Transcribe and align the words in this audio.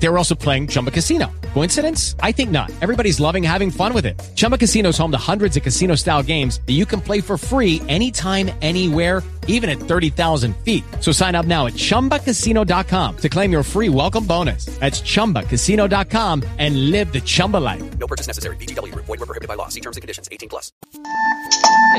They 0.00 0.08
were 0.08 0.18
also 0.18 0.34
playing 0.34 0.68
Chumba 0.68 0.90
Casino. 0.90 1.30
Coincidence? 1.54 2.14
I 2.20 2.32
think 2.32 2.50
not. 2.50 2.70
Everybody's 2.80 3.18
loving 3.18 3.42
having 3.42 3.70
fun 3.70 3.92
with 3.92 4.06
it. 4.06 4.18
Chumba 4.36 4.56
Casino 4.56 4.90
is 4.90 4.98
home 4.98 5.10
to 5.10 5.18
hundreds 5.18 5.56
of 5.56 5.62
casino 5.62 5.96
style 5.96 6.22
games 6.22 6.60
that 6.66 6.74
you 6.74 6.86
can 6.86 7.00
play 7.00 7.20
for 7.20 7.36
free 7.36 7.82
anytime, 7.88 8.50
anywhere, 8.62 9.22
even 9.48 9.68
at 9.68 9.78
30,000 9.78 10.56
feet. 10.58 10.84
So 11.00 11.10
sign 11.10 11.34
up 11.34 11.46
now 11.46 11.66
at 11.66 11.72
chumbacasino.com 11.72 13.16
to 13.16 13.28
claim 13.28 13.50
your 13.50 13.62
free 13.64 13.88
welcome 13.88 14.24
bonus. 14.24 14.66
That's 14.78 15.00
chumbacasino.com 15.00 16.44
and 16.58 16.90
live 16.92 17.12
the 17.12 17.20
Chumba 17.20 17.56
life. 17.56 17.98
No 17.98 18.06
purchase 18.06 18.28
necessary. 18.28 18.56
VGW 18.56 18.92
Group. 18.92 19.06
Void 19.06 19.18
were 19.18 19.26
prohibited 19.26 19.48
by 19.48 19.54
law. 19.54 19.68
See 19.68 19.80
terms 19.80 19.96
and 19.96 20.02
conditions. 20.02 20.28
18 20.30 20.48
plus. 20.48 20.70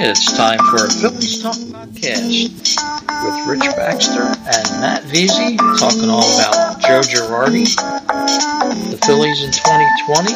It's 0.02 0.32
time 0.38 0.60
for 0.60 0.86
a 0.86 0.90
Phillies 0.90 1.42
Talk 1.42 1.56
podcast 1.56 2.78
with 3.10 3.48
Rich 3.50 3.76
Baxter 3.76 4.22
and 4.22 4.80
Matt 4.80 5.04
Veasey 5.04 5.58
talking 5.78 6.10
all 6.10 6.24
about 6.36 6.80
Joe 6.82 7.02
Girardi, 7.02 7.66
the 7.90 9.00
Phillies 9.06 9.44
in 9.44 9.52
2020, 9.52 10.34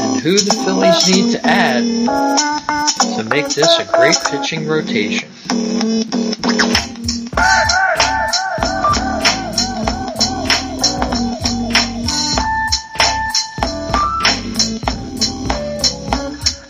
and 0.00 0.20
who 0.20 0.38
the 0.38 0.54
Phillies 0.64 1.06
need 1.08 1.32
to 1.32 1.46
add 1.46 1.84
to 3.16 3.24
make 3.24 3.48
this 3.48 3.78
a 3.78 3.84
great 3.96 4.16
pitching 4.30 4.66
rotation. 4.66 5.28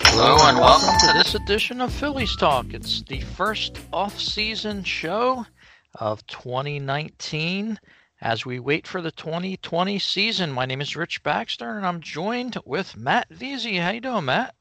Hello 0.03 0.37
and 0.49 0.59
welcome 0.59 0.99
to 0.99 1.13
this 1.17 1.37
edition 1.37 1.81
of 1.81 1.93
Phillies 1.93 2.35
Talk. 2.37 2.75
It's 2.75 3.03
the 3.03 3.21
first 3.21 3.79
off-season 3.93 4.83
show 4.83 5.47
of 5.95 6.27
2019 6.27 7.79
as 8.25 8.47
we 8.47 8.59
wait 8.59 8.87
for 8.87 9.03
the 9.03 9.11
2020 9.11 9.99
season. 9.99 10.51
My 10.51 10.65
name 10.65 10.81
is 10.81 10.97
Rich 10.97 11.23
Baxter 11.23 11.77
and 11.77 11.87
I'm 11.87 12.01
joined 12.01 12.57
with 12.65 12.97
Matt 12.97 13.29
Veasey. 13.29 13.81
How 13.81 13.91
you 13.91 14.01
doing, 14.01 14.25
Matt? 14.25 14.55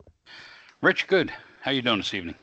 Rich, 0.82 1.08
good. 1.08 1.32
How 1.62 1.72
you 1.72 1.82
doing 1.82 2.00
this 2.00 2.14
evening? 2.14 2.36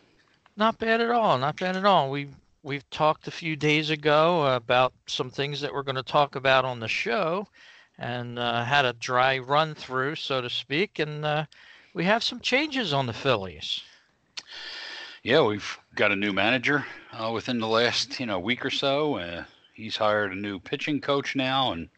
Not 0.56 0.78
bad 0.78 1.02
at 1.02 1.10
all. 1.10 1.36
Not 1.36 1.60
bad 1.60 1.76
at 1.76 1.84
all. 1.84 2.10
We 2.10 2.28
we've 2.62 2.88
talked 2.88 3.28
a 3.28 3.30
few 3.30 3.54
days 3.54 3.90
ago 3.90 4.54
about 4.54 4.94
some 5.06 5.30
things 5.30 5.60
that 5.60 5.74
we're 5.74 5.82
going 5.82 5.96
to 5.96 6.02
talk 6.02 6.36
about 6.36 6.64
on 6.64 6.80
the 6.80 6.88
show, 6.88 7.46
and 7.98 8.38
uh, 8.38 8.64
had 8.64 8.84
a 8.84 8.92
dry 8.94 9.38
run 9.38 9.74
through, 9.74 10.16
so 10.16 10.40
to 10.40 10.50
speak, 10.50 10.98
and 10.98 11.24
uh, 11.24 11.44
we 11.94 12.04
have 12.04 12.22
some 12.22 12.40
changes 12.40 12.92
on 12.92 13.06
the 13.06 13.12
Phillies. 13.12 13.82
Yeah, 15.22 15.42
we've 15.42 15.78
got 15.94 16.12
a 16.12 16.16
new 16.16 16.32
manager 16.32 16.84
uh, 17.12 17.30
within 17.32 17.58
the 17.58 17.68
last 17.68 18.20
you 18.20 18.26
know 18.26 18.38
week 18.38 18.64
or 18.64 18.70
so. 18.70 19.16
He's 19.80 19.96
hired 19.96 20.32
a 20.32 20.36
new 20.36 20.60
pitching 20.60 21.00
coach 21.00 21.34
now, 21.34 21.72
and 21.72 21.88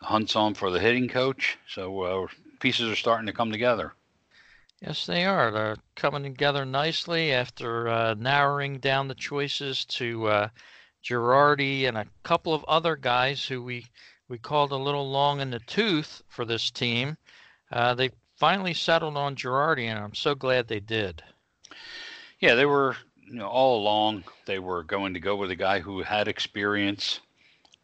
hunt's 0.00 0.36
on 0.36 0.54
for 0.54 0.70
the 0.70 0.78
hitting 0.78 1.08
coach. 1.08 1.58
So 1.68 2.02
uh, 2.02 2.26
pieces 2.60 2.90
are 2.90 2.96
starting 2.96 3.26
to 3.26 3.32
come 3.32 3.50
together. 3.50 3.94
Yes, 4.80 5.06
they 5.06 5.24
are. 5.24 5.50
They're 5.50 5.76
coming 5.96 6.22
together 6.22 6.64
nicely 6.64 7.32
after 7.32 7.88
uh, 7.88 8.14
narrowing 8.14 8.78
down 8.78 9.08
the 9.08 9.14
choices 9.14 9.84
to 9.86 10.26
uh, 10.26 10.48
Girardi 11.02 11.88
and 11.88 11.96
a 11.96 12.06
couple 12.22 12.54
of 12.54 12.62
other 12.64 12.94
guys 12.94 13.44
who 13.44 13.62
we, 13.62 13.86
we 14.28 14.38
called 14.38 14.70
a 14.70 14.76
little 14.76 15.10
long 15.10 15.40
in 15.40 15.50
the 15.50 15.58
tooth 15.60 16.22
for 16.28 16.44
this 16.44 16.70
team. 16.70 17.16
Uh, 17.72 17.94
they 17.94 18.10
finally 18.36 18.74
settled 18.74 19.16
on 19.16 19.34
Girardi, 19.34 19.86
and 19.86 19.98
I'm 19.98 20.14
so 20.14 20.34
glad 20.34 20.68
they 20.68 20.80
did. 20.80 21.24
Yeah, 22.38 22.54
they 22.54 22.66
were 22.66 22.96
you 23.26 23.34
know 23.34 23.48
all 23.48 23.80
along 23.80 24.24
they 24.46 24.58
were 24.58 24.82
going 24.82 25.14
to 25.14 25.20
go 25.20 25.36
with 25.36 25.50
a 25.50 25.56
guy 25.56 25.80
who 25.80 26.02
had 26.02 26.28
experience. 26.28 27.20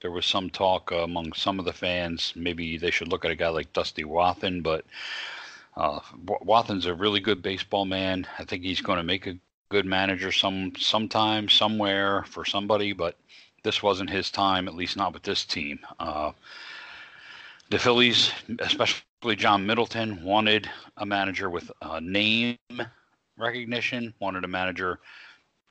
There 0.00 0.10
was 0.10 0.26
some 0.26 0.50
talk 0.50 0.90
among 0.90 1.32
some 1.32 1.58
of 1.58 1.64
the 1.64 1.72
fans 1.72 2.32
maybe 2.34 2.76
they 2.76 2.90
should 2.90 3.08
look 3.08 3.24
at 3.24 3.30
a 3.30 3.36
guy 3.36 3.48
like 3.48 3.72
Dusty 3.72 4.04
Wathan, 4.04 4.62
but 4.62 4.84
uh, 5.76 6.00
Wathan's 6.26 6.86
a 6.86 6.94
really 6.94 7.20
good 7.20 7.42
baseball 7.42 7.84
man. 7.84 8.26
I 8.38 8.44
think 8.44 8.62
he's 8.62 8.80
going 8.80 8.98
to 8.98 9.04
make 9.04 9.26
a 9.26 9.38
good 9.68 9.86
manager 9.86 10.30
some 10.32 10.72
sometime 10.76 11.48
somewhere 11.48 12.24
for 12.24 12.44
somebody, 12.44 12.92
but 12.92 13.16
this 13.62 13.82
wasn't 13.82 14.10
his 14.10 14.30
time, 14.30 14.68
at 14.68 14.74
least 14.74 14.96
not 14.96 15.14
with 15.14 15.22
this 15.22 15.44
team. 15.44 15.78
Uh, 15.98 16.32
the 17.70 17.78
Phillies, 17.78 18.32
especially 18.58 19.36
John 19.36 19.64
Middleton, 19.64 20.22
wanted 20.22 20.68
a 20.98 21.06
manager 21.06 21.48
with 21.48 21.70
a 21.80 22.00
name 22.00 22.58
recognition, 23.38 24.12
wanted 24.20 24.44
a 24.44 24.48
manager 24.48 24.98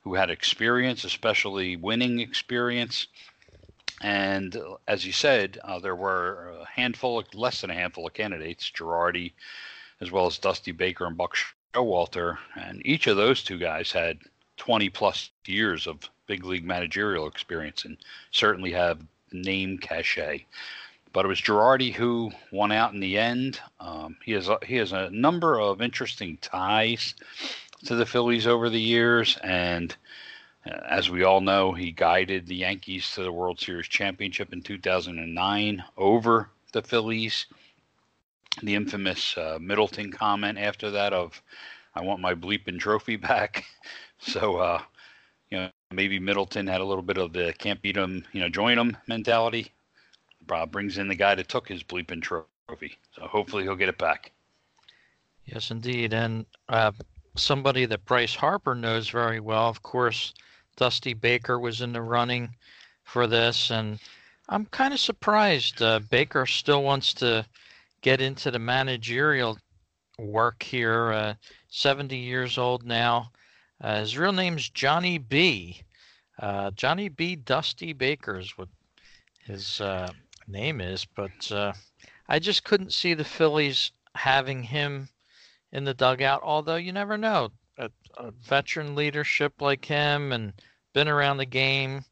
who 0.01 0.15
had 0.15 0.29
experience, 0.29 1.03
especially 1.03 1.75
winning 1.75 2.19
experience. 2.19 3.07
And 4.01 4.57
as 4.87 5.05
you 5.05 5.11
said, 5.11 5.59
uh, 5.63 5.79
there 5.79 5.95
were 5.95 6.53
a 6.61 6.65
handful, 6.65 7.23
less 7.33 7.61
than 7.61 7.69
a 7.69 7.75
handful 7.75 8.07
of 8.07 8.13
candidates, 8.13 8.71
Girardi, 8.71 9.33
as 9.99 10.11
well 10.11 10.25
as 10.25 10.39
Dusty 10.39 10.71
Baker 10.71 11.05
and 11.05 11.15
Buck 11.15 11.35
Showalter. 11.73 12.37
And 12.55 12.81
each 12.85 13.05
of 13.07 13.17
those 13.17 13.43
two 13.43 13.59
guys 13.59 13.91
had 13.91 14.19
20 14.57 14.89
plus 14.89 15.29
years 15.45 15.85
of 15.85 16.09
big 16.25 16.45
league 16.45 16.65
managerial 16.65 17.27
experience 17.27 17.85
and 17.85 17.97
certainly 18.31 18.71
have 18.71 18.99
name 19.31 19.77
cachet. 19.77 20.45
But 21.13 21.25
it 21.25 21.27
was 21.27 21.41
Girardi 21.41 21.93
who 21.93 22.31
won 22.51 22.71
out 22.71 22.93
in 22.93 23.01
the 23.01 23.17
end. 23.17 23.59
Um, 23.79 24.17
he 24.23 24.31
has 24.31 24.47
a, 24.47 24.57
he 24.65 24.77
has 24.77 24.93
a 24.93 25.09
number 25.09 25.59
of 25.59 25.81
interesting 25.81 26.37
ties 26.41 27.15
to 27.85 27.95
the 27.95 28.05
Phillies 28.05 28.47
over 28.47 28.69
the 28.69 28.79
years, 28.79 29.37
and 29.43 29.95
uh, 30.65 30.77
as 30.89 31.09
we 31.09 31.23
all 31.23 31.41
know, 31.41 31.71
he 31.71 31.91
guided 31.91 32.47
the 32.47 32.55
Yankees 32.55 33.11
to 33.11 33.23
the 33.23 33.31
World 33.31 33.59
Series 33.59 33.87
championship 33.87 34.53
in 34.53 34.61
2009 34.61 35.83
over 35.97 36.49
the 36.71 36.81
Phillies 36.81 37.45
the 38.61 38.75
infamous 38.75 39.37
uh, 39.37 39.57
Middleton 39.61 40.11
comment 40.11 40.57
after 40.57 40.91
that 40.91 41.13
of 41.13 41.41
"I 41.95 42.01
want 42.01 42.21
my 42.21 42.35
bleeping 42.35 42.79
trophy 42.79 43.15
back." 43.15 43.65
so 44.19 44.57
uh, 44.57 44.81
you 45.49 45.57
know 45.57 45.69
maybe 45.91 46.19
Middleton 46.19 46.67
had 46.67 46.81
a 46.81 46.85
little 46.85 47.03
bit 47.03 47.17
of 47.17 47.33
the 47.33 47.53
can't 47.57 47.81
beat 47.81 47.97
him, 47.97 48.25
you 48.31 48.41
know, 48.41 48.49
join 48.49 48.77
him 48.77 48.97
mentality. 49.07 49.71
Bob 50.47 50.71
brings 50.71 50.97
in 50.97 51.07
the 51.07 51.15
guy 51.15 51.35
that 51.35 51.47
took 51.47 51.67
his 51.67 51.83
bleeping 51.83 52.21
trophy, 52.21 52.97
so 53.15 53.27
hopefully 53.27 53.63
he'll 53.63 53.75
get 53.75 53.89
it 53.89 53.97
back. 53.97 54.31
Yes, 55.45 55.71
indeed, 55.71 56.13
and 56.13 56.45
uh, 56.69 56.91
somebody 57.35 57.85
that 57.85 58.05
Bryce 58.05 58.35
Harper 58.35 58.75
knows 58.75 59.09
very 59.09 59.39
well, 59.39 59.69
of 59.69 59.81
course. 59.81 60.33
Dusty 60.77 61.13
Baker 61.13 61.59
was 61.59 61.81
in 61.81 61.93
the 61.93 62.01
running 62.01 62.55
for 63.03 63.27
this, 63.27 63.71
and 63.71 63.99
I'm 64.49 64.65
kind 64.65 64.93
of 64.93 64.99
surprised 64.99 65.81
uh, 65.81 65.99
Baker 65.99 66.45
still 66.45 66.83
wants 66.83 67.13
to 67.15 67.45
get 68.01 68.21
into 68.21 68.51
the 68.51 68.59
managerial 68.59 69.57
work 70.17 70.63
here. 70.63 71.11
Uh, 71.11 71.33
70 71.71 72.17
years 72.17 72.57
old 72.57 72.85
now. 72.85 73.31
Uh, 73.79 74.01
his 74.01 74.17
real 74.17 74.33
name's 74.33 74.69
Johnny 74.69 75.17
B. 75.17 75.81
Uh, 76.37 76.69
Johnny 76.71 77.09
B. 77.09 77.35
Dusty 77.35 77.93
Baker 77.93 78.37
is 78.37 78.57
what 78.57 78.67
his 79.45 79.81
uh, 79.81 80.11
name 80.47 80.81
is, 80.81 81.05
but 81.05 81.51
uh, 81.51 81.73
I 82.27 82.39
just 82.39 82.63
couldn't 82.63 82.93
see 82.93 83.13
the 83.13 83.23
Phillies 83.23 83.91
having 84.15 84.63
him 84.63 85.09
in 85.71 85.83
the 85.83 85.93
dugout. 85.93 86.41
Although 86.43 86.75
you 86.75 86.91
never 86.91 87.17
know, 87.17 87.51
a, 87.77 87.89
a 88.17 88.31
veteran 88.31 88.95
leadership 88.95 89.61
like 89.61 89.85
him 89.85 90.31
and 90.31 90.53
been 90.93 91.07
around 91.07 91.37
the 91.37 91.45
game, 91.45 92.05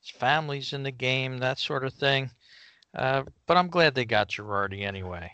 his 0.00 0.10
family's 0.10 0.72
in 0.72 0.82
the 0.82 0.90
game, 0.90 1.38
that 1.38 1.58
sort 1.58 1.84
of 1.84 1.94
thing. 1.94 2.30
Uh, 2.94 3.24
but 3.46 3.56
I'm 3.56 3.68
glad 3.68 3.94
they 3.94 4.04
got 4.04 4.28
Girardi 4.28 4.82
anyway. 4.82 5.30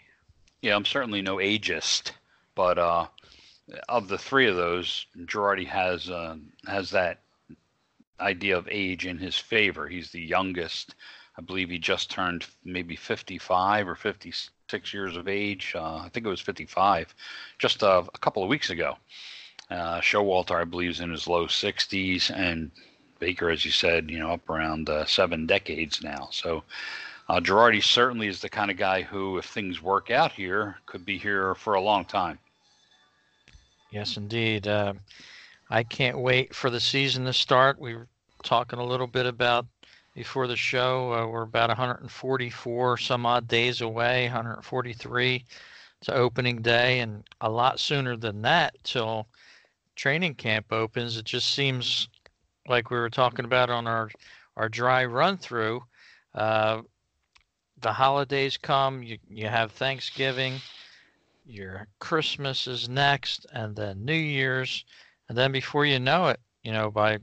Yeah, 0.63 0.77
I'm 0.77 0.85
certainly 0.85 1.23
no 1.23 1.37
ageist, 1.37 2.13
but 2.55 2.79
uh, 2.79 3.07
of 3.89 4.09
the 4.09 4.19
three 4.19 4.49
of 4.49 4.57
those, 4.57 5.07
Girardi 5.17 5.67
has 5.67 6.11
uh, 6.11 6.37
has 6.67 6.91
that 6.91 7.21
idea 8.21 8.57
of 8.57 8.69
age 8.71 9.07
in 9.07 9.19
his 9.19 9.37
favor. 9.37 9.89
He's 9.89 10.11
the 10.11 10.21
youngest. 10.21 10.95
I 11.37 11.43
believe 11.43 11.71
he 11.71 11.79
just 11.79 12.11
turned 12.11 12.47
maybe 12.65 12.95
55 12.95 13.89
or 13.89 13.95
56 13.95 14.51
years 14.93 15.17
of 15.17 15.29
age. 15.29 15.73
Uh, 15.77 15.97
I 15.97 16.09
think 16.09 16.27
it 16.27 16.31
was 16.31 16.41
55, 16.41 17.15
just 17.59 17.83
uh, 17.83 18.03
a 18.15 18.19
couple 18.19 18.43
of 18.43 18.49
weeks 18.49 18.71
ago. 18.71 18.97
Uh, 19.71 20.01
Showalter, 20.01 20.61
I 20.61 20.65
believe, 20.65 20.91
is 20.91 21.01
in 21.01 21.11
his 21.11 21.27
low 21.27 21.47
60s, 21.47 22.31
and 22.35 22.71
Baker, 23.19 23.51
as 23.51 23.65
you 23.65 23.71
said, 23.71 24.11
you 24.11 24.19
know, 24.19 24.33
up 24.33 24.49
around 24.51 24.89
uh, 24.89 25.05
seven 25.05 25.47
decades 25.47 26.03
now. 26.03 26.29
So 26.31 26.65
uh, 27.29 27.41
Girardi 27.41 27.83
certainly 27.83 28.27
is 28.27 28.41
the 28.41 28.49
kind 28.49 28.71
of 28.71 28.77
guy 28.77 29.03
who, 29.03 29.39
if 29.39 29.47
things 29.47 29.81
work 29.81 30.11
out 30.11 30.33
here, 30.33 30.77
could 30.87 31.05
be 31.05 31.19
here 31.19 31.55
for 31.55 31.75
a 31.75 31.81
long 31.81 32.05
time. 32.05 32.39
Yes, 33.91 34.17
indeed. 34.17 34.67
Uh, 34.67 34.95
I 35.71 35.83
can't 35.83 36.19
wait 36.19 36.55
for 36.55 36.69
the 36.69 36.81
season 36.81 37.25
to 37.27 37.33
start. 37.33 37.79
We 37.79 37.95
were 37.95 38.09
talking 38.43 38.79
a 38.79 38.85
little 38.85 39.07
bit 39.07 39.27
about 39.27 39.67
before 40.15 40.47
the 40.47 40.57
show. 40.57 41.13
Uh, 41.13 41.27
we're 41.27 41.43
about 41.43 41.69
144 41.69 42.99
some 42.99 43.27
odd 43.27 43.49
days 43.49 43.81
away, 43.81 44.25
143 44.25 45.45
to 46.03 46.15
opening 46.15 46.61
day 46.61 47.01
and 47.01 47.25
a 47.41 47.49
lot 47.49 47.79
sooner 47.79 48.17
than 48.17 48.43
that 48.43 48.75
till 48.83 49.27
training 49.95 50.35
camp 50.35 50.73
opens. 50.73 51.17
It 51.17 51.25
just 51.25 51.55
seems 51.55 52.09
like 52.69 52.91
we 52.91 52.99
were 52.99 53.11
talking 53.11 53.45
about 53.45 53.71
on 53.71 53.87
our 53.87 54.11
our 54.57 54.69
dry 54.69 55.05
run 55.05 55.39
through. 55.39 55.83
Uh, 56.35 56.83
the 57.81 57.93
holidays 57.93 58.57
come, 58.57 59.03
you 59.03 59.19
you 59.29 59.47
have 59.47 59.73
Thanksgiving, 59.73 60.61
your 61.47 61.87
Christmas 61.99 62.67
is 62.67 62.89
next, 62.89 63.47
and 63.53 63.75
then 63.75 64.05
New 64.05 64.13
Year's, 64.13 64.85
and 65.29 65.37
then 65.37 65.53
before 65.53 65.87
you 65.87 65.99
know 65.99 66.29
it, 66.29 66.41
you 66.63 66.73
know 66.73 66.91
by 66.91 67.19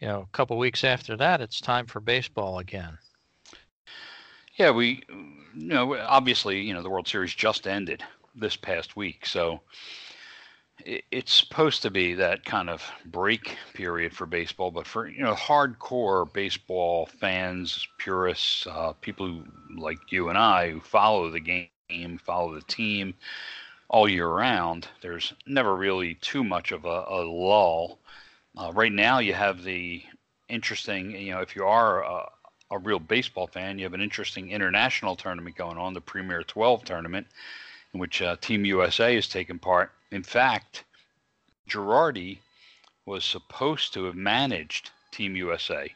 you 0.00 0.08
know 0.08 0.22
a 0.22 0.36
couple 0.36 0.58
weeks 0.58 0.84
after 0.84 1.16
that, 1.16 1.40
it's 1.40 1.60
time 1.60 1.86
for 1.86 2.00
baseball 2.00 2.58
again. 2.58 2.98
Yeah, 4.56 4.70
we, 4.70 5.02
you 5.08 5.68
know, 5.68 5.96
obviously, 5.98 6.60
you 6.60 6.72
know, 6.72 6.82
the 6.82 6.88
World 6.88 7.06
Series 7.06 7.34
just 7.34 7.66
ended 7.66 8.02
this 8.34 8.56
past 8.56 8.96
week, 8.96 9.26
so 9.26 9.60
it's 10.84 11.32
supposed 11.32 11.82
to 11.82 11.90
be 11.90 12.14
that 12.14 12.44
kind 12.44 12.68
of 12.68 12.82
break 13.06 13.56
period 13.74 14.14
for 14.14 14.26
baseball. 14.26 14.70
But 14.70 14.86
for 14.86 15.08
you 15.08 15.22
know, 15.22 15.34
hardcore 15.34 16.32
baseball 16.32 17.06
fans, 17.06 17.86
purists, 17.98 18.66
uh, 18.66 18.92
people 19.00 19.26
who, 19.26 19.44
like 19.76 19.98
you 20.10 20.28
and 20.28 20.38
I 20.38 20.70
who 20.70 20.80
follow 20.80 21.30
the 21.30 21.40
game, 21.40 22.18
follow 22.18 22.54
the 22.54 22.62
team 22.62 23.14
all 23.88 24.08
year 24.08 24.28
round, 24.28 24.88
there's 25.00 25.32
never 25.46 25.76
really 25.76 26.14
too 26.14 26.42
much 26.42 26.72
of 26.72 26.84
a, 26.84 27.04
a 27.08 27.22
lull. 27.24 27.98
Uh, 28.56 28.72
right 28.72 28.92
now, 28.92 29.18
you 29.18 29.34
have 29.34 29.62
the 29.62 30.02
interesting, 30.48 31.10
you 31.10 31.32
know, 31.32 31.40
if 31.40 31.54
you 31.54 31.64
are 31.64 32.02
a, 32.02 32.30
a 32.70 32.78
real 32.78 32.98
baseball 32.98 33.46
fan, 33.46 33.78
you 33.78 33.84
have 33.84 33.92
an 33.92 34.00
interesting 34.00 34.50
international 34.50 35.14
tournament 35.14 35.56
going 35.56 35.76
on, 35.76 35.92
the 35.92 36.00
Premier 36.00 36.42
12 36.42 36.84
tournament, 36.84 37.26
in 37.92 38.00
which 38.00 38.22
uh, 38.22 38.36
Team 38.40 38.64
USA 38.64 39.14
is 39.14 39.28
taking 39.28 39.58
part. 39.58 39.92
In 40.10 40.22
fact, 40.22 40.84
Girardi 41.68 42.38
was 43.04 43.24
supposed 43.24 43.92
to 43.92 44.04
have 44.04 44.14
managed 44.14 44.90
Team 45.10 45.36
USA 45.36 45.92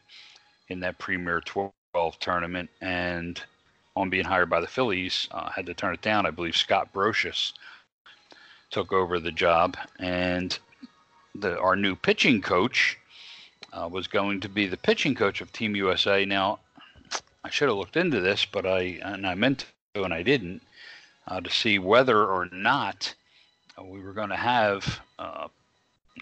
in 0.68 0.80
that 0.80 0.98
Premier 0.98 1.40
12 1.40 1.72
tournament, 2.20 2.68
and 2.82 3.42
on 3.96 4.10
being 4.10 4.24
hired 4.24 4.50
by 4.50 4.60
the 4.60 4.66
Phillies, 4.66 5.28
uh, 5.30 5.50
had 5.50 5.66
to 5.66 5.74
turn 5.74 5.94
it 5.94 6.02
down. 6.02 6.26
I 6.26 6.30
believe 6.30 6.56
Scott 6.56 6.92
Brosius 6.92 7.54
took 8.70 8.92
over 8.92 9.18
the 9.18 9.32
job, 9.32 9.76
and 9.98 10.58
the 11.34 11.58
our 11.58 11.76
new 11.76 11.96
pitching 11.96 12.40
coach 12.40 12.98
uh, 13.72 13.88
was 13.90 14.06
going 14.06 14.40
to 14.40 14.48
be 14.48 14.66
the 14.66 14.76
pitching 14.76 15.14
coach 15.14 15.40
of 15.40 15.52
Team 15.52 15.76
USA. 15.76 16.24
Now, 16.24 16.60
I 17.44 17.50
should 17.50 17.68
have 17.68 17.78
looked 17.78 17.96
into 17.96 18.20
this, 18.20 18.44
but 18.44 18.66
I 18.66 18.98
and 19.02 19.26
I 19.26 19.34
meant 19.34 19.66
to, 19.94 20.04
and 20.04 20.12
I 20.12 20.22
didn't, 20.22 20.62
uh, 21.26 21.40
to 21.40 21.50
see 21.50 21.78
whether 21.78 22.24
or 22.24 22.48
not 22.52 23.14
uh, 23.78 23.84
we 23.84 24.00
were 24.00 24.12
going 24.12 24.30
to 24.30 24.36
have 24.36 25.00
uh, 25.18 25.48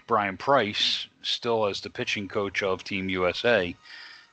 Bryan 0.07 0.37
Price 0.37 1.07
still 1.21 1.65
as 1.65 1.81
the 1.81 1.89
pitching 1.89 2.27
coach 2.27 2.63
of 2.63 2.83
Team 2.83 3.09
USA. 3.09 3.75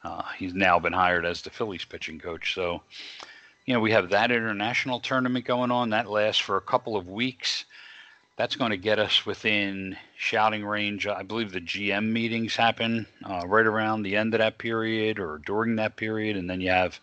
Uh, 0.04 0.22
he's 0.38 0.54
now 0.54 0.78
been 0.78 0.92
hired 0.92 1.24
as 1.24 1.42
the 1.42 1.50
Phillies 1.50 1.84
pitching 1.84 2.20
coach. 2.20 2.54
So, 2.54 2.82
you 3.64 3.74
know, 3.74 3.80
we 3.80 3.90
have 3.90 4.10
that 4.10 4.30
international 4.30 5.00
tournament 5.00 5.44
going 5.44 5.72
on. 5.72 5.90
That 5.90 6.08
lasts 6.08 6.40
for 6.40 6.56
a 6.56 6.60
couple 6.60 6.96
of 6.96 7.08
weeks 7.08 7.64
that's 8.36 8.56
going 8.56 8.70
to 8.70 8.76
get 8.76 8.98
us 8.98 9.24
within 9.24 9.96
shouting 10.16 10.64
range. 10.64 11.06
I 11.06 11.22
believe 11.22 11.52
the 11.52 11.60
GM 11.60 12.12
meetings 12.12 12.54
happen 12.54 13.06
uh, 13.24 13.42
right 13.46 13.64
around 13.64 14.02
the 14.02 14.16
end 14.16 14.34
of 14.34 14.38
that 14.38 14.58
period 14.58 15.18
or 15.18 15.40
during 15.44 15.76
that 15.76 15.96
period, 15.96 16.36
and 16.36 16.48
then 16.48 16.60
you 16.60 16.70
have 16.70 17.00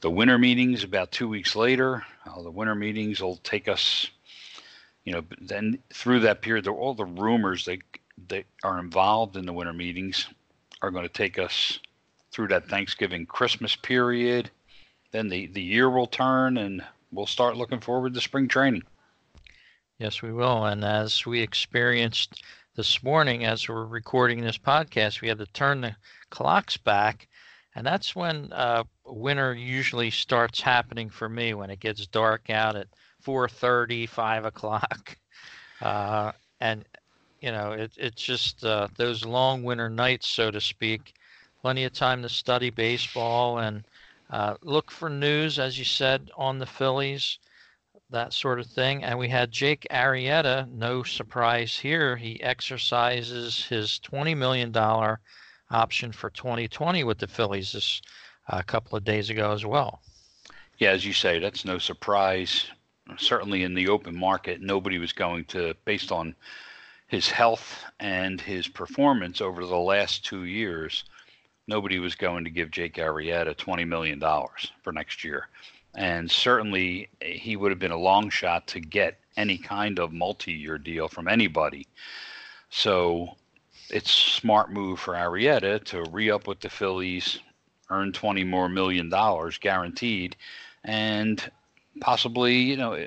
the 0.00 0.10
winter 0.10 0.38
meetings 0.38 0.82
about 0.82 1.12
two 1.12 1.28
weeks 1.28 1.54
later. 1.54 2.04
Uh, 2.26 2.42
the 2.42 2.50
winter 2.50 2.74
meetings 2.74 3.22
will 3.22 3.36
take 3.36 3.68
us, 3.68 4.10
you 5.04 5.12
know, 5.12 5.22
then 5.40 5.78
through 5.92 6.20
that 6.20 6.40
period, 6.40 6.66
all 6.66 6.94
the 6.94 7.04
rumors 7.04 7.64
that 7.66 7.78
that 8.28 8.44
are 8.62 8.78
involved 8.78 9.36
in 9.36 9.44
the 9.44 9.52
winter 9.52 9.72
meetings 9.72 10.28
are 10.80 10.90
going 10.90 11.04
to 11.04 11.12
take 11.12 11.38
us 11.38 11.80
through 12.30 12.48
that 12.48 12.68
Thanksgiving 12.68 13.26
Christmas 13.26 13.76
period. 13.76 14.50
Then 15.10 15.28
the 15.28 15.46
the 15.48 15.62
year 15.62 15.90
will 15.90 16.06
turn, 16.06 16.56
and 16.56 16.82
we'll 17.12 17.26
start 17.26 17.56
looking 17.58 17.80
forward 17.80 18.14
to 18.14 18.20
spring 18.20 18.48
training. 18.48 18.82
Yes, 19.98 20.22
we 20.22 20.32
will. 20.32 20.64
And 20.66 20.84
as 20.84 21.24
we 21.26 21.40
experienced 21.40 22.42
this 22.76 23.02
morning, 23.02 23.44
as 23.44 23.68
we're 23.68 23.84
recording 23.84 24.40
this 24.40 24.58
podcast, 24.58 25.20
we 25.20 25.28
had 25.28 25.38
to 25.38 25.46
turn 25.46 25.80
the 25.80 25.96
clocks 26.30 26.76
back. 26.76 27.28
And 27.74 27.86
that's 27.86 28.14
when 28.14 28.52
uh, 28.52 28.84
winter 29.04 29.54
usually 29.54 30.10
starts 30.10 30.60
happening 30.60 31.10
for 31.10 31.28
me 31.28 31.54
when 31.54 31.70
it 31.70 31.80
gets 31.80 32.06
dark 32.06 32.50
out 32.50 32.76
at 32.76 32.88
4:30, 33.20 34.06
5 34.06 34.44
o'clock. 34.44 35.16
Uh, 35.80 36.32
and, 36.60 36.84
you 37.40 37.50
know, 37.52 37.72
it, 37.72 37.92
it's 37.98 38.22
just 38.22 38.64
uh, 38.64 38.88
those 38.96 39.24
long 39.24 39.62
winter 39.62 39.90
nights, 39.90 40.28
so 40.28 40.50
to 40.50 40.60
speak. 40.60 41.14
Plenty 41.60 41.84
of 41.84 41.92
time 41.92 42.22
to 42.22 42.28
study 42.28 42.70
baseball 42.70 43.58
and 43.58 43.84
uh, 44.30 44.54
look 44.62 44.90
for 44.90 45.10
news, 45.10 45.58
as 45.58 45.78
you 45.78 45.84
said, 45.84 46.30
on 46.36 46.58
the 46.58 46.66
Phillies 46.66 47.38
that 48.10 48.32
sort 48.32 48.60
of 48.60 48.66
thing. 48.66 49.02
And 49.04 49.18
we 49.18 49.28
had 49.28 49.50
Jake 49.50 49.86
Arrieta, 49.90 50.70
no 50.70 51.02
surprise 51.02 51.76
here. 51.76 52.16
He 52.16 52.42
exercises 52.42 53.64
his 53.64 54.00
$20 54.04 54.36
million 54.36 54.74
option 55.70 56.12
for 56.12 56.30
2020 56.30 57.04
with 57.04 57.18
the 57.18 57.26
Phillies 57.26 57.72
this 57.72 58.00
a 58.48 58.56
uh, 58.56 58.62
couple 58.62 58.96
of 58.96 59.04
days 59.04 59.30
ago 59.30 59.52
as 59.52 59.64
well. 59.64 60.02
Yeah, 60.78 60.90
as 60.90 61.06
you 61.06 61.14
say, 61.14 61.38
that's 61.38 61.64
no 61.64 61.78
surprise. 61.78 62.66
Certainly 63.16 63.62
in 63.62 63.74
the 63.74 63.88
open 63.88 64.14
market, 64.14 64.60
nobody 64.60 64.98
was 64.98 65.12
going 65.12 65.46
to, 65.46 65.74
based 65.86 66.12
on 66.12 66.34
his 67.06 67.30
health 67.30 67.84
and 68.00 68.40
his 68.40 68.68
performance 68.68 69.40
over 69.40 69.64
the 69.64 69.78
last 69.78 70.24
two 70.26 70.44
years, 70.44 71.04
nobody 71.66 71.98
was 71.98 72.14
going 72.14 72.44
to 72.44 72.50
give 72.50 72.70
Jake 72.70 72.96
Arrieta 72.96 73.54
$20 73.54 73.88
million 73.88 74.20
for 74.82 74.92
next 74.92 75.24
year 75.24 75.48
and 75.94 76.30
certainly 76.30 77.08
he 77.20 77.56
would 77.56 77.70
have 77.70 77.78
been 77.78 77.90
a 77.90 77.96
long 77.96 78.30
shot 78.30 78.66
to 78.68 78.80
get 78.80 79.18
any 79.36 79.58
kind 79.58 79.98
of 79.98 80.12
multi-year 80.12 80.78
deal 80.78 81.08
from 81.08 81.28
anybody. 81.28 81.86
So 82.70 83.36
it's 83.90 84.10
smart 84.10 84.72
move 84.72 84.98
for 84.98 85.14
Arrieta 85.14 85.82
to 85.84 86.04
re-up 86.10 86.46
with 86.46 86.60
the 86.60 86.68
Phillies, 86.68 87.38
earn 87.90 88.12
20 88.12 88.44
more 88.44 88.68
million 88.68 89.08
dollars 89.08 89.58
guaranteed, 89.58 90.36
and 90.84 91.50
possibly, 92.00 92.54
you 92.54 92.76
know, 92.76 93.06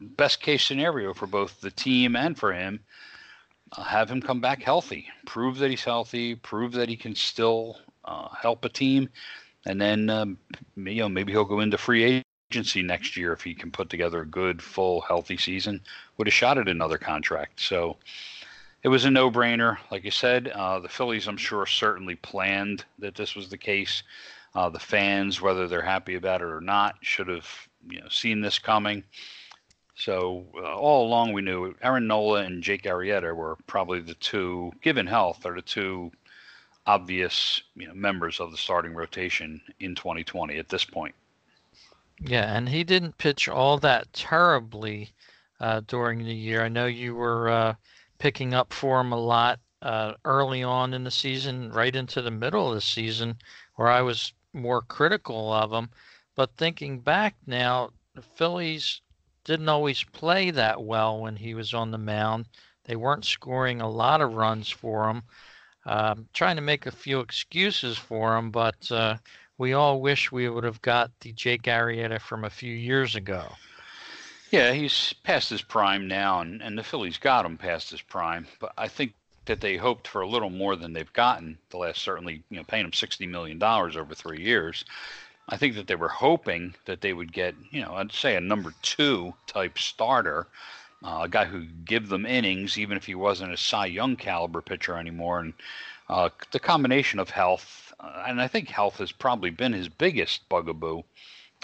best 0.00 0.40
case 0.40 0.64
scenario 0.64 1.14
for 1.14 1.26
both 1.26 1.60
the 1.60 1.70
team 1.70 2.14
and 2.16 2.38
for 2.38 2.52
him, 2.52 2.80
uh, 3.76 3.82
have 3.82 4.10
him 4.10 4.20
come 4.20 4.40
back 4.40 4.62
healthy, 4.62 5.08
prove 5.26 5.58
that 5.58 5.70
he's 5.70 5.84
healthy, 5.84 6.34
prove 6.34 6.72
that 6.72 6.88
he 6.88 6.96
can 6.96 7.14
still 7.14 7.78
uh, 8.04 8.28
help 8.40 8.64
a 8.64 8.68
team 8.68 9.08
and 9.66 9.80
then 9.80 10.10
um, 10.10 10.38
you 10.76 11.02
know 11.02 11.08
maybe 11.08 11.32
he'll 11.32 11.44
go 11.44 11.60
into 11.60 11.78
free 11.78 12.24
agency 12.50 12.82
next 12.82 13.16
year 13.16 13.32
if 13.32 13.42
he 13.42 13.54
can 13.54 13.70
put 13.70 13.90
together 13.90 14.20
a 14.20 14.26
good, 14.26 14.62
full, 14.62 15.00
healthy 15.00 15.36
season 15.36 15.80
with 16.16 16.28
a 16.28 16.30
shot 16.30 16.58
at 16.58 16.68
another 16.68 16.98
contract. 16.98 17.60
So 17.60 17.96
it 18.82 18.88
was 18.88 19.04
a 19.04 19.10
no-brainer. 19.10 19.78
Like 19.90 20.04
you 20.04 20.10
said, 20.10 20.48
uh, 20.48 20.78
the 20.78 20.88
Phillies, 20.88 21.26
I'm 21.26 21.36
sure, 21.36 21.66
certainly 21.66 22.16
planned 22.16 22.84
that 22.98 23.14
this 23.14 23.34
was 23.34 23.48
the 23.48 23.58
case. 23.58 24.02
Uh, 24.54 24.68
the 24.68 24.78
fans, 24.78 25.40
whether 25.40 25.66
they're 25.66 25.82
happy 25.82 26.14
about 26.14 26.42
it 26.42 26.44
or 26.44 26.60
not, 26.60 26.96
should 27.00 27.26
have 27.28 27.48
you 27.88 28.00
know 28.00 28.08
seen 28.08 28.40
this 28.40 28.58
coming. 28.58 29.02
So 29.96 30.44
uh, 30.56 30.74
all 30.74 31.06
along, 31.06 31.32
we 31.32 31.42
knew 31.42 31.74
Aaron 31.82 32.06
Nola 32.06 32.42
and 32.42 32.62
Jake 32.62 32.82
Arrieta 32.84 33.34
were 33.34 33.56
probably 33.66 34.00
the 34.00 34.14
two, 34.14 34.72
given 34.82 35.06
health, 35.06 35.46
are 35.46 35.54
the 35.54 35.62
two 35.62 36.12
obvious 36.86 37.62
you 37.74 37.88
know, 37.88 37.94
members 37.94 38.40
of 38.40 38.50
the 38.50 38.56
starting 38.56 38.94
rotation 38.94 39.60
in 39.80 39.94
2020 39.94 40.58
at 40.58 40.68
this 40.68 40.84
point. 40.84 41.14
Yeah, 42.20 42.56
and 42.56 42.68
he 42.68 42.84
didn't 42.84 43.18
pitch 43.18 43.48
all 43.48 43.78
that 43.78 44.12
terribly 44.12 45.12
uh, 45.60 45.80
during 45.86 46.24
the 46.24 46.34
year. 46.34 46.62
I 46.62 46.68
know 46.68 46.86
you 46.86 47.14
were 47.14 47.48
uh, 47.48 47.74
picking 48.18 48.54
up 48.54 48.72
for 48.72 49.00
him 49.00 49.12
a 49.12 49.18
lot 49.18 49.60
uh, 49.82 50.14
early 50.24 50.62
on 50.62 50.94
in 50.94 51.04
the 51.04 51.10
season, 51.10 51.70
right 51.70 51.94
into 51.94 52.22
the 52.22 52.30
middle 52.30 52.68
of 52.68 52.74
the 52.74 52.80
season, 52.80 53.36
where 53.74 53.88
I 53.88 54.00
was 54.02 54.32
more 54.52 54.80
critical 54.80 55.52
of 55.52 55.72
him. 55.72 55.90
But 56.34 56.56
thinking 56.56 57.00
back 57.00 57.36
now, 57.46 57.90
the 58.14 58.22
Phillies 58.22 59.00
didn't 59.44 59.68
always 59.68 60.04
play 60.04 60.50
that 60.50 60.82
well 60.82 61.20
when 61.20 61.36
he 61.36 61.54
was 61.54 61.74
on 61.74 61.90
the 61.90 61.98
mound. 61.98 62.46
They 62.84 62.96
weren't 62.96 63.24
scoring 63.24 63.80
a 63.80 63.90
lot 63.90 64.20
of 64.20 64.34
runs 64.34 64.70
for 64.70 65.08
him. 65.10 65.22
Um, 65.86 66.26
trying 66.32 66.56
to 66.56 66.62
make 66.62 66.86
a 66.86 66.90
few 66.90 67.20
excuses 67.20 67.98
for 67.98 68.36
him, 68.36 68.50
but 68.50 68.90
uh, 68.90 69.16
we 69.58 69.74
all 69.74 70.00
wish 70.00 70.32
we 70.32 70.48
would 70.48 70.64
have 70.64 70.80
got 70.80 71.10
the 71.20 71.32
Jake 71.32 71.64
Arrieta 71.64 72.20
from 72.20 72.44
a 72.44 72.50
few 72.50 72.72
years 72.72 73.14
ago. 73.14 73.52
Yeah, 74.50 74.72
he's 74.72 75.12
past 75.24 75.50
his 75.50 75.62
prime 75.62 76.08
now, 76.08 76.40
and, 76.40 76.62
and 76.62 76.78
the 76.78 76.82
Phillies 76.82 77.18
got 77.18 77.44
him 77.44 77.58
past 77.58 77.90
his 77.90 78.00
prime. 78.00 78.46
But 78.60 78.72
I 78.78 78.88
think 78.88 79.12
that 79.46 79.60
they 79.60 79.76
hoped 79.76 80.08
for 80.08 80.22
a 80.22 80.28
little 80.28 80.48
more 80.48 80.74
than 80.74 80.92
they've 80.92 81.12
gotten 81.12 81.58
the 81.70 81.76
last 81.76 82.00
certainly, 82.00 82.42
you 82.48 82.56
know, 82.56 82.64
paying 82.64 82.84
him 82.84 82.92
sixty 82.92 83.26
million 83.26 83.58
dollars 83.58 83.96
over 83.96 84.14
three 84.14 84.40
years. 84.40 84.84
I 85.48 85.58
think 85.58 85.74
that 85.74 85.86
they 85.86 85.96
were 85.96 86.08
hoping 86.08 86.74
that 86.86 87.02
they 87.02 87.12
would 87.12 87.32
get, 87.32 87.54
you 87.70 87.82
know, 87.82 87.94
I'd 87.94 88.12
say 88.12 88.36
a 88.36 88.40
number 88.40 88.72
two 88.80 89.34
type 89.46 89.78
starter, 89.78 90.46
uh, 91.04 91.20
a 91.24 91.28
guy 91.28 91.44
who 91.44 91.64
give 91.84 92.08
them 92.08 92.24
innings, 92.24 92.78
even 92.78 92.96
if 92.96 93.04
he 93.04 93.14
wasn't 93.14 93.52
a 93.52 93.56
Cy 93.56 93.86
Young 93.86 94.16
caliber 94.16 94.62
pitcher 94.62 94.96
anymore. 94.96 95.40
And 95.40 95.52
uh, 96.08 96.30
the 96.50 96.60
combination 96.60 97.18
of 97.18 97.30
health, 97.30 97.92
uh, 98.00 98.24
and 98.26 98.40
I 98.40 98.48
think 98.48 98.68
health 98.68 98.98
has 98.98 99.12
probably 99.12 99.50
been 99.50 99.72
his 99.72 99.88
biggest 99.88 100.48
bugaboo. 100.48 101.02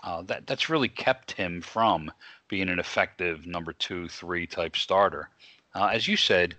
Uh, 0.02 0.22
that 0.22 0.46
that's 0.46 0.68
really 0.70 0.88
kept 0.88 1.32
him 1.32 1.60
from 1.60 2.10
being 2.48 2.68
an 2.68 2.78
effective 2.78 3.46
number 3.46 3.72
two, 3.72 4.08
three 4.08 4.46
type 4.46 4.76
starter. 4.76 5.28
Uh, 5.74 5.86
as 5.86 6.06
you 6.06 6.16
said, 6.16 6.54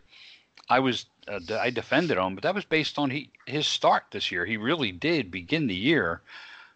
I 0.69 0.79
was 0.79 1.05
uh, 1.27 1.39
I 1.59 1.69
defended 1.69 2.17
him, 2.17 2.35
but 2.35 2.43
that 2.43 2.55
was 2.55 2.65
based 2.65 2.97
on 2.97 3.09
he, 3.09 3.29
his 3.45 3.67
start 3.67 4.05
this 4.11 4.31
year. 4.31 4.45
He 4.45 4.57
really 4.57 4.91
did 4.91 5.31
begin 5.31 5.67
the 5.67 5.75
year 5.75 6.21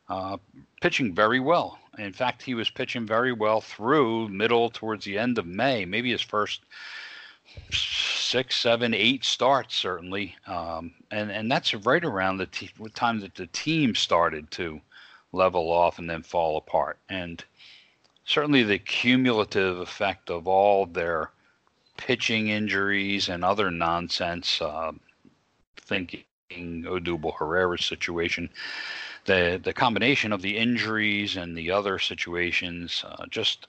uh, 0.10 0.38
pitching 0.82 1.14
very 1.14 1.40
well. 1.40 1.80
In 1.98 2.14
fact, 2.14 2.44
he 2.44 2.54
was 2.54 2.70
pitching 2.70 3.06
very 3.06 3.32
well 3.32 3.62
through 3.62 4.30
middle 4.30 4.70
towards 4.70 5.06
the 5.06 5.18
end 5.18 5.38
of 5.38 5.46
May, 5.46 5.86
maybe 5.86 6.12
his 6.12 6.22
first 6.22 6.62
six, 7.72 8.58
seven, 8.58 8.94
eight 8.94 9.24
starts 9.24 9.76
certainly, 9.76 10.36
um, 10.48 10.94
and 11.12 11.32
and 11.32 11.50
that's 11.50 11.74
right 11.74 12.04
around 12.04 12.38
the 12.38 12.48
t- 12.48 12.70
time 12.94 13.20
that 13.22 13.36
the 13.36 13.48
team 13.48 13.96
started 13.96 14.52
to 14.52 14.82
level 15.32 15.72
off 15.72 16.00
and 16.00 16.10
then 16.10 16.24
fall 16.24 16.58
apart. 16.58 16.98
And 17.10 17.44
certainly 18.26 18.64
the 18.64 18.80
cumulative 18.80 19.80
effect 19.80 20.30
of 20.30 20.48
all 20.48 20.86
their 20.86 21.32
pitching 21.98 22.50
injuries 22.50 23.30
and 23.30 23.44
other 23.46 23.72
nonsense, 23.72 24.62
uh, 24.62 24.92
thinking 25.78 26.24
Odubel 26.52 27.38
Herrera's 27.38 27.86
situation, 27.86 28.50
the 29.26 29.60
the 29.64 29.74
combination 29.74 30.32
of 30.32 30.42
the 30.42 30.58
injuries 30.58 31.36
and 31.36 31.58
the 31.58 31.72
other 31.72 32.00
situations 32.00 33.04
uh, 33.08 33.26
just 33.30 33.68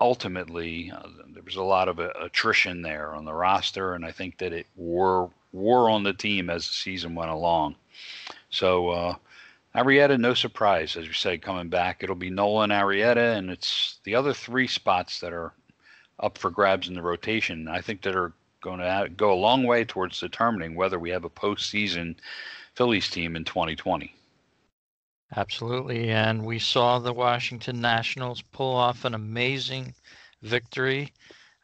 ultimately 0.00 0.90
uh, 0.90 1.08
there 1.28 1.42
was 1.42 1.56
a 1.56 1.62
lot 1.62 1.88
of 1.88 2.00
uh, 2.00 2.10
attrition 2.20 2.82
there 2.82 3.14
on 3.14 3.24
the 3.24 3.32
roster, 3.32 3.94
and 3.94 4.04
I 4.04 4.10
think 4.10 4.38
that 4.38 4.52
it 4.52 4.66
wore 4.76 5.30
wore 5.52 5.88
on 5.88 6.02
the 6.02 6.12
team 6.12 6.50
as 6.50 6.66
the 6.66 6.74
season 6.74 7.14
went 7.14 7.30
along. 7.30 7.76
So 8.50 8.90
uh, 8.90 9.14
Arrieta, 9.74 10.18
no 10.18 10.34
surprise, 10.34 10.96
as 10.96 11.06
we 11.06 11.14
said, 11.14 11.42
coming 11.42 11.68
back. 11.68 12.02
It'll 12.02 12.16
be 12.16 12.30
Nolan 12.30 12.70
Arrieta, 12.70 13.36
and 13.36 13.50
it's 13.50 13.98
the 14.04 14.14
other 14.14 14.32
three 14.32 14.66
spots 14.66 15.20
that 15.20 15.32
are 15.32 15.52
up 16.20 16.38
for 16.38 16.50
grabs 16.50 16.88
in 16.88 16.94
the 16.94 17.02
rotation. 17.02 17.68
I 17.68 17.80
think 17.80 18.02
that 18.02 18.16
are 18.16 18.32
going 18.62 18.80
to 18.80 19.10
go 19.16 19.32
a 19.32 19.34
long 19.34 19.64
way 19.64 19.84
towards 19.84 20.18
determining 20.18 20.74
whether 20.74 20.98
we 20.98 21.10
have 21.10 21.24
a 21.24 21.30
postseason 21.30 22.16
Phillies 22.74 23.10
team 23.10 23.36
in 23.36 23.44
2020. 23.44 24.14
Absolutely. 25.34 26.10
And 26.10 26.44
we 26.44 26.58
saw 26.58 26.98
the 26.98 27.12
Washington 27.12 27.80
Nationals 27.80 28.42
pull 28.42 28.74
off 28.74 29.04
an 29.04 29.14
amazing 29.14 29.94
victory 30.42 31.12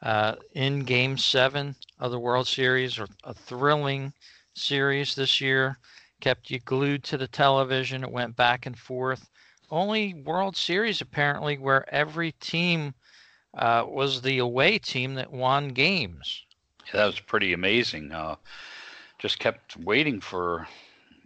uh, 0.02 0.35
in 0.54 0.81
game 0.81 1.16
seven 1.16 1.76
of 2.00 2.11
the 2.11 2.19
World 2.19 2.49
Series, 2.49 2.99
a 3.25 3.35
thrilling 3.35 4.12
series 4.54 5.14
this 5.14 5.40
year. 5.40 5.78
Kept 6.21 6.50
you 6.50 6.59
glued 6.61 7.04
to 7.04 7.16
the 7.16 7.28
television. 7.28 8.02
It 8.02 8.11
went 8.11 8.37
back 8.37 8.66
and 8.66 8.76
forth. 8.76 9.28
Only 9.71 10.14
World 10.14 10.57
Series, 10.57 11.00
apparently, 11.00 11.57
where 11.57 11.92
every 11.92 12.33
team 12.33 12.95
uh, 13.54 13.85
was 13.87 14.21
the 14.21 14.38
away 14.38 14.78
team 14.78 15.14
that 15.14 15.33
won 15.33 15.69
games. 15.69 16.45
Yeah, 16.87 17.00
that 17.00 17.07
was 17.07 17.21
pretty 17.21 17.52
amazing. 17.52 18.12
Uh, 18.12 18.37
just 19.19 19.38
kept 19.38 19.76
waiting 19.76 20.21
for 20.21 20.66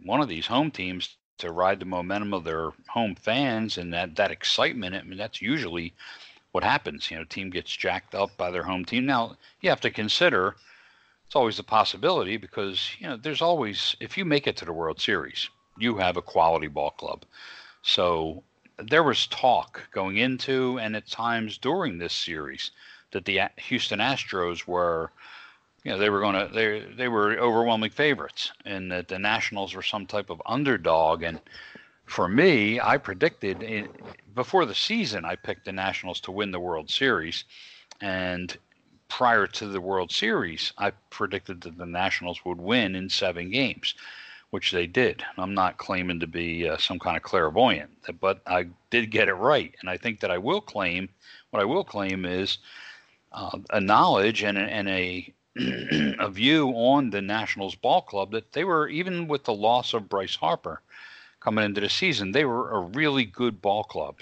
one 0.04 0.20
of 0.20 0.28
these 0.28 0.46
home 0.46 0.70
teams 0.70 1.16
to 1.38 1.50
ride 1.50 1.80
the 1.80 1.86
momentum 1.86 2.32
of 2.32 2.44
their 2.44 2.70
home 2.88 3.14
fans 3.14 3.78
and 3.78 3.92
that 3.92 4.16
that 4.16 4.30
excitement. 4.30 4.94
I 4.94 5.02
mean, 5.02 5.18
that's 5.18 5.42
usually 5.42 5.94
what 6.52 6.64
happens. 6.64 7.10
You 7.10 7.18
know, 7.18 7.24
team 7.24 7.50
gets 7.50 7.70
jacked 7.70 8.14
up 8.14 8.36
by 8.36 8.50
their 8.50 8.62
home 8.62 8.84
team. 8.84 9.06
Now 9.06 9.36
you 9.60 9.70
have 9.70 9.80
to 9.82 9.90
consider 9.90 10.56
it's 11.26 11.36
always 11.36 11.58
a 11.58 11.64
possibility 11.64 12.36
because 12.36 12.90
you 12.98 13.08
know 13.08 13.16
there's 13.16 13.42
always 13.42 13.96
if 14.00 14.16
you 14.16 14.24
make 14.24 14.46
it 14.46 14.56
to 14.58 14.64
the 14.64 14.72
World 14.72 15.00
Series, 15.00 15.50
you 15.76 15.96
have 15.96 16.16
a 16.16 16.22
quality 16.22 16.68
ball 16.68 16.92
club. 16.92 17.24
So 17.82 18.42
there 18.78 19.02
was 19.02 19.26
talk 19.26 19.88
going 19.90 20.18
into 20.18 20.78
and 20.78 20.94
at 20.96 21.08
times 21.08 21.58
during 21.58 21.98
this 21.98 22.14
series 22.14 22.70
that 23.10 23.24
the 23.24 23.40
Houston 23.56 23.98
Astros 23.98 24.66
were 24.66 25.12
you 25.86 25.92
know 25.92 25.98
they 25.98 26.10
were 26.10 26.18
going 26.18 26.34
to 26.34 26.52
they 26.52 26.84
they 26.96 27.06
were 27.06 27.38
overwhelming 27.38 27.90
favorites 27.90 28.50
and 28.64 28.90
that 28.90 29.06
the 29.06 29.20
Nationals 29.20 29.72
were 29.72 29.84
some 29.84 30.04
type 30.04 30.30
of 30.30 30.42
underdog. 30.44 31.22
And 31.22 31.40
for 32.06 32.26
me 32.26 32.80
I 32.80 32.96
predicted 32.96 33.62
in, 33.62 33.88
before 34.34 34.66
the 34.66 34.74
season 34.74 35.24
I 35.24 35.36
picked 35.36 35.64
the 35.64 35.70
Nationals 35.70 36.18
to 36.22 36.32
win 36.32 36.50
the 36.50 36.58
World 36.58 36.90
Series. 36.90 37.44
And 38.00 38.56
prior 39.08 39.46
to 39.46 39.68
the 39.68 39.80
World 39.80 40.10
Series 40.10 40.72
I 40.76 40.90
predicted 41.10 41.60
that 41.60 41.78
the 41.78 41.86
Nationals 41.86 42.44
would 42.44 42.60
win 42.60 42.96
in 42.96 43.08
7 43.08 43.48
games 43.50 43.94
which 44.50 44.72
they 44.72 44.88
did. 44.88 45.24
I'm 45.38 45.54
not 45.54 45.78
claiming 45.78 46.18
to 46.18 46.26
be 46.26 46.68
uh, 46.68 46.78
some 46.78 46.98
kind 46.98 47.16
of 47.16 47.22
clairvoyant, 47.22 47.90
but 48.20 48.40
I 48.46 48.66
did 48.90 49.10
get 49.12 49.28
it 49.28 49.34
right. 49.34 49.72
And 49.80 49.90
I 49.90 49.98
think 49.98 50.18
that 50.20 50.32
I 50.32 50.38
will 50.38 50.60
claim 50.60 51.08
what 51.50 51.62
I 51.62 51.64
will 51.64 51.84
claim 51.84 52.24
is 52.24 52.58
uh, 53.30 53.58
a 53.70 53.80
knowledge 53.80 54.42
and 54.42 54.58
and 54.58 54.88
a 54.88 55.32
a 56.18 56.28
view 56.30 56.68
on 56.70 57.10
the 57.10 57.22
Nationals 57.22 57.74
ball 57.74 58.02
club 58.02 58.32
that 58.32 58.52
they 58.52 58.64
were 58.64 58.88
even 58.88 59.26
with 59.26 59.44
the 59.44 59.54
loss 59.54 59.94
of 59.94 60.08
Bryce 60.08 60.36
Harper 60.36 60.82
coming 61.40 61.64
into 61.64 61.80
the 61.80 61.88
season, 61.88 62.32
they 62.32 62.44
were 62.44 62.70
a 62.72 62.80
really 62.80 63.24
good 63.24 63.62
ball 63.62 63.84
club. 63.84 64.16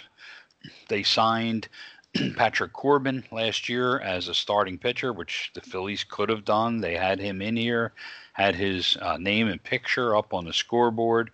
They 0.89 1.03
signed 1.03 1.69
Patrick 2.37 2.73
Corbin 2.73 3.25
last 3.33 3.69
year 3.69 3.99
as 3.99 4.29
a 4.29 4.35
starting 4.35 4.79
pitcher, 4.79 5.13
which 5.13 5.51
the 5.55 5.61
Phillies 5.61 6.05
could 6.05 6.29
have 6.29 6.45
done. 6.45 6.81
They 6.81 6.97
had 6.97 7.19
him 7.19 7.43
in 7.43 7.57
here, 7.57 7.93
had 8.35 8.55
his 8.55 8.97
uh, 9.01 9.17
name 9.17 9.49
and 9.49 9.63
picture 9.63 10.15
up 10.15 10.33
on 10.33 10.45
the 10.45 10.53
scoreboard. 10.53 11.31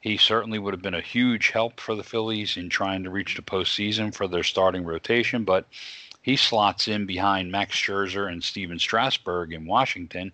He 0.00 0.16
certainly 0.16 0.60
would 0.60 0.72
have 0.72 0.82
been 0.82 0.94
a 0.94 1.00
huge 1.00 1.50
help 1.50 1.80
for 1.80 1.96
the 1.96 2.04
Phillies 2.04 2.56
in 2.56 2.68
trying 2.68 3.02
to 3.02 3.10
reach 3.10 3.34
the 3.34 3.42
postseason 3.42 4.14
for 4.14 4.28
their 4.28 4.44
starting 4.44 4.84
rotation, 4.84 5.42
but 5.42 5.66
he 6.26 6.34
slots 6.34 6.88
in 6.88 7.06
behind 7.06 7.52
Max 7.52 7.76
Scherzer 7.76 8.28
and 8.28 8.42
Stephen 8.42 8.80
Strasburg 8.80 9.52
in 9.52 9.64
Washington. 9.64 10.32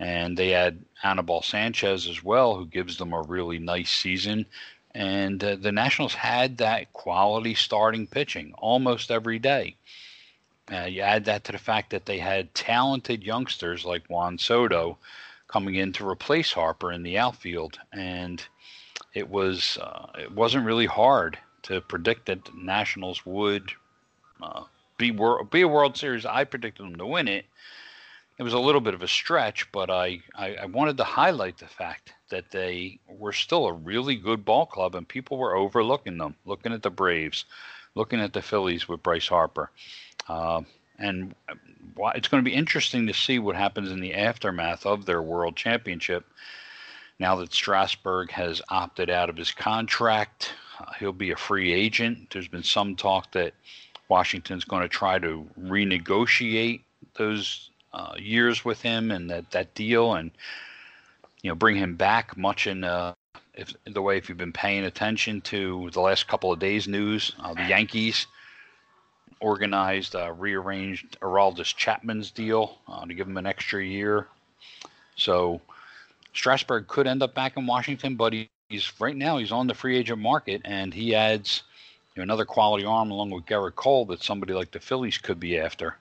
And 0.00 0.36
they 0.36 0.48
had 0.48 0.84
Anibal 1.04 1.40
Sanchez 1.40 2.08
as 2.08 2.24
well, 2.24 2.56
who 2.56 2.66
gives 2.66 2.96
them 2.96 3.12
a 3.12 3.22
really 3.22 3.60
nice 3.60 3.92
season. 3.92 4.44
And 4.92 5.42
uh, 5.44 5.54
the 5.54 5.70
Nationals 5.70 6.14
had 6.14 6.58
that 6.58 6.92
quality 6.92 7.54
starting 7.54 8.08
pitching 8.08 8.54
almost 8.58 9.12
every 9.12 9.38
day. 9.38 9.76
Uh, 10.68 10.86
you 10.86 11.00
add 11.00 11.26
that 11.26 11.44
to 11.44 11.52
the 11.52 11.58
fact 11.58 11.90
that 11.90 12.06
they 12.06 12.18
had 12.18 12.52
talented 12.52 13.22
youngsters 13.22 13.84
like 13.84 14.10
Juan 14.10 14.36
Soto 14.36 14.98
coming 15.46 15.76
in 15.76 15.92
to 15.92 16.08
replace 16.08 16.52
Harper 16.52 16.90
in 16.90 17.04
the 17.04 17.18
outfield, 17.18 17.78
and 17.92 18.44
it 19.14 19.28
was 19.28 19.78
uh, 19.80 20.06
it 20.18 20.32
wasn't 20.32 20.66
really 20.66 20.86
hard 20.86 21.38
to 21.62 21.80
predict 21.80 22.26
that 22.26 22.44
the 22.44 22.52
Nationals 22.56 23.24
would 23.24 23.70
uh, 24.42 24.64
be 25.00 25.10
be 25.50 25.62
a 25.62 25.68
World 25.68 25.96
Series. 25.96 26.26
I 26.26 26.44
predicted 26.44 26.86
them 26.86 26.96
to 26.96 27.06
win 27.06 27.26
it. 27.26 27.46
It 28.38 28.42
was 28.42 28.52
a 28.52 28.58
little 28.58 28.80
bit 28.80 28.94
of 28.94 29.02
a 29.02 29.08
stretch, 29.08 29.70
but 29.72 29.90
I, 29.90 30.20
I, 30.34 30.54
I 30.54 30.64
wanted 30.66 30.96
to 30.98 31.04
highlight 31.04 31.58
the 31.58 31.66
fact 31.66 32.14
that 32.30 32.50
they 32.50 32.98
were 33.06 33.32
still 33.32 33.66
a 33.66 33.72
really 33.72 34.16
good 34.16 34.44
ball 34.44 34.64
club, 34.64 34.94
and 34.94 35.06
people 35.06 35.36
were 35.36 35.56
overlooking 35.56 36.16
them, 36.16 36.36
looking 36.46 36.72
at 36.72 36.82
the 36.82 36.90
Braves, 36.90 37.44
looking 37.94 38.20
at 38.20 38.32
the 38.32 38.40
Phillies 38.40 38.88
with 38.88 39.02
Bryce 39.02 39.28
Harper. 39.28 39.70
Uh, 40.28 40.62
and 40.98 41.34
it's 42.14 42.28
going 42.28 42.42
to 42.42 42.50
be 42.50 42.56
interesting 42.56 43.06
to 43.06 43.14
see 43.14 43.38
what 43.38 43.56
happens 43.56 43.90
in 43.90 44.00
the 44.00 44.14
aftermath 44.14 44.86
of 44.86 45.04
their 45.04 45.22
World 45.22 45.56
Championship. 45.56 46.24
Now 47.18 47.36
that 47.36 47.52
Strasburg 47.52 48.30
has 48.30 48.62
opted 48.70 49.10
out 49.10 49.28
of 49.28 49.36
his 49.36 49.52
contract, 49.52 50.54
uh, 50.78 50.92
he'll 50.98 51.12
be 51.12 51.32
a 51.32 51.36
free 51.36 51.72
agent. 51.72 52.30
There's 52.30 52.48
been 52.48 52.62
some 52.62 52.96
talk 52.96 53.32
that 53.32 53.52
Washington's 54.10 54.64
going 54.64 54.82
to 54.82 54.88
try 54.88 55.18
to 55.18 55.48
renegotiate 55.58 56.82
those 57.16 57.70
uh, 57.92 58.14
years 58.18 58.64
with 58.64 58.82
him 58.82 59.10
and 59.10 59.30
that, 59.30 59.50
that 59.52 59.74
deal 59.74 60.14
and 60.14 60.30
you 61.42 61.50
know 61.50 61.54
bring 61.54 61.76
him 61.76 61.96
back 61.96 62.36
much 62.36 62.66
in 62.66 62.84
uh, 62.84 63.14
if, 63.54 63.72
the 63.84 64.02
way 64.02 64.18
if 64.18 64.28
you've 64.28 64.38
been 64.38 64.52
paying 64.52 64.84
attention 64.84 65.40
to 65.40 65.88
the 65.92 66.00
last 66.00 66.28
couple 66.28 66.52
of 66.52 66.58
days 66.58 66.86
news 66.86 67.32
uh, 67.40 67.54
the 67.54 67.64
Yankees 67.64 68.26
organized 69.40 70.14
uh, 70.14 70.32
rearranged 70.32 71.18
Aroldis 71.20 71.74
Chapman's 71.74 72.30
deal 72.30 72.78
uh, 72.88 73.06
to 73.06 73.14
give 73.14 73.26
him 73.26 73.38
an 73.38 73.46
extra 73.46 73.82
year. 73.82 74.26
So 75.16 75.60
Strasburg 76.34 76.86
could 76.88 77.06
end 77.06 77.22
up 77.22 77.34
back 77.34 77.56
in 77.56 77.66
Washington 77.66 78.16
but 78.16 78.32
he, 78.32 78.50
he's 78.68 78.92
right 79.00 79.16
now 79.16 79.38
he's 79.38 79.52
on 79.52 79.66
the 79.66 79.74
free 79.74 79.96
agent 79.96 80.20
market 80.20 80.60
and 80.64 80.92
he 80.92 81.14
adds 81.14 81.62
you 82.14 82.20
know, 82.20 82.24
another 82.24 82.44
quality 82.44 82.84
arm 82.84 83.10
along 83.10 83.30
with 83.30 83.46
Gerrit 83.46 83.76
Cole 83.76 84.04
that 84.06 84.22
somebody 84.22 84.52
like 84.52 84.70
the 84.70 84.80
Phillies 84.80 85.18
could 85.18 85.38
be 85.38 85.58
after. 85.58 85.96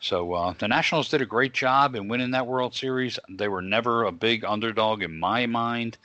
So 0.00 0.34
uh, 0.34 0.54
the 0.58 0.68
Nationals 0.68 1.08
did 1.08 1.22
a 1.22 1.26
great 1.26 1.54
job 1.54 1.94
in 1.94 2.08
winning 2.08 2.32
that 2.32 2.46
World 2.46 2.74
Series. 2.74 3.18
They 3.28 3.48
were 3.48 3.62
never 3.62 4.04
a 4.04 4.12
big 4.12 4.44
underdog 4.44 5.02
in 5.02 5.18
my 5.18 5.46
mind. 5.46 5.96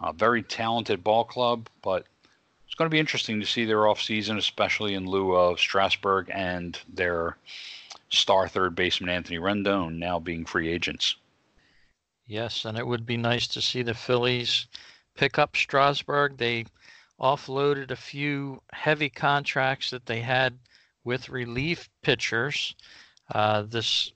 A 0.00 0.12
very 0.12 0.42
talented 0.42 1.04
ball 1.04 1.24
club, 1.24 1.68
but 1.82 2.06
it's 2.66 2.74
going 2.74 2.88
to 2.88 2.94
be 2.94 2.98
interesting 2.98 3.38
to 3.38 3.46
see 3.46 3.64
their 3.64 3.82
offseason, 3.82 4.38
especially 4.38 4.94
in 4.94 5.06
lieu 5.06 5.36
of 5.36 5.60
Strasburg 5.60 6.30
and 6.32 6.78
their 6.92 7.36
star 8.08 8.48
third 8.48 8.74
baseman 8.74 9.10
Anthony 9.10 9.38
Rendon 9.38 9.98
now 9.98 10.18
being 10.18 10.44
free 10.44 10.68
agents. 10.68 11.16
Yes, 12.26 12.64
and 12.64 12.78
it 12.78 12.86
would 12.86 13.04
be 13.04 13.16
nice 13.16 13.46
to 13.48 13.60
see 13.60 13.82
the 13.82 13.94
Phillies 13.94 14.66
pick 15.14 15.38
up 15.38 15.54
Strasburg. 15.54 16.38
They 16.38 16.64
offloaded 17.22 17.90
a 17.90 17.96
few 17.96 18.60
heavy 18.72 19.08
contracts 19.08 19.90
that 19.90 20.06
they 20.06 20.20
had 20.20 20.58
with 21.04 21.28
relief 21.28 21.88
pitchers 22.02 22.74
uh, 23.32 23.62
this 23.62 24.12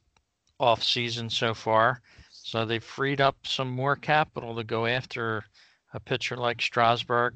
off 0.59 0.83
season 0.83 1.31
so 1.31 1.55
far. 1.55 2.01
So 2.31 2.65
they 2.65 2.79
freed 2.79 3.21
up 3.21 3.37
some 3.45 3.71
more 3.71 3.97
capital 3.97 4.57
to 4.57 4.65
go 4.65 4.87
after 4.87 5.45
a 5.93 6.01
pitcher 6.01 6.37
like 6.37 6.61
Strasburg. 6.61 7.35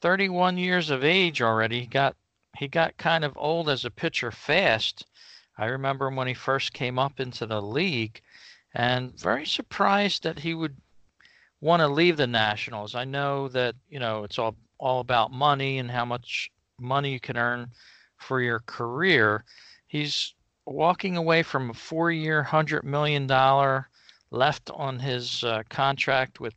31 0.00 0.58
years 0.58 0.90
of 0.90 1.04
age 1.04 1.42
already. 1.42 1.80
He 1.80 1.86
got 1.86 2.16
he 2.56 2.68
got 2.68 2.96
kind 2.96 3.24
of 3.24 3.36
old 3.36 3.68
as 3.68 3.84
a 3.84 3.90
pitcher 3.90 4.30
fast. 4.30 5.06
I 5.56 5.66
remember 5.66 6.10
when 6.10 6.26
he 6.26 6.34
first 6.34 6.72
came 6.72 6.98
up 6.98 7.20
into 7.20 7.46
the 7.46 7.62
league 7.62 8.20
and 8.74 9.18
very 9.18 9.46
surprised 9.46 10.22
that 10.22 10.38
he 10.38 10.54
would 10.54 10.76
want 11.60 11.80
to 11.80 11.88
leave 11.88 12.16
the 12.16 12.26
Nationals. 12.26 12.94
I 12.94 13.04
know 13.04 13.48
that, 13.48 13.74
you 13.88 13.98
know, 13.98 14.24
it's 14.24 14.38
all 14.38 14.56
all 14.78 15.00
about 15.00 15.32
money 15.32 15.78
and 15.78 15.90
how 15.90 16.04
much 16.04 16.50
money 16.80 17.12
you 17.12 17.20
can 17.20 17.36
earn 17.36 17.70
for 18.16 18.40
your 18.40 18.60
career. 18.60 19.44
He's 19.86 20.34
walking 20.66 21.16
away 21.16 21.42
from 21.42 21.70
a 21.70 21.74
four-year, 21.74 22.42
hundred 22.42 22.84
million 22.84 23.26
dollar 23.26 23.88
left 24.30 24.70
on 24.74 24.98
his 24.98 25.42
uh, 25.44 25.62
contract 25.70 26.40
with 26.40 26.54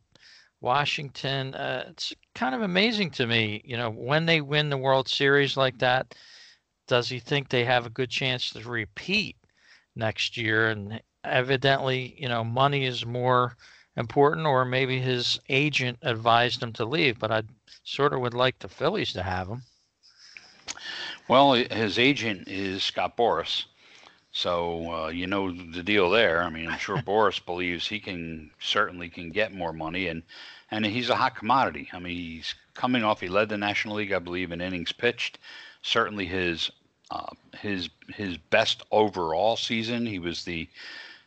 Washington. 0.60 1.54
Uh, 1.54 1.86
it's 1.90 2.12
kind 2.34 2.54
of 2.54 2.62
amazing 2.62 3.10
to 3.10 3.26
me, 3.26 3.62
you 3.64 3.76
know, 3.76 3.90
when 3.90 4.26
they 4.26 4.40
win 4.40 4.70
the 4.70 4.76
World 4.76 5.08
Series 5.08 5.56
like 5.56 5.78
that, 5.78 6.14
does 6.86 7.08
he 7.08 7.18
think 7.18 7.48
they 7.48 7.64
have 7.64 7.86
a 7.86 7.90
good 7.90 8.10
chance 8.10 8.50
to 8.50 8.68
repeat 8.68 9.36
next 9.96 10.36
year? 10.36 10.68
And 10.70 11.00
evidently, 11.24 12.14
you 12.18 12.28
know, 12.28 12.44
money 12.44 12.84
is 12.84 13.06
more 13.06 13.56
important, 13.96 14.46
or 14.46 14.64
maybe 14.64 15.00
his 15.00 15.38
agent 15.48 15.98
advised 16.02 16.62
him 16.62 16.72
to 16.74 16.84
leave. 16.84 17.18
But 17.18 17.30
I 17.30 17.42
sort 17.84 18.12
of 18.12 18.20
would 18.20 18.34
like 18.34 18.58
the 18.58 18.68
Phillies 18.68 19.12
to 19.12 19.22
have 19.22 19.48
him. 19.48 19.62
Well, 21.28 21.54
his 21.54 21.98
agent 21.98 22.48
is 22.48 22.82
Scott 22.82 23.16
Boras. 23.16 23.64
So 24.32 24.92
uh, 24.92 25.08
you 25.08 25.26
know 25.26 25.52
the 25.52 25.82
deal 25.82 26.10
there. 26.10 26.42
I 26.42 26.48
mean, 26.48 26.68
I'm 26.68 26.78
sure 26.78 26.96
Boras 27.02 27.44
believes 27.44 27.86
he 27.86 28.00
can 28.00 28.50
certainly 28.58 29.08
can 29.08 29.30
get 29.30 29.52
more 29.52 29.72
money, 29.72 30.08
and 30.08 30.22
and 30.70 30.86
he's 30.86 31.10
a 31.10 31.16
hot 31.16 31.36
commodity. 31.36 31.88
I 31.92 31.98
mean, 31.98 32.16
he's 32.16 32.54
coming 32.74 33.04
off. 33.04 33.20
He 33.20 33.28
led 33.28 33.50
the 33.50 33.58
National 33.58 33.96
League, 33.96 34.12
I 34.12 34.18
believe, 34.18 34.50
in 34.50 34.60
innings 34.62 34.92
pitched. 34.92 35.38
Certainly 35.82 36.26
his 36.26 36.70
uh, 37.10 37.30
his 37.58 37.90
his 38.14 38.38
best 38.38 38.82
overall 38.90 39.56
season. 39.56 40.06
He 40.06 40.18
was 40.18 40.44
the 40.44 40.66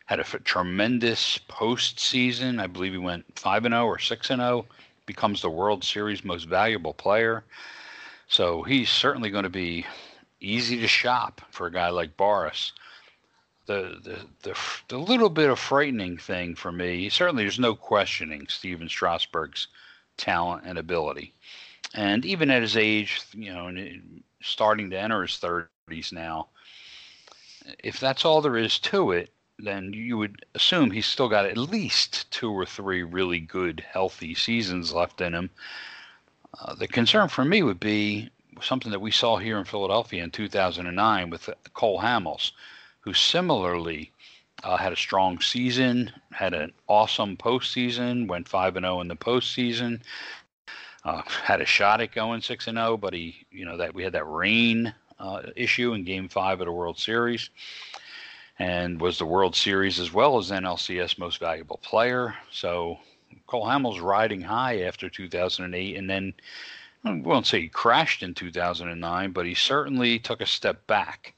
had 0.06 0.20
a 0.20 0.24
tremendous 0.24 1.38
postseason. 1.48 2.60
I 2.60 2.66
believe 2.66 2.92
he 2.92 2.98
went 2.98 3.38
five 3.38 3.64
and 3.64 3.72
zero 3.72 3.86
or 3.86 3.98
six 3.98 4.30
and 4.30 4.40
zero. 4.40 4.66
Becomes 5.04 5.42
the 5.42 5.50
World 5.50 5.84
Series 5.84 6.24
most 6.24 6.44
valuable 6.44 6.94
player. 6.94 7.44
So 8.28 8.62
he's 8.62 8.90
certainly 8.90 9.30
going 9.30 9.44
to 9.44 9.50
be 9.50 9.86
easy 10.40 10.80
to 10.80 10.88
shop 10.88 11.40
for 11.50 11.66
a 11.66 11.72
guy 11.72 11.90
like 11.90 12.16
Boras 12.16 12.72
the, 13.66 13.98
the 14.02 14.48
the 14.48 14.58
the 14.88 14.98
little 14.98 15.28
bit 15.28 15.50
of 15.50 15.58
frightening 15.58 16.16
thing 16.16 16.54
for 16.54 16.72
me. 16.72 17.08
Certainly, 17.08 17.44
there's 17.44 17.58
no 17.58 17.74
questioning 17.74 18.46
Stephen 18.48 18.88
Strasburg's 18.88 19.68
talent 20.16 20.62
and 20.64 20.78
ability, 20.78 21.34
and 21.94 22.24
even 22.24 22.50
at 22.50 22.62
his 22.62 22.76
age, 22.76 23.22
you 23.32 23.52
know, 23.52 23.68
uh, 23.68 23.98
starting 24.40 24.90
to 24.90 24.98
enter 24.98 25.22
his 25.22 25.32
30s 25.32 26.12
now. 26.12 26.48
If 27.82 27.98
that's 27.98 28.24
all 28.24 28.40
there 28.40 28.56
is 28.56 28.78
to 28.80 29.10
it, 29.10 29.30
then 29.58 29.92
you 29.92 30.18
would 30.18 30.44
assume 30.54 30.90
he's 30.90 31.06
still 31.06 31.28
got 31.28 31.46
at 31.46 31.56
least 31.56 32.30
two 32.30 32.50
or 32.50 32.66
three 32.66 33.02
really 33.02 33.40
good, 33.40 33.84
healthy 33.90 34.34
seasons 34.34 34.92
left 34.92 35.20
in 35.20 35.34
him. 35.34 35.50
Uh, 36.60 36.74
the 36.74 36.88
concern 36.88 37.28
for 37.28 37.44
me 37.44 37.62
would 37.62 37.80
be 37.80 38.30
something 38.60 38.90
that 38.90 39.00
we 39.00 39.10
saw 39.10 39.36
here 39.36 39.58
in 39.58 39.64
Philadelphia 39.64 40.24
in 40.24 40.30
2009 40.30 41.30
with 41.30 41.50
Cole 41.74 42.00
Hamels 42.00 42.52
who 43.06 43.14
similarly 43.14 44.10
uh, 44.64 44.76
had 44.76 44.92
a 44.92 44.96
strong 44.96 45.40
season, 45.40 46.10
had 46.32 46.52
an 46.52 46.72
awesome 46.88 47.36
postseason, 47.36 48.26
went 48.26 48.48
five 48.48 48.76
and 48.76 48.84
zero 48.84 48.96
oh 48.96 49.00
in 49.00 49.08
the 49.08 49.16
postseason. 49.16 50.00
Uh, 51.04 51.22
had 51.44 51.60
a 51.60 51.64
shot 51.64 52.00
at 52.00 52.10
going 52.10 52.40
six 52.40 52.66
and 52.66 52.76
zero, 52.76 52.88
oh, 52.88 52.96
but 52.96 53.14
he, 53.14 53.46
you 53.52 53.64
know, 53.64 53.76
that 53.76 53.94
we 53.94 54.02
had 54.02 54.12
that 54.12 54.24
rain 54.24 54.92
uh, 55.20 55.42
issue 55.54 55.92
in 55.92 56.02
Game 56.02 56.28
Five 56.28 56.60
of 56.60 56.66
the 56.66 56.72
World 56.72 56.98
Series, 56.98 57.48
and 58.58 59.00
was 59.00 59.18
the 59.18 59.26
World 59.26 59.54
Series 59.54 60.00
as 60.00 60.12
well 60.12 60.38
as 60.38 60.50
NLCS 60.50 61.18
Most 61.18 61.38
Valuable 61.38 61.78
Player. 61.78 62.34
So 62.50 62.98
Cole 63.46 63.66
Hamels 63.66 64.00
riding 64.00 64.40
high 64.40 64.80
after 64.82 65.08
2008, 65.08 65.96
and 65.96 66.08
then 66.08 66.34
I 67.04 67.12
won't 67.12 67.46
say 67.46 67.60
he 67.60 67.68
crashed 67.68 68.22
in 68.22 68.34
2009, 68.34 69.32
but 69.32 69.46
he 69.46 69.54
certainly 69.54 70.18
took 70.18 70.40
a 70.40 70.46
step 70.46 70.86
back 70.86 71.34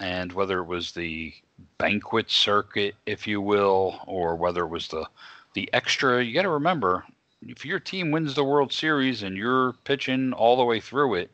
and 0.00 0.32
whether 0.32 0.60
it 0.60 0.66
was 0.66 0.92
the 0.92 1.34
banquet 1.76 2.30
circuit, 2.30 2.94
if 3.06 3.26
you 3.26 3.40
will, 3.40 4.00
or 4.06 4.36
whether 4.36 4.62
it 4.62 4.68
was 4.68 4.88
the 4.88 5.06
the 5.54 5.68
extra, 5.72 6.22
you 6.22 6.34
got 6.34 6.42
to 6.42 6.50
remember 6.50 7.04
if 7.46 7.64
your 7.64 7.80
team 7.80 8.10
wins 8.10 8.34
the 8.34 8.44
World 8.44 8.72
Series 8.72 9.22
and 9.22 9.36
you're 9.36 9.72
pitching 9.84 10.32
all 10.32 10.56
the 10.56 10.64
way 10.64 10.78
through 10.78 11.14
it, 11.14 11.30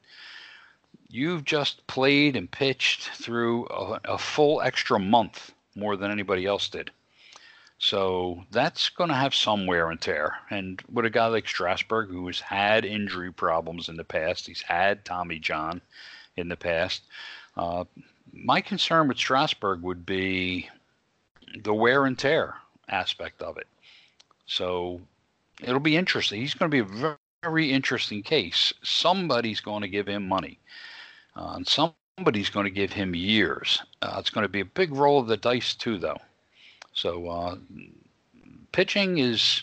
you've 1.15 1.45
just 1.45 1.87
played 1.87 2.35
and 2.35 2.51
pitched 2.51 3.09
through 3.11 3.67
a, 3.67 4.01
a 4.05 4.19
full 4.19 4.61
extra 4.61 4.99
month 4.99 5.53
more 5.77 5.97
than 5.97 6.11
anybody 6.11 6.45
else 6.45 6.69
did. 6.69 6.91
So 7.79 8.43
that's 8.51 8.89
going 8.89 9.11
to 9.11 9.15
have 9.15 9.35
some 9.35 9.67
wear 9.67 9.91
and 9.91 10.01
tear. 10.01 10.35
And 10.51 10.83
with 10.93 11.05
a 11.05 11.11
guy 11.11 11.27
like 11.27 11.47
Strasburg, 11.47 12.09
who 12.09 12.27
has 12.27 12.41
had 12.41 12.85
injury 12.85 13.33
problems 13.33 13.89
in 13.89 13.97
the 13.97 14.05
past, 14.05 14.47
he's 14.47 14.63
had 14.63 15.05
Tommy 15.05 15.39
John 15.39 15.81
in 16.37 16.49
the 16.49 16.57
past. 16.57 17.03
Uh, 17.57 17.85
my 18.33 18.61
concern 18.61 19.07
with 19.07 19.17
Strasburg 19.17 19.83
would 19.83 20.05
be 20.05 20.69
the 21.63 21.75
wear 21.75 22.07
and 22.07 22.19
tear 22.19 22.57
aspect 22.89 23.41
of 23.41 23.57
it. 23.57 23.69
So 24.47 25.01
it'll 25.63 25.79
be 25.79 25.97
interesting. 25.97 26.41
He's 26.41 26.55
going 26.55 26.71
to 26.71 26.75
be 26.75 26.81
a 26.81 26.99
very, 26.99 27.17
very 27.45 27.71
interesting 27.71 28.23
case. 28.23 28.73
Somebody's 28.83 29.61
going 29.61 29.83
to 29.83 29.89
give 29.89 30.09
him 30.09 30.27
money, 30.27 30.59
uh, 31.37 31.55
and 31.57 31.67
somebody's 31.67 32.51
going 32.51 32.65
to 32.65 32.71
give 32.71 32.93
him 32.93 33.15
years. 33.15 33.83
Uh, 34.03 34.17
it's 34.19 34.31
going 34.31 34.45
to 34.45 34.49
be 34.49 34.61
a 34.61 34.65
big 34.65 34.95
roll 34.95 35.19
of 35.19 35.27
the 35.27 35.37
dice 35.37 35.75
too, 35.75 35.99
though. 35.99 36.19
So 36.93 37.29
uh, 37.29 37.57
pitching 38.73 39.19
is 39.19 39.63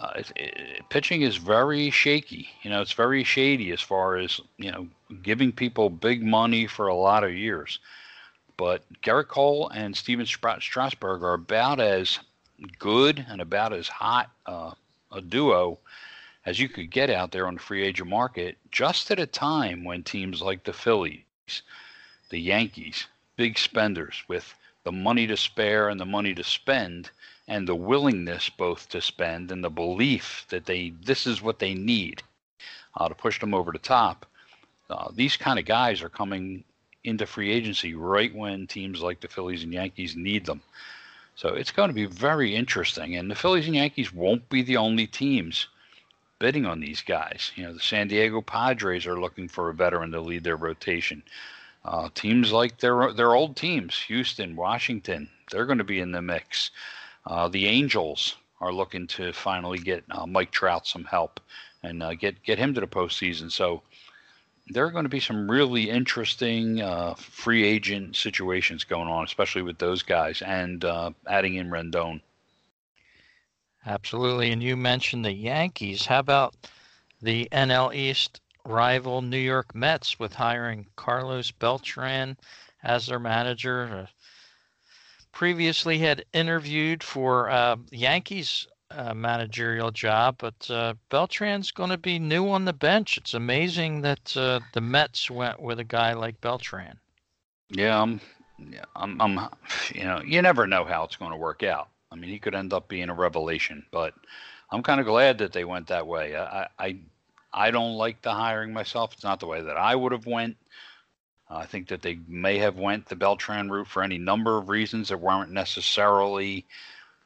uh, 0.00 0.12
it, 0.16 0.32
it, 0.36 0.88
pitching 0.90 1.22
is 1.22 1.36
very 1.36 1.90
shaky. 1.90 2.48
You 2.62 2.70
know, 2.70 2.80
it's 2.80 2.92
very 2.92 3.24
shady 3.24 3.72
as 3.72 3.80
far 3.80 4.16
as 4.16 4.40
you 4.56 4.70
know 4.70 4.88
giving 5.22 5.52
people 5.52 5.90
big 5.90 6.22
money 6.22 6.66
for 6.66 6.86
a 6.88 6.94
lot 6.94 7.24
of 7.24 7.34
years. 7.34 7.78
But 8.56 8.82
Gerrit 9.02 9.28
Cole 9.28 9.68
and 9.68 9.96
Stephen 9.96 10.26
Strasburg 10.26 11.22
are 11.22 11.34
about 11.34 11.80
as 11.80 12.18
good 12.78 13.24
and 13.28 13.40
about 13.40 13.72
as 13.72 13.86
hot 13.86 14.30
uh, 14.46 14.72
a 15.12 15.20
duo 15.20 15.78
as 16.46 16.58
you 16.58 16.68
could 16.68 16.90
get 16.90 17.10
out 17.10 17.32
there 17.32 17.46
on 17.46 17.54
the 17.54 17.60
free 17.60 17.84
agent 17.84 18.08
market. 18.08 18.56
Just 18.70 19.10
at 19.10 19.18
a 19.18 19.26
time 19.26 19.84
when 19.84 20.02
teams 20.02 20.40
like 20.40 20.64
the 20.64 20.72
Phillies, 20.72 21.62
the 22.30 22.38
Yankees, 22.38 23.06
big 23.36 23.58
spenders 23.58 24.22
with 24.28 24.54
the 24.84 24.92
money 24.92 25.26
to 25.26 25.36
spare 25.36 25.88
and 25.88 26.00
the 26.00 26.06
money 26.06 26.34
to 26.34 26.44
spend 26.44 27.10
and 27.46 27.66
the 27.66 27.74
willingness 27.74 28.50
both 28.50 28.88
to 28.90 29.00
spend 29.00 29.50
and 29.50 29.64
the 29.64 29.70
belief 29.70 30.46
that 30.50 30.66
they 30.66 30.92
this 31.04 31.26
is 31.26 31.42
what 31.42 31.58
they 31.58 31.74
need 31.74 32.22
uh, 32.96 33.08
to 33.08 33.14
push 33.14 33.40
them 33.40 33.54
over 33.54 33.72
the 33.72 33.78
top. 33.78 34.26
Uh, 34.90 35.10
these 35.14 35.36
kind 35.36 35.58
of 35.58 35.64
guys 35.64 36.02
are 36.02 36.08
coming 36.08 36.64
into 37.04 37.26
free 37.26 37.50
agency 37.50 37.94
right 37.94 38.34
when 38.34 38.66
teams 38.66 39.00
like 39.00 39.20
the 39.20 39.28
Phillies 39.28 39.62
and 39.62 39.72
Yankees 39.72 40.16
need 40.16 40.44
them. 40.46 40.62
So 41.36 41.50
it's 41.50 41.70
going 41.70 41.88
to 41.88 41.94
be 41.94 42.06
very 42.06 42.54
interesting. 42.54 43.16
And 43.16 43.30
the 43.30 43.34
Phillies 43.34 43.66
and 43.66 43.76
Yankees 43.76 44.12
won't 44.12 44.48
be 44.48 44.62
the 44.62 44.76
only 44.76 45.06
teams 45.06 45.68
bidding 46.38 46.66
on 46.66 46.80
these 46.80 47.02
guys. 47.02 47.52
You 47.56 47.64
know, 47.64 47.72
the 47.74 47.80
San 47.80 48.08
Diego 48.08 48.40
Padres 48.40 49.06
are 49.06 49.20
looking 49.20 49.48
for 49.48 49.68
a 49.68 49.74
veteran 49.74 50.10
to 50.12 50.20
lead 50.20 50.44
their 50.44 50.56
rotation. 50.56 51.22
Uh, 51.84 52.08
teams 52.14 52.52
like 52.52 52.78
their 52.78 53.12
their 53.12 53.34
old 53.34 53.56
teams, 53.56 53.96
Houston, 54.02 54.56
Washington, 54.56 55.28
they're 55.50 55.66
going 55.66 55.78
to 55.78 55.84
be 55.84 56.00
in 56.00 56.12
the 56.12 56.22
mix. 56.22 56.70
Uh, 57.26 57.48
the 57.48 57.66
Angels 57.66 58.36
are 58.60 58.72
looking 58.72 59.06
to 59.06 59.32
finally 59.32 59.78
get 59.78 60.04
uh, 60.10 60.26
Mike 60.26 60.50
Trout 60.50 60.86
some 60.86 61.04
help 61.04 61.40
and 61.82 62.02
uh, 62.02 62.14
get 62.14 62.42
get 62.42 62.58
him 62.58 62.74
to 62.74 62.80
the 62.80 62.86
postseason. 62.86 63.50
So 63.50 63.82
there 64.70 64.84
are 64.84 64.90
going 64.90 65.04
to 65.04 65.08
be 65.08 65.20
some 65.20 65.50
really 65.50 65.88
interesting 65.88 66.82
uh, 66.82 67.14
free 67.14 67.64
agent 67.64 68.16
situations 68.16 68.84
going 68.84 69.08
on, 69.08 69.24
especially 69.24 69.62
with 69.62 69.78
those 69.78 70.02
guys 70.02 70.42
and 70.42 70.84
uh, 70.84 71.10
adding 71.26 71.54
in 71.54 71.70
Rendon. 71.70 72.20
Absolutely, 73.88 74.52
and 74.52 74.62
you 74.62 74.76
mentioned 74.76 75.24
the 75.24 75.32
Yankees. 75.32 76.04
How 76.04 76.18
about 76.18 76.54
the 77.22 77.48
NL 77.50 77.94
East 77.94 78.42
rival 78.66 79.22
New 79.22 79.38
York 79.38 79.74
Mets 79.74 80.18
with 80.18 80.34
hiring 80.34 80.86
Carlos 80.94 81.50
Beltran 81.52 82.36
as 82.82 83.06
their 83.06 83.18
manager. 83.18 84.06
Uh, 84.06 84.06
previously 85.32 85.98
had 85.98 86.26
interviewed 86.34 87.02
for 87.02 87.48
uh, 87.48 87.76
Yankees 87.90 88.66
uh, 88.90 89.14
managerial 89.14 89.90
job, 89.90 90.36
but 90.38 90.70
uh, 90.70 90.92
Beltran's 91.08 91.70
going 91.70 91.90
to 91.90 91.96
be 91.96 92.18
new 92.18 92.46
on 92.50 92.66
the 92.66 92.74
bench. 92.74 93.16
It's 93.16 93.32
amazing 93.32 94.02
that 94.02 94.36
uh, 94.36 94.60
the 94.74 94.82
Mets 94.82 95.30
went 95.30 95.62
with 95.62 95.78
a 95.78 95.84
guy 95.84 96.12
like 96.12 96.42
Beltran. 96.42 96.98
Yeah, 97.70 98.02
I'm, 98.02 98.20
yeah, 98.58 98.84
I'm, 98.94 99.18
I'm, 99.18 99.48
you 99.94 100.04
know, 100.04 100.20
you 100.20 100.42
never 100.42 100.66
know 100.66 100.84
how 100.84 101.04
it's 101.04 101.16
going 101.16 101.32
to 101.32 101.38
work 101.38 101.62
out. 101.62 101.88
I 102.10 102.16
mean, 102.16 102.30
he 102.30 102.38
could 102.38 102.54
end 102.54 102.72
up 102.72 102.88
being 102.88 103.10
a 103.10 103.14
revelation, 103.14 103.84
but 103.90 104.14
I'm 104.70 104.82
kind 104.82 105.00
of 105.00 105.06
glad 105.06 105.38
that 105.38 105.52
they 105.52 105.64
went 105.64 105.88
that 105.88 106.06
way. 106.06 106.36
I, 106.36 106.68
I, 106.78 106.96
I 107.52 107.70
don't 107.70 107.96
like 107.96 108.22
the 108.22 108.32
hiring 108.32 108.72
myself. 108.72 109.12
It's 109.12 109.24
not 109.24 109.40
the 109.40 109.46
way 109.46 109.62
that 109.62 109.76
I 109.76 109.94
would 109.94 110.12
have 110.12 110.26
went. 110.26 110.56
I 111.50 111.64
think 111.64 111.88
that 111.88 112.02
they 112.02 112.18
may 112.28 112.58
have 112.58 112.76
went 112.76 113.06
the 113.06 113.16
Beltran 113.16 113.70
route 113.70 113.86
for 113.86 114.02
any 114.02 114.18
number 114.18 114.58
of 114.58 114.68
reasons 114.68 115.08
that 115.08 115.18
weren't 115.18 115.50
necessarily 115.50 116.66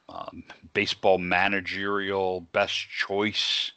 um, 0.09 0.45
baseball 0.75 1.19
managerial 1.19 2.43
best 2.53 2.89
choice 2.89 3.73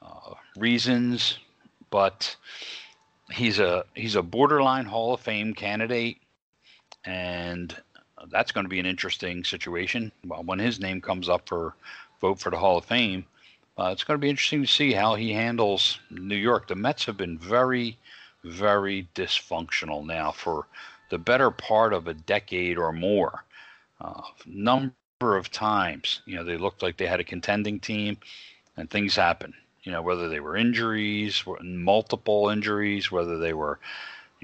uh, 0.00 0.34
reasons, 0.56 1.38
but 1.90 2.36
he's 3.32 3.58
a 3.58 3.84
he's 3.94 4.14
a 4.14 4.22
borderline 4.22 4.84
Hall 4.84 5.14
of 5.14 5.20
Fame 5.20 5.54
candidate, 5.54 6.18
and 7.04 7.76
that's 8.30 8.52
going 8.52 8.64
to 8.64 8.70
be 8.70 8.80
an 8.80 8.86
interesting 8.86 9.44
situation. 9.44 10.12
Well, 10.26 10.42
when 10.44 10.58
his 10.58 10.80
name 10.80 11.00
comes 11.00 11.28
up 11.28 11.48
for 11.48 11.74
vote 12.20 12.40
for 12.40 12.50
the 12.50 12.58
Hall 12.58 12.78
of 12.78 12.84
Fame, 12.84 13.26
uh, 13.78 13.90
it's 13.92 14.04
going 14.04 14.18
to 14.18 14.22
be 14.22 14.30
interesting 14.30 14.62
to 14.62 14.68
see 14.68 14.92
how 14.92 15.14
he 15.14 15.32
handles 15.32 15.98
New 16.10 16.36
York. 16.36 16.68
The 16.68 16.76
Mets 16.76 17.04
have 17.06 17.16
been 17.16 17.38
very 17.38 17.98
very 18.44 19.08
dysfunctional 19.14 20.04
now 20.04 20.30
for 20.30 20.66
the 21.10 21.18
better 21.18 21.50
part 21.50 21.92
of 21.92 22.06
a 22.06 22.14
decade 22.14 22.78
or 22.78 22.92
more. 22.92 23.44
Uh, 24.00 24.22
number 24.46 24.94
of 25.20 25.50
times, 25.50 26.20
you 26.26 26.36
know, 26.36 26.44
they 26.44 26.56
looked 26.56 26.82
like 26.82 26.96
they 26.96 27.06
had 27.06 27.20
a 27.20 27.24
contending 27.24 27.80
team, 27.80 28.16
and 28.76 28.90
things 28.90 29.16
happen. 29.16 29.54
You 29.82 29.92
know, 29.92 30.02
whether 30.02 30.28
they 30.28 30.40
were 30.40 30.56
injuries, 30.56 31.42
multiple 31.62 32.48
injuries, 32.48 33.10
whether 33.10 33.38
they 33.38 33.52
were, 33.52 33.78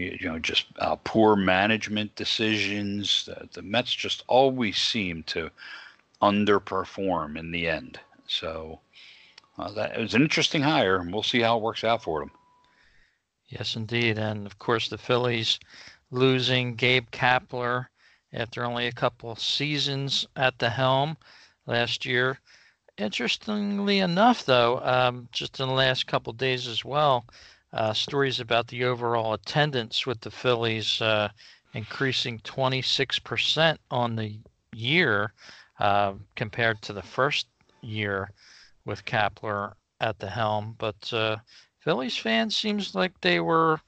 you 0.01 0.29
know, 0.29 0.39
just 0.39 0.67
uh, 0.79 0.97
poor 1.05 1.37
management 1.37 2.15
decisions. 2.17 3.25
The, 3.27 3.49
the 3.53 3.63
Mets 3.63 3.95
just 3.95 4.25
always 4.27 4.77
seem 4.77 5.23
to 5.25 5.51
underperform 6.23 7.39
in 7.39 7.51
the 7.51 7.69
end. 7.69 7.99
So 8.27 8.81
uh, 9.59 9.71
that 9.73 9.99
was 9.99 10.15
an 10.15 10.23
interesting 10.23 10.63
hire, 10.63 10.97
and 10.97 11.13
we'll 11.13 11.23
see 11.23 11.41
how 11.41 11.57
it 11.57 11.63
works 11.63 11.85
out 11.85 12.03
for 12.03 12.21
them. 12.21 12.31
Yes, 13.49 13.77
indeed. 13.77 14.19
And 14.19 14.47
of 14.47 14.59
course, 14.59 14.89
the 14.89 14.99
Phillies 14.99 15.59
losing 16.11 16.77
Gabe 16.77 17.11
Kapler 17.11 17.87
after 18.33 18.65
only 18.65 18.87
a 18.87 18.93
couple 18.93 19.35
seasons 19.37 20.27
at 20.37 20.59
the 20.59 20.71
helm 20.71 21.17
last 21.67 22.05
year. 22.05 22.39
Interestingly 22.97 23.99
enough, 23.99 24.45
though, 24.45 24.81
um, 24.81 25.29
just 25.33 25.59
in 25.59 25.69
the 25.69 25.75
last 25.75 26.07
couple 26.07 26.33
days 26.33 26.69
as 26.69 26.85
well, 26.85 27.25
uh, 27.73 27.93
stories 27.93 28.41
about 28.41 28.67
the 28.69 28.85
overall 28.85 29.35
attendance 29.35 30.07
with 30.07 30.21
the 30.21 30.31
Phillies 30.31 31.01
uh, 31.01 31.29
increasing 31.73 32.39
26% 32.41 33.79
on 33.91 34.17
the 34.17 34.39
year 34.75 35.33
uh, 35.79 36.13
compared 36.35 36.83
to 36.83 36.93
the 36.93 37.03
first 37.03 37.47
year 37.81 38.31
with 38.85 39.05
Kapler 39.05 39.75
at 40.01 40.19
the 40.19 40.29
helm. 40.29 40.75
But 40.79 41.13
uh, 41.13 41.37
Phillies 41.79 42.17
fans 42.17 42.57
seems 42.57 42.93
like 42.95 43.21
they 43.21 43.39
were 43.41 43.81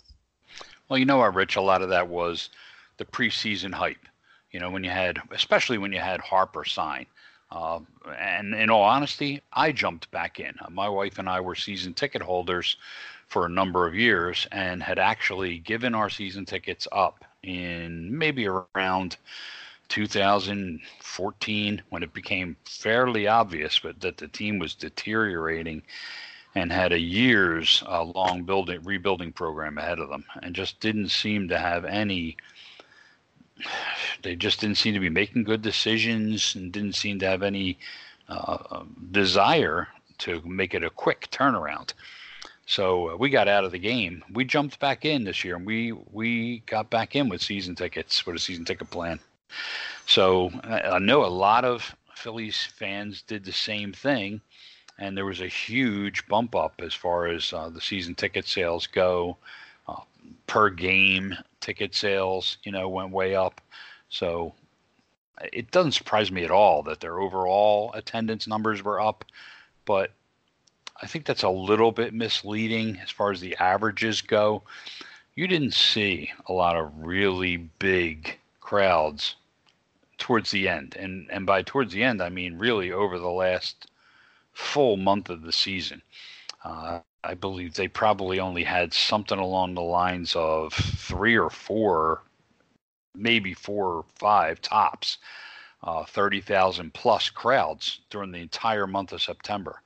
Well, 0.92 1.00
you 1.00 1.06
know 1.06 1.20
what, 1.20 1.36
Rich? 1.36 1.56
A 1.56 1.62
lot 1.62 1.82
of 1.82 1.88
that 1.88 2.10
was 2.10 2.50
the 2.98 3.06
preseason 3.06 3.74
hype. 3.74 4.06
You 4.52 4.60
know, 4.60 4.70
when 4.70 4.84
you 4.84 4.90
had, 4.90 5.20
especially 5.32 5.78
when 5.78 5.94
you 5.94 6.02
had 6.02 6.20
Harper 6.20 6.66
sign. 6.66 7.06
Uh, 7.50 7.80
and 8.20 8.54
in 8.54 8.70
all 8.70 8.84
honesty, 8.84 9.42
I 9.54 9.72
jumped 9.72 10.12
back 10.12 10.42
in. 10.42 10.54
Uh, 10.60 10.70
my 10.70 10.90
wife 10.90 11.18
and 11.18 11.30
I 11.30 11.40
were 11.40 11.56
season 11.56 11.94
ticket 11.94 12.22
holders 12.22 12.76
for 13.30 13.46
a 13.46 13.50
number 13.50 13.88
of 13.88 13.96
years 13.96 14.46
and 14.52 14.84
had 14.84 15.00
actually 15.00 15.60
given 15.60 15.96
our 15.96 16.10
season 16.10 16.44
tickets 16.44 16.90
up 16.92 17.24
in 17.42 18.18
maybe 18.18 18.46
around 18.50 19.16
2014 19.88 21.82
when 21.88 22.04
it 22.04 22.14
became 22.14 22.58
fairly 22.66 23.28
obvious 23.28 23.80
but 23.80 24.00
that 24.02 24.18
the 24.18 24.28
team 24.28 24.60
was 24.60 24.76
deteriorating 24.76 25.82
and 26.56 26.72
had 26.72 26.92
a 26.92 27.00
years 27.00 27.84
uh, 27.88 28.04
long 28.04 28.44
building 28.44 28.82
rebuilding 28.84 29.32
program 29.32 29.78
ahead 29.78 30.00
of 30.00 30.10
them 30.10 30.26
and 30.44 30.56
just 30.56 30.80
didn't 30.80 31.10
seem 31.10 31.48
to 31.48 31.58
have 31.58 31.86
any 31.86 32.38
they 34.24 34.36
just 34.36 34.60
didn't 34.60 34.78
seem 34.78 34.94
to 34.94 35.00
be 35.00 35.10
making 35.10 35.44
good 35.44 35.62
decisions 35.62 36.56
and 36.56 36.72
didn't 36.72 36.96
seem 36.96 37.20
to 37.20 37.28
have 37.28 37.44
any 37.44 37.78
uh, 38.30 38.84
desire 39.12 39.88
to 40.18 40.42
make 40.46 40.74
it 40.74 40.84
a 40.84 40.90
quick 40.90 41.28
turnaround. 41.32 41.94
So 42.66 43.10
uh, 43.10 43.18
we 43.18 43.30
got 43.30 43.48
out 43.48 43.66
of 43.66 43.72
the 43.72 43.80
game. 43.80 44.24
We 44.32 44.46
jumped 44.46 44.80
back 44.80 45.04
in 45.04 45.24
this 45.24 45.44
year, 45.44 45.56
and 45.56 45.66
we 45.66 45.92
we 45.92 46.60
got 46.68 46.90
back 46.90 47.16
in 47.16 47.28
with 47.28 47.42
season 47.42 47.76
tickets 47.76 48.26
with 48.26 48.36
a 48.36 48.40
season 48.40 48.66
ticket 48.66 48.90
plan. 48.90 49.20
So 50.06 50.52
I 50.64 51.00
know 51.00 51.26
a 51.26 51.28
lot 51.28 51.66
of 51.66 51.96
Phillies 52.16 52.64
fans 52.78 53.24
did 53.24 53.44
the 53.44 53.52
same 53.52 53.92
thing, 53.92 54.42
and 55.02 55.18
there 55.18 55.26
was 55.26 55.42
a 55.42 55.48
huge 55.48 56.28
bump 56.28 56.56
up 56.56 56.80
as 56.80 56.94
far 56.94 57.26
as 57.26 57.52
uh, 57.54 57.70
the 57.70 57.82
season 57.82 58.14
ticket 58.14 58.48
sales 58.48 58.86
go. 58.86 59.36
Uh, 59.88 60.02
per 60.46 60.70
game 60.70 61.36
ticket 61.60 61.96
sales, 61.96 62.58
you 62.64 62.72
know, 62.72 62.88
went 62.88 63.10
way 63.10 63.34
up. 63.34 63.60
So 64.10 64.54
it 65.52 65.72
doesn't 65.72 65.94
surprise 65.94 66.32
me 66.32 66.44
at 66.44 66.52
all 66.52 66.84
that 66.84 67.00
their 67.00 67.20
overall 67.20 67.92
attendance 67.96 68.48
numbers 68.48 68.84
were 68.84 69.02
up, 69.02 69.26
but 69.86 70.12
I 71.02 71.08
think 71.08 71.26
that's 71.26 71.42
a 71.42 71.50
little 71.50 71.92
bit 71.92 72.14
misleading 72.14 73.00
as 73.02 73.10
far 73.10 73.32
as 73.32 73.42
the 73.42 73.56
averages 73.58 74.22
go. 74.22 74.62
You 75.34 75.48
didn't 75.48 75.74
see 75.74 76.32
a 76.46 76.54
lot 76.54 76.76
of 76.76 76.92
really 76.96 77.58
big 77.58 78.38
crowds 78.60 79.36
towards 80.20 80.52
the 80.52 80.68
end. 80.68 80.96
And 80.96 81.28
and 81.32 81.48
by 81.48 81.64
towards 81.64 81.92
the 81.92 82.04
end, 82.04 82.22
I 82.22 82.30
mean 82.30 82.60
really 82.60 82.92
over 82.92 83.18
the 83.18 83.32
last 83.32 83.88
full 84.54 84.98
month 84.98 85.30
of 85.30 85.42
the 85.42 85.52
season. 85.52 86.02
Uh, 86.64 87.00
I 87.24 87.34
believe 87.36 87.74
they 87.76 87.88
probably 87.88 88.40
only 88.40 88.64
had 88.64 88.94
something 88.94 89.38
along 89.40 89.76
the 89.76 89.82
lines 89.82 90.36
of 90.36 90.74
three 90.74 91.38
or 91.38 91.50
four, 91.50 92.24
maybe 93.16 93.54
four 93.54 93.98
or 93.98 94.06
five 94.16 94.62
tops, 94.62 95.18
uh, 95.84 96.04
30,000 96.06 96.94
plus 96.94 97.30
crowds 97.30 98.02
during 98.10 98.32
the 98.32 98.40
entire 98.40 98.88
month 98.88 99.12
of 99.12 99.22
September. 99.22 99.82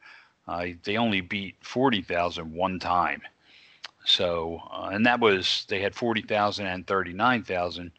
Uh, 0.47 0.67
they 0.83 0.97
only 0.97 1.21
beat 1.21 1.55
40,000 1.61 2.53
one 2.53 2.79
time. 2.79 3.21
So, 4.05 4.61
uh, 4.71 4.89
and 4.93 5.05
that 5.05 5.19
was, 5.19 5.65
they 5.67 5.81
had 5.81 5.95
40,000 5.95 6.67
and 6.67 6.85
39,000 6.85 7.91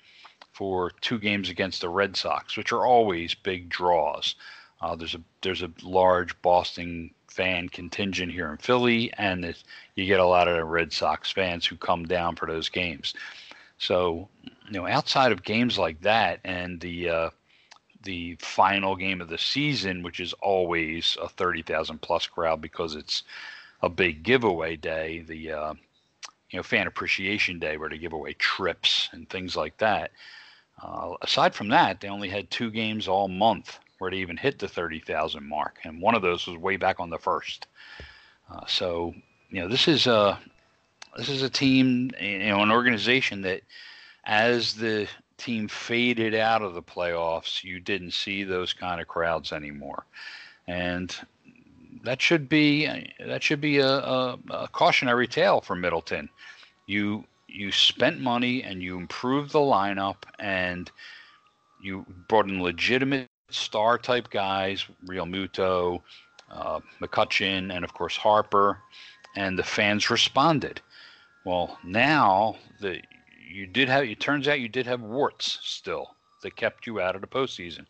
for 0.52 0.90
two 1.00 1.18
games 1.18 1.50
against 1.50 1.80
the 1.80 1.88
Red 1.88 2.16
Sox, 2.16 2.56
which 2.56 2.72
are 2.72 2.86
always 2.86 3.34
big 3.34 3.68
draws. 3.68 4.36
Uh, 4.86 4.94
there's 4.94 5.16
a 5.16 5.20
there's 5.42 5.62
a 5.62 5.72
large 5.82 6.40
Boston 6.42 7.10
fan 7.26 7.68
contingent 7.68 8.30
here 8.30 8.52
in 8.52 8.56
Philly, 8.58 9.12
and 9.14 9.52
you 9.96 10.06
get 10.06 10.20
a 10.20 10.24
lot 10.24 10.46
of 10.46 10.54
the 10.54 10.64
Red 10.64 10.92
Sox 10.92 11.32
fans 11.32 11.66
who 11.66 11.74
come 11.74 12.04
down 12.04 12.36
for 12.36 12.46
those 12.46 12.68
games. 12.68 13.12
So, 13.78 14.28
you 14.44 14.78
know, 14.78 14.86
outside 14.86 15.32
of 15.32 15.42
games 15.42 15.76
like 15.76 16.00
that, 16.02 16.38
and 16.44 16.80
the 16.80 17.10
uh, 17.10 17.30
the 18.04 18.36
final 18.36 18.94
game 18.94 19.20
of 19.20 19.28
the 19.28 19.38
season, 19.38 20.04
which 20.04 20.20
is 20.20 20.32
always 20.34 21.16
a 21.20 21.28
30,000 21.28 22.00
plus 22.00 22.28
crowd 22.28 22.60
because 22.60 22.94
it's 22.94 23.24
a 23.82 23.88
big 23.88 24.22
giveaway 24.22 24.76
day, 24.76 25.24
the 25.26 25.50
uh, 25.50 25.74
you 26.50 26.58
know 26.58 26.62
fan 26.62 26.86
appreciation 26.86 27.58
day 27.58 27.76
where 27.76 27.88
they 27.88 27.98
give 27.98 28.12
away 28.12 28.34
trips 28.34 29.08
and 29.10 29.28
things 29.28 29.56
like 29.56 29.76
that. 29.78 30.12
Uh, 30.80 31.14
aside 31.22 31.56
from 31.56 31.66
that, 31.68 32.00
they 32.00 32.08
only 32.08 32.28
had 32.28 32.48
two 32.52 32.70
games 32.70 33.08
all 33.08 33.26
month 33.26 33.80
where 33.98 34.10
they 34.10 34.18
even 34.18 34.36
hit 34.36 34.58
the 34.58 34.68
30,000 34.68 35.46
mark, 35.46 35.78
and 35.84 36.00
one 36.00 36.14
of 36.14 36.22
those 36.22 36.46
was 36.46 36.56
way 36.56 36.76
back 36.76 37.00
on 37.00 37.10
the 37.10 37.18
first. 37.18 37.66
Uh, 38.50 38.64
so 38.66 39.14
you 39.50 39.60
know 39.60 39.68
this 39.68 39.88
is 39.88 40.06
a 40.06 40.38
this 41.16 41.28
is 41.28 41.42
a 41.42 41.50
team, 41.50 42.10
you 42.20 42.38
know, 42.50 42.62
an 42.62 42.70
organization 42.70 43.42
that 43.42 43.62
as 44.24 44.74
the 44.74 45.08
team 45.38 45.68
faded 45.68 46.34
out 46.34 46.62
of 46.62 46.74
the 46.74 46.82
playoffs, 46.82 47.64
you 47.64 47.80
didn't 47.80 48.12
see 48.12 48.44
those 48.44 48.72
kind 48.72 49.00
of 49.00 49.08
crowds 49.08 49.52
anymore. 49.52 50.04
And 50.66 51.14
that 52.04 52.20
should 52.20 52.48
be 52.48 52.86
that 53.24 53.42
should 53.42 53.60
be 53.60 53.78
a, 53.78 53.88
a, 53.88 54.38
a 54.50 54.68
cautionary 54.68 55.26
tale 55.26 55.60
for 55.60 55.74
Middleton. 55.74 56.28
You 56.86 57.24
you 57.48 57.72
spent 57.72 58.20
money 58.20 58.62
and 58.62 58.82
you 58.82 58.96
improved 58.98 59.52
the 59.52 59.58
lineup 59.58 60.16
and 60.38 60.90
you 61.82 62.04
brought 62.28 62.48
in 62.48 62.62
legitimate 62.62 63.28
star 63.50 63.98
type 63.98 64.30
guys, 64.30 64.84
Realmuto, 65.06 66.02
uh, 66.50 66.80
McCutchen, 67.00 67.74
and 67.74 67.84
of 67.84 67.92
course 67.94 68.16
Harper, 68.16 68.78
and 69.34 69.58
the 69.58 69.62
fans 69.62 70.10
responded. 70.10 70.80
Well, 71.44 71.78
now 71.84 72.56
the 72.80 73.00
you 73.48 73.66
did 73.66 73.88
have. 73.88 74.04
It 74.04 74.20
turns 74.20 74.48
out 74.48 74.60
you 74.60 74.68
did 74.68 74.86
have 74.86 75.00
warts 75.00 75.58
still 75.62 76.14
that 76.42 76.56
kept 76.56 76.86
you 76.86 77.00
out 77.00 77.14
of 77.14 77.20
the 77.20 77.26
postseason, 77.26 77.86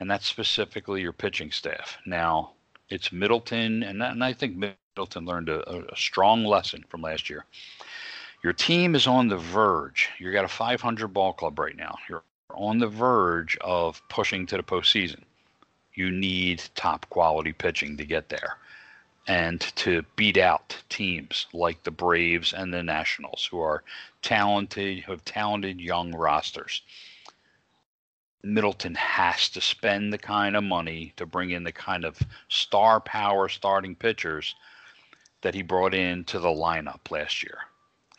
and 0.00 0.10
that's 0.10 0.26
specifically 0.26 1.02
your 1.02 1.12
pitching 1.12 1.50
staff. 1.50 1.98
Now 2.06 2.52
it's 2.88 3.12
Middleton, 3.12 3.82
and, 3.82 4.02
and 4.02 4.22
I 4.22 4.32
think 4.32 4.56
Middleton 4.56 5.24
learned 5.24 5.48
a, 5.48 5.92
a 5.92 5.96
strong 5.96 6.44
lesson 6.44 6.84
from 6.88 7.02
last 7.02 7.28
year. 7.28 7.44
Your 8.42 8.52
team 8.52 8.94
is 8.94 9.06
on 9.06 9.28
the 9.28 9.38
verge. 9.38 10.10
You've 10.18 10.34
got 10.34 10.44
a 10.44 10.48
500 10.48 11.08
ball 11.08 11.32
club 11.32 11.58
right 11.58 11.76
now. 11.76 11.96
You're 12.08 12.22
on 12.56 12.78
the 12.78 12.88
verge 12.88 13.56
of 13.60 14.00
pushing 14.08 14.46
to 14.46 14.56
the 14.56 14.62
postseason. 14.62 15.22
You 15.94 16.10
need 16.10 16.62
top 16.74 17.08
quality 17.10 17.52
pitching 17.52 17.96
to 17.96 18.04
get 18.04 18.28
there 18.28 18.58
and 19.26 19.60
to 19.60 20.02
beat 20.16 20.36
out 20.36 20.76
teams 20.88 21.46
like 21.52 21.82
the 21.82 21.90
Braves 21.90 22.52
and 22.52 22.72
the 22.72 22.82
Nationals, 22.82 23.48
who 23.50 23.60
are 23.60 23.82
talented, 24.22 25.00
who 25.00 25.12
have 25.12 25.24
talented 25.24 25.80
young 25.80 26.14
rosters. 26.14 26.82
Middleton 28.42 28.94
has 28.96 29.48
to 29.50 29.60
spend 29.60 30.12
the 30.12 30.18
kind 30.18 30.54
of 30.54 30.64
money 30.64 31.14
to 31.16 31.24
bring 31.24 31.50
in 31.50 31.64
the 31.64 31.72
kind 31.72 32.04
of 32.04 32.18
star 32.48 33.00
power 33.00 33.48
starting 33.48 33.96
pitchers 33.96 34.54
that 35.40 35.54
he 35.54 35.62
brought 35.62 35.94
into 35.94 36.38
the 36.38 36.48
lineup 36.48 37.10
last 37.10 37.42
year. 37.42 37.58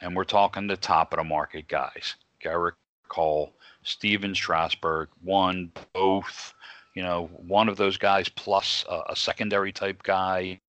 And 0.02 0.16
we're 0.16 0.24
talking 0.24 0.66
the 0.66 0.78
top 0.78 1.14
of 1.14 1.18
the 1.18 1.24
market 1.24 1.68
guys. 1.68 2.16
Gerrit 2.44 2.74
Cole, 3.08 3.54
Stephen 3.86 4.36
Strasburg, 4.36 5.10
one, 5.24 5.72
both, 5.94 6.54
you 6.96 7.04
know, 7.04 7.30
one 7.48 7.70
of 7.70 7.78
those 7.78 7.98
guys 7.98 8.28
plus 8.28 8.84
a, 8.90 9.12
a 9.12 9.16
secondary 9.16 9.72
type 9.72 10.04
guy 10.04 10.60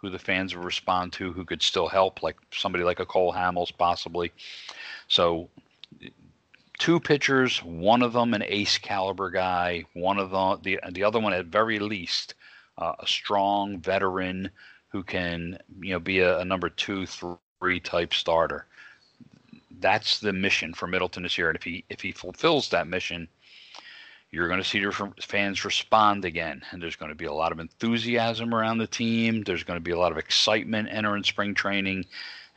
who 0.00 0.08
the 0.08 0.18
fans 0.18 0.54
will 0.54 0.62
respond 0.62 1.12
to 1.12 1.32
who 1.32 1.44
could 1.44 1.62
still 1.62 1.88
help, 1.88 2.22
like 2.22 2.36
somebody 2.52 2.84
like 2.84 3.00
a 3.00 3.06
Cole 3.06 3.32
Hamels 3.32 3.76
possibly. 3.76 4.32
So 5.08 5.48
two 6.78 6.98
pitchers, 6.98 7.62
one 7.62 8.02
of 8.02 8.12
them 8.12 8.32
an 8.34 8.42
ace 8.46 8.78
caliber 8.78 9.30
guy, 9.30 9.84
one 9.94 10.18
of 10.18 10.30
them 10.30 10.58
the 10.62 10.80
the 10.92 11.04
other 11.04 11.20
one 11.20 11.32
at 11.32 11.46
very 11.46 11.78
least 11.78 12.34
uh, 12.78 12.94
a 12.98 13.06
strong 13.06 13.78
veteran 13.78 14.50
who 14.88 15.02
can 15.02 15.58
you 15.80 15.92
know 15.92 16.00
be 16.00 16.20
a, 16.20 16.38
a 16.38 16.44
number 16.44 16.68
two, 16.68 17.06
three 17.06 17.80
type 17.80 18.14
starter. 18.14 18.66
That's 19.82 20.20
the 20.20 20.32
mission 20.32 20.72
for 20.72 20.86
Middleton 20.86 21.24
this 21.24 21.36
year, 21.36 21.48
and 21.48 21.56
if 21.56 21.62
he 21.62 21.84
if 21.90 22.00
he 22.00 22.12
fulfills 22.12 22.70
that 22.70 22.86
mission, 22.86 23.28
you're 24.30 24.48
going 24.48 24.62
to 24.62 24.68
see 24.68 24.78
your 24.78 24.92
fans 25.20 25.64
respond 25.64 26.24
again, 26.24 26.62
and 26.70 26.82
there's 26.82 26.96
going 26.96 27.10
to 27.10 27.16
be 27.16 27.26
a 27.26 27.32
lot 27.32 27.52
of 27.52 27.60
enthusiasm 27.60 28.54
around 28.54 28.78
the 28.78 28.86
team. 28.86 29.42
There's 29.42 29.64
going 29.64 29.76
to 29.76 29.84
be 29.84 29.90
a 29.90 29.98
lot 29.98 30.12
of 30.12 30.18
excitement 30.18 30.88
entering 30.90 31.24
spring 31.24 31.54
training, 31.54 32.06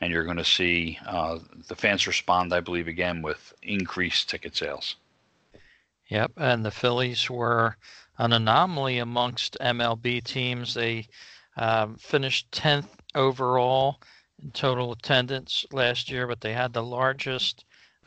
and 0.00 0.10
you're 0.10 0.24
going 0.24 0.38
to 0.38 0.44
see 0.44 0.98
uh, 1.06 1.38
the 1.68 1.76
fans 1.76 2.06
respond, 2.06 2.54
I 2.54 2.60
believe, 2.60 2.88
again 2.88 3.20
with 3.20 3.52
increased 3.62 4.30
ticket 4.30 4.56
sales. 4.56 4.96
Yep, 6.08 6.32
and 6.36 6.64
the 6.64 6.70
Phillies 6.70 7.28
were 7.28 7.76
an 8.16 8.32
anomaly 8.32 8.98
amongst 8.98 9.58
MLB 9.60 10.22
teams. 10.24 10.74
They 10.74 11.08
um, 11.56 11.96
finished 11.96 12.50
10th 12.52 12.88
overall 13.14 14.00
in 14.42 14.50
total 14.52 14.92
attendance 14.92 15.64
last 15.72 16.10
year, 16.10 16.26
but 16.26 16.40
they 16.40 16.52
had 16.52 16.72
the 16.72 16.82
largest 16.82 17.64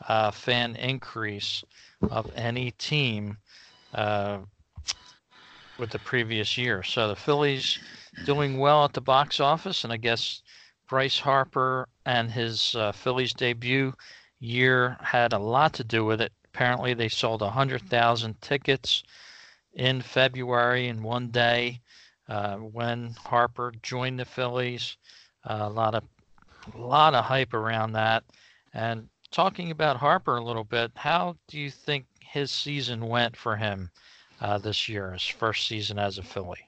uh, 0.08 0.32
fan 0.32 0.76
increase 0.76 1.64
of 2.10 2.32
any 2.36 2.72
team 2.72 3.38
uh, 3.94 4.40
with 5.78 5.90
the 5.90 6.00
previous 6.00 6.58
year. 6.58 6.84
So 6.84 7.08
the 7.08 7.16
Phillies 7.16 7.80
doing 8.26 8.58
well 8.58 8.86
at 8.86 8.94
the 8.94 9.02
box 9.02 9.40
office, 9.40 9.84
and 9.84 9.94
I 9.94 9.98
guess 9.98 10.42
Bryce 10.88 11.20
Harper 11.20 11.88
and 12.06 12.32
his 12.32 12.76
uh, 12.76 12.92
Phillies 12.92 13.34
debut 13.34 13.94
year 14.40 14.98
had 15.02 15.34
a 15.34 15.40
lot 15.40 15.74
to 15.74 15.84
do 15.84 16.06
with 16.06 16.22
it. 16.22 16.32
Apparently, 16.46 16.94
they 16.94 17.10
sold 17.10 17.42
100,000 17.42 18.42
tickets 18.42 19.04
in 19.74 20.02
February 20.02 20.88
in 20.88 21.04
one 21.04 21.30
day 21.30 21.82
uh, 22.28 22.56
when 22.56 23.16
Harper 23.26 23.72
joined 23.82 24.20
the 24.20 24.26
Phillies. 24.26 24.98
Uh, 25.44 25.60
a 25.62 25.70
lot 25.70 25.96
of 25.96 26.04
a 26.76 26.82
lot 26.82 27.14
of 27.14 27.26
hype 27.26 27.54
around 27.54 27.94
that. 27.94 28.24
And 28.74 29.10
talking 29.32 29.72
about 29.72 29.98
Harper 29.98 30.38
a 30.38 30.44
little 30.44 30.64
bit, 30.64 30.92
how 30.96 31.36
do 31.48 31.60
you 31.60 31.72
think 31.72 32.06
his 32.20 32.52
season 32.52 33.08
went 33.08 33.36
for 33.36 33.56
him 33.56 33.90
uh, 34.42 34.58
this 34.58 34.88
year, 34.88 35.14
his 35.14 35.26
first 35.26 35.68
season 35.68 36.00
as 36.00 36.18
a 36.18 36.24
Philly? 36.24 36.68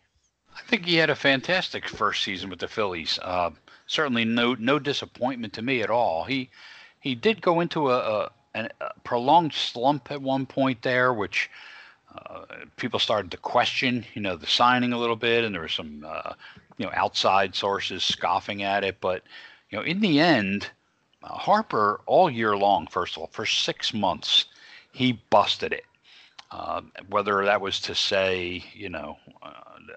I 0.55 0.61
think 0.67 0.85
he 0.85 0.95
had 0.95 1.09
a 1.09 1.15
fantastic 1.15 1.87
first 1.87 2.23
season 2.23 2.49
with 2.49 2.59
the 2.59 2.67
Phillies. 2.67 3.19
Uh, 3.21 3.51
certainly, 3.87 4.25
no 4.25 4.53
no 4.55 4.79
disappointment 4.79 5.53
to 5.53 5.61
me 5.61 5.81
at 5.81 5.89
all. 5.89 6.25
He 6.25 6.49
he 6.99 7.15
did 7.15 7.41
go 7.41 7.61
into 7.61 7.89
a, 7.89 8.29
a, 8.55 8.69
a 8.79 8.91
prolonged 9.03 9.53
slump 9.53 10.11
at 10.11 10.21
one 10.21 10.45
point 10.45 10.81
there, 10.81 11.13
which 11.13 11.49
uh, 12.15 12.45
people 12.75 12.99
started 12.99 13.31
to 13.31 13.37
question, 13.37 14.05
you 14.13 14.21
know, 14.21 14.35
the 14.35 14.47
signing 14.47 14.93
a 14.93 14.99
little 14.99 15.15
bit, 15.15 15.43
and 15.43 15.55
there 15.55 15.61
were 15.61 15.67
some 15.67 16.05
uh, 16.07 16.33
you 16.77 16.85
know 16.85 16.91
outside 16.93 17.55
sources 17.55 18.03
scoffing 18.03 18.63
at 18.63 18.83
it. 18.83 18.97
But 18.99 19.23
you 19.71 19.77
know, 19.77 19.84
in 19.86 20.01
the 20.01 20.19
end, 20.19 20.69
uh, 21.23 21.29
Harper 21.29 22.01
all 22.05 22.29
year 22.29 22.57
long, 22.57 22.88
first 22.88 23.15
of 23.15 23.21
all, 23.21 23.29
for 23.31 23.45
six 23.45 23.93
months, 23.93 24.45
he 24.91 25.13
busted 25.29 25.71
it. 25.71 25.86
Uh, 26.51 26.81
whether 27.07 27.45
that 27.45 27.62
was 27.62 27.79
to 27.79 27.95
say, 27.95 28.62
you 28.73 28.89
know, 28.89 29.17
uh, 29.41 29.53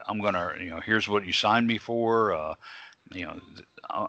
I'm 0.07 0.21
gonna, 0.21 0.53
you 0.61 0.71
know, 0.71 0.81
here's 0.81 1.09
what 1.09 1.27
you 1.27 1.33
signed 1.33 1.67
me 1.67 1.79
for. 1.79 2.33
Uh, 2.33 2.55
you 3.13 3.27
know, 3.27 3.41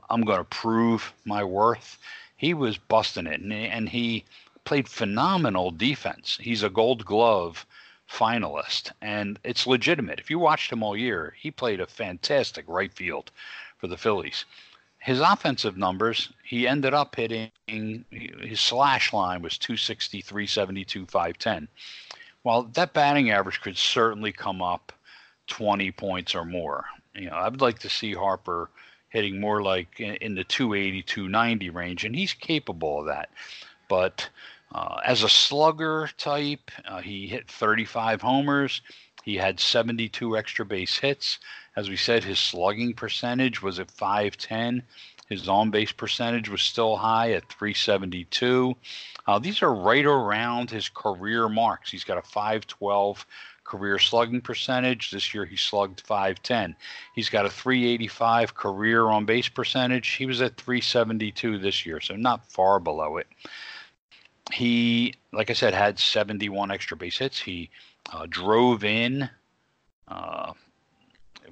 I'm 0.10 0.22
gonna 0.22 0.44
prove 0.44 1.12
my 1.26 1.44
worth. 1.44 1.98
He 2.38 2.54
was 2.54 2.78
busting 2.78 3.26
it, 3.26 3.42
and, 3.42 3.52
and 3.52 3.90
he 3.90 4.24
played 4.66 4.88
phenomenal 4.88 5.72
defense. 5.72 6.38
He's 6.40 6.62
a 6.62 6.70
Gold 6.70 7.06
Glove 7.06 7.66
finalist, 8.08 8.92
and 9.02 9.40
it's 9.44 9.66
legitimate. 9.66 10.20
If 10.20 10.30
you 10.30 10.38
watched 10.38 10.72
him 10.72 10.84
all 10.84 10.96
year, 10.96 11.34
he 11.40 11.50
played 11.50 11.80
a 11.80 11.88
fantastic 11.88 12.66
right 12.68 12.94
field 12.94 13.32
for 13.80 13.88
the 13.88 13.98
Phillies 13.98 14.46
his 15.06 15.20
offensive 15.20 15.78
numbers, 15.78 16.34
he 16.44 16.68
ended 16.68 16.96
up 16.96 17.16
hitting 17.16 17.52
his 18.10 18.60
slash 18.60 19.14
line 19.14 19.44
was 19.44 19.56
260, 19.60 20.22
372, 20.22 21.06
510. 21.06 21.68
Well, 22.44 22.64
that 22.74 22.94
batting 22.94 23.30
average 23.30 23.62
could 23.62 23.78
certainly 23.78 24.32
come 24.32 24.64
up 24.64 24.92
20 25.46 25.92
points 25.92 26.34
or 26.34 26.44
more. 26.44 26.86
You 27.14 27.30
know, 27.30 27.36
I'd 27.36 27.62
like 27.62 27.78
to 27.80 27.90
see 27.90 28.14
Harper 28.14 28.72
hitting 29.10 29.40
more 29.40 29.62
like 29.62 30.00
in, 30.00 30.34
the 30.34 30.44
280, 30.44 31.04
290 31.04 31.70
range, 31.70 32.04
and 32.04 32.16
he's 32.16 32.34
capable 32.34 33.02
of 33.02 33.06
that. 33.06 33.30
But 33.88 34.28
uh, 34.74 35.02
as 35.06 35.22
a 35.22 35.30
slugger 35.30 36.10
type, 36.18 36.72
uh, 36.84 37.02
he 37.02 37.28
hit 37.28 37.48
35 37.48 38.24
homers. 38.24 38.82
He 39.24 39.36
had 39.36 39.60
72 39.60 40.36
extra 40.36 40.66
base 40.66 40.98
hits. 40.98 41.38
As 41.76 41.90
we 41.90 41.98
said, 41.98 42.24
his 42.24 42.40
slugging 42.40 42.94
percentage 42.94 43.62
was 43.62 43.80
at 43.80 43.92
510. 43.92 44.84
His 45.28 45.50
on 45.50 45.72
base 45.72 45.92
percentage 45.92 46.50
was 46.50 46.62
still 46.62 46.96
high 46.96 47.32
at 47.32 47.50
372. 47.50 48.76
Uh, 49.28 49.40
these 49.40 49.62
are 49.62 49.74
right 49.74 50.06
around 50.06 50.70
his 50.70 50.88
career 50.88 51.50
marks. 51.50 51.92
He's 51.92 52.04
got 52.04 52.18
a 52.18 52.22
512 52.22 53.26
career 53.66 54.00
slugging 54.00 54.42
percentage. 54.42 55.12
This 55.12 55.34
year 55.34 55.44
he 55.44 55.58
slugged 55.58 56.02
510. 56.02 56.76
He's 57.14 57.30
got 57.30 57.46
a 57.46 57.50
385 57.50 58.54
career 58.54 59.08
on 59.08 59.26
base 59.26 59.50
percentage. 59.50 60.08
He 60.10 60.28
was 60.28 60.42
at 60.42 60.58
372 60.58 61.58
this 61.58 61.86
year, 61.86 62.00
so 62.00 62.16
not 62.16 62.50
far 62.50 62.80
below 62.80 63.18
it. 63.18 63.28
He, 64.54 65.16
like 65.34 65.50
I 65.50 65.54
said, 65.54 65.74
had 65.74 66.00
71 66.00 66.70
extra 66.70 66.96
base 66.96 67.18
hits. 67.18 67.40
He 67.40 67.72
uh, 68.14 68.28
drove 68.30 68.84
in 68.84 69.28
uh, 70.08 70.54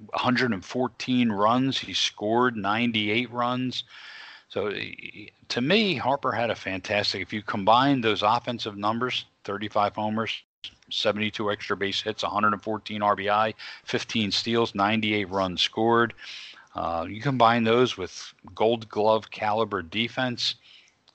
114 0.10 1.32
runs. 1.32 1.80
He 1.80 1.94
scored 1.94 2.56
98 2.56 3.32
runs. 3.32 3.84
So 4.50 4.72
to 5.50 5.62
me, 5.62 5.96
Harper 5.96 6.32
had 6.32 6.52
a 6.52 6.56
fantastic. 6.56 7.22
If 7.22 7.34
you 7.34 7.42
combine 7.42 8.02
those 8.02 8.22
offensive 8.22 8.78
numbers 8.78 9.26
35 9.44 9.96
homers, 9.96 10.44
72 10.92 11.52
extra 11.52 11.76
base 11.76 12.02
hits, 12.02 12.24
114 12.24 13.02
RBI, 13.02 13.54
15 13.84 14.32
steals, 14.32 14.76
98 14.76 15.30
runs 15.30 15.62
scored. 15.62 16.14
Uh, 16.76 17.06
you 17.08 17.22
combine 17.22 17.64
those 17.64 17.98
with 17.98 18.34
gold 18.56 18.90
glove 18.90 19.30
caliber 19.30 19.82
defense. 19.82 20.56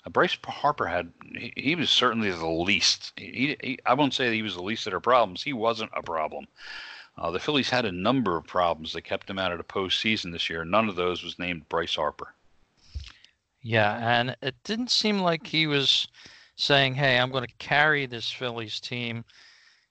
Uh, 0.07 0.11
Bryce 0.11 0.37
Harper 0.45 0.87
had, 0.87 1.13
he, 1.37 1.53
he, 1.57 1.75
was 1.75 1.91
certainly 1.91 2.31
the 2.31 2.47
least. 2.47 3.13
He, 3.17 3.57
he, 3.61 3.79
I 3.85 3.95
won't 3.95 4.15
say 4.15 4.29
that 4.29 4.35
he 4.35 4.43
was 4.43 4.55
the 4.55 4.63
least 4.63 4.87
of 4.87 4.93
their 4.93 5.01
problems. 5.01 5.43
He 5.43 5.53
wasn't 5.53 5.91
a 5.97 6.03
problem. 6.03 6.47
Uh, 7.19 7.31
the 7.31 7.41
Phillies 7.41 7.69
had 7.69 7.85
a 7.85 7.93
number 7.93 8.37
of 8.37 8.47
problems 8.47 8.93
that 8.93 9.03
kept 9.03 9.27
them 9.27 9.39
out 9.39 9.51
of 9.51 9.59
the 9.59 9.65
postseason 9.65 10.33
this 10.33 10.49
year. 10.49 10.65
None 10.65 10.89
of 10.89 10.97
those 10.97 11.25
was 11.25 11.39
named 11.39 11.69
Bryce 11.69 11.97
Harper. 11.97 12.33
Yeah, 13.61 14.21
and 14.21 14.37
it 14.41 14.55
didn't 14.63 14.91
seem 14.91 15.19
like 15.19 15.47
he 15.47 15.67
was 15.67 16.07
saying, 16.55 16.95
"Hey, 16.95 17.19
I'm 17.19 17.33
going 17.33 17.47
to 17.47 17.55
carry 17.59 18.07
this 18.07 18.31
Phillies 18.31 18.79
team." 18.79 19.25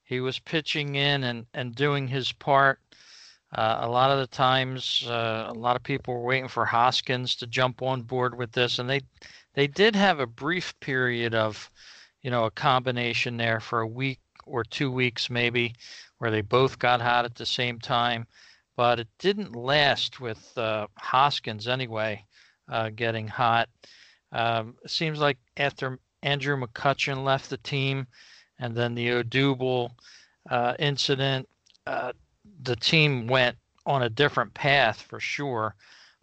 He 0.04 0.22
was 0.22 0.40
pitching 0.40 0.96
in 0.96 1.26
and 1.26 1.46
and 1.54 1.76
doing 1.76 2.08
his 2.08 2.32
part. 2.32 2.80
Uh, 3.54 3.80
a 3.82 3.90
lot 3.90 4.12
of 4.12 4.20
the 4.20 4.28
times, 4.28 5.06
uh, 5.08 5.48
a 5.50 5.54
lot 5.54 5.76
of 5.76 5.84
people 5.84 6.14
were 6.14 6.26
waiting 6.26 6.50
for 6.50 6.66
Hoskins 6.66 7.36
to 7.38 7.48
jump 7.48 7.82
on 7.82 8.02
board 8.04 8.38
with 8.38 8.52
this, 8.54 8.80
and 8.80 8.90
they 8.90 9.02
they 9.54 9.68
did 9.68 9.96
have 9.96 10.20
a 10.20 10.28
brief 10.28 10.80
period 10.80 11.34
of, 11.34 11.70
you 12.22 12.32
know, 12.32 12.46
a 12.46 12.52
combination 12.52 13.38
there 13.38 13.60
for 13.60 13.82
a 13.82 13.88
week 13.88 14.20
or 14.46 14.64
two 14.64 14.92
weeks 14.92 15.30
maybe, 15.30 15.74
where 16.18 16.32
they 16.32 16.42
both 16.42 16.80
got 16.80 17.02
hot 17.02 17.26
at 17.26 17.36
the 17.36 17.46
same 17.46 17.80
time, 17.80 18.26
but 18.76 19.00
it 19.00 19.08
didn't 19.20 19.56
last 19.56 20.20
with 20.20 20.58
uh, 20.58 20.88
Hoskins 20.98 21.68
anyway, 21.68 22.24
uh, 22.70 22.90
getting 22.96 23.28
hot. 23.28 23.70
Um, 24.32 24.76
it 24.84 24.92
seems 24.92 25.20
like 25.20 25.38
after 25.58 26.00
Andrew 26.22 26.60
McCutchen 26.60 27.24
left 27.24 27.50
the 27.50 27.58
team, 27.58 28.08
and 28.60 28.76
then 28.76 28.96
the 28.96 29.08
Odubel 29.10 29.92
uh, 30.50 30.74
incident, 30.80 31.48
uh, 31.86 32.12
the 32.64 32.76
team 32.76 33.28
went 33.28 33.58
on 33.86 34.04
a 34.04 34.10
different 34.10 34.54
path 34.54 35.02
for 35.02 35.20
sure. 35.20 35.76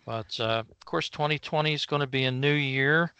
But 0.04 0.38
uh, 0.38 0.64
of 0.70 0.84
course, 0.84 1.08
2020 1.08 1.72
is 1.72 1.86
going 1.86 2.00
to 2.00 2.06
be 2.06 2.24
a 2.24 2.30
new 2.30 2.52
year. 2.52 3.12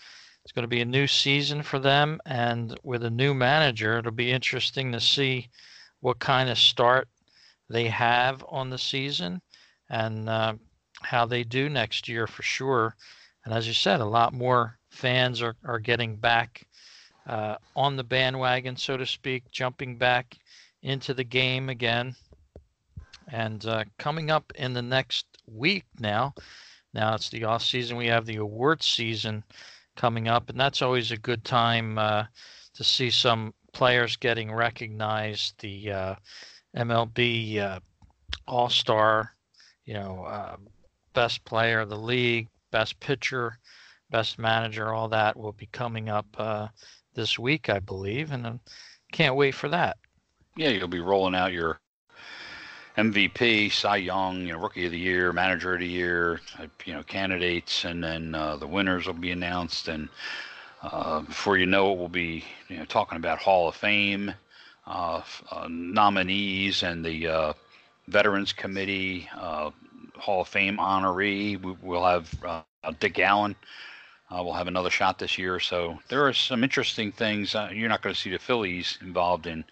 It's 0.45 0.53
going 0.53 0.65
to 0.65 0.69
be 0.69 0.83
a 0.83 0.87
new 0.87 1.07
season 1.07 1.63
for 1.63 1.79
them, 1.79 2.21
and 2.27 2.79
with 2.83 3.03
a 3.05 3.11
new 3.11 3.33
manager, 3.33 3.99
it'll 3.99 4.13
be 4.13 4.31
interesting 4.31 4.93
to 4.93 5.01
see 5.01 5.49
what 6.05 6.19
kind 6.19 6.51
of 6.51 6.59
start 6.59 7.09
they 7.71 7.89
have 7.89 8.45
on 8.51 8.69
the 8.69 8.77
season 8.77 9.41
and 9.89 10.29
uh, 10.29 10.53
how 11.01 11.25
they 11.25 11.43
do 11.43 11.71
next 11.71 12.11
year 12.11 12.27
for 12.27 12.43
sure. 12.43 12.95
And 13.43 13.55
as 13.55 13.67
you 13.67 13.73
said, 13.73 14.01
a 14.01 14.05
lot 14.05 14.35
more 14.35 14.79
fans 14.91 15.41
are, 15.41 15.57
are 15.65 15.79
getting 15.79 16.17
back 16.17 16.67
uh, 17.27 17.57
on 17.75 17.97
the 17.97 18.05
bandwagon, 18.05 18.77
so 18.77 18.99
to 18.99 19.07
speak, 19.07 19.51
jumping 19.51 19.97
back 19.97 20.37
into 20.83 21.15
the 21.15 21.25
game 21.25 21.71
again. 21.71 22.15
And 23.29 23.65
uh, 23.65 23.85
coming 23.99 24.31
up 24.31 24.53
in 24.57 24.75
the 24.75 24.83
next 24.83 25.25
week 25.47 25.87
now, 25.99 26.35
now 26.93 27.15
it's 27.15 27.31
the 27.31 27.45
off 27.45 27.63
season. 27.63 27.97
We 27.97 28.09
have 28.09 28.27
the 28.27 28.37
awards 28.37 28.85
season 28.85 29.43
coming 29.97 30.29
up, 30.29 30.51
and 30.51 30.61
that's 30.61 30.83
always 30.83 31.13
a 31.13 31.17
good 31.17 31.47
time 31.47 31.97
uh, 31.97 32.25
to 32.75 32.85
see 32.85 33.09
some 33.09 33.55
players 33.75 34.17
getting 34.17 34.51
recognized. 34.51 35.61
The 35.61 35.93
uh, 35.93 36.15
MLB 36.75 37.59
uh, 37.59 37.81
All 38.49 38.71
Star, 38.71 39.35
you 39.85 39.95
know, 39.95 40.25
uh, 40.25 40.57
best 41.13 41.45
player 41.45 41.81
of 41.81 41.91
the 41.91 41.99
league, 41.99 42.49
best 42.71 42.99
pitcher, 43.01 43.59
best 44.11 44.39
manager, 44.39 44.95
all 44.95 45.09
that 45.09 45.37
will 45.37 45.53
be 45.53 45.67
coming 45.67 46.09
up 46.09 46.27
uh, 46.39 46.69
this 47.15 47.39
week, 47.39 47.69
I 47.69 47.81
believe, 47.81 48.33
and 48.33 48.47
I 48.47 48.59
can't 49.13 49.37
wait 49.37 49.55
for 49.55 49.69
that. 49.69 49.99
Yeah, 50.57 50.71
you'll 50.71 50.89
be 50.89 51.01
rolling 51.01 51.35
out 51.35 51.53
your 51.53 51.81
MVP, 52.97 53.73
Cy 53.73 53.97
Young, 53.97 54.43
you 54.43 54.53
know, 54.53 54.61
Rookie 54.61 54.87
of 54.87 54.93
the 54.93 54.99
Year, 54.99 55.33
Manager 55.33 55.75
of 55.75 55.81
the 55.81 55.87
Year, 55.87 56.41
you 56.85 56.93
know, 56.93 57.03
candidates, 57.03 57.85
and 57.85 58.03
then 58.03 58.35
uh, 58.35 58.57
the 58.57 58.69
winners 58.69 59.07
will 59.07 59.15
be 59.15 59.33
announced. 59.33 59.89
And 59.89 60.09
uh, 60.93 61.21
before 61.21 61.57
you 61.57 61.67
know 61.67 61.93
it, 61.93 61.99
we'll 61.99 62.09
be 62.09 62.45
you 62.69 62.77
know, 62.77 62.85
talking 62.85 63.17
about 63.17 63.39
Hall 63.39 63.69
of 63.69 63.75
Fame 63.75 64.33
uh, 64.87 65.23
uh 65.51 65.67
nominees 65.69 66.83
and 66.83 67.03
the 67.05 67.27
uh, 67.27 67.53
Veterans 68.09 68.53
Committee 68.53 69.29
Hall 69.33 70.43
of 70.43 70.49
Fame 70.49 70.77
honoree. 70.77 71.61
We, 71.61 71.73
will 71.83 72.05
have 72.05 72.31
Dick 73.01 73.19
Allen. 73.19 73.57
we'll 74.31 74.53
have 74.53 74.69
another 74.69 74.91
shot 74.91 75.19
this 75.19 75.39
year. 75.39 75.59
So 75.59 75.99
there 76.09 76.27
are 76.27 76.35
some 76.35 76.63
interesting 76.63 77.13
things. 77.13 77.55
you're 77.73 77.89
not 77.89 78.03
going 78.03 78.15
to 78.15 78.21
see 78.21 78.31
the 78.31 78.39
Phillies 78.39 78.99
involved 79.01 79.47
in 79.47 79.65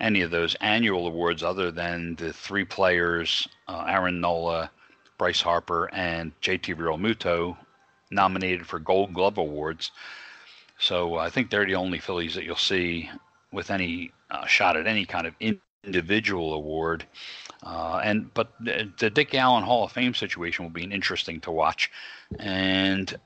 any 0.00 0.22
of 0.22 0.30
those 0.30 0.54
annual 0.56 1.06
awards 1.06 1.42
other 1.42 1.70
than 1.70 2.14
the 2.16 2.32
three 2.32 2.64
players, 2.64 3.48
uh, 3.68 3.84
Aaron 3.88 4.20
Nola, 4.20 4.70
Bryce 5.18 5.40
Harper, 5.40 5.88
and 5.92 6.38
JT 6.40 6.76
Realmuto, 6.76 7.56
nominated 8.10 8.66
for 8.66 8.78
Gold 8.78 9.14
Glove 9.14 9.38
awards. 9.38 9.90
So 10.78 11.16
I 11.16 11.30
think 11.30 11.50
they're 11.50 11.66
the 11.66 11.76
only 11.76 11.98
Phillies 11.98 12.34
that 12.34 12.44
you'll 12.44 12.56
see 12.56 13.10
with 13.52 13.70
any 13.70 14.12
uh, 14.30 14.46
shot 14.46 14.76
at 14.76 14.86
any 14.86 15.06
kind 15.06 15.26
of 15.26 15.34
individual 15.84 16.54
award. 16.54 17.04
Uh, 17.62 18.00
and 18.04 18.32
but 18.34 18.52
the, 18.60 18.90
the, 18.98 19.10
Dick 19.10 19.34
Allen 19.34 19.64
Hall 19.64 19.84
of 19.84 19.92
Fame 19.92 20.14
situation 20.14 20.64
will 20.64 20.70
be 20.70 20.84
interesting 20.84 21.40
to 21.40 21.50
watch, 21.50 21.90
and 22.38 23.18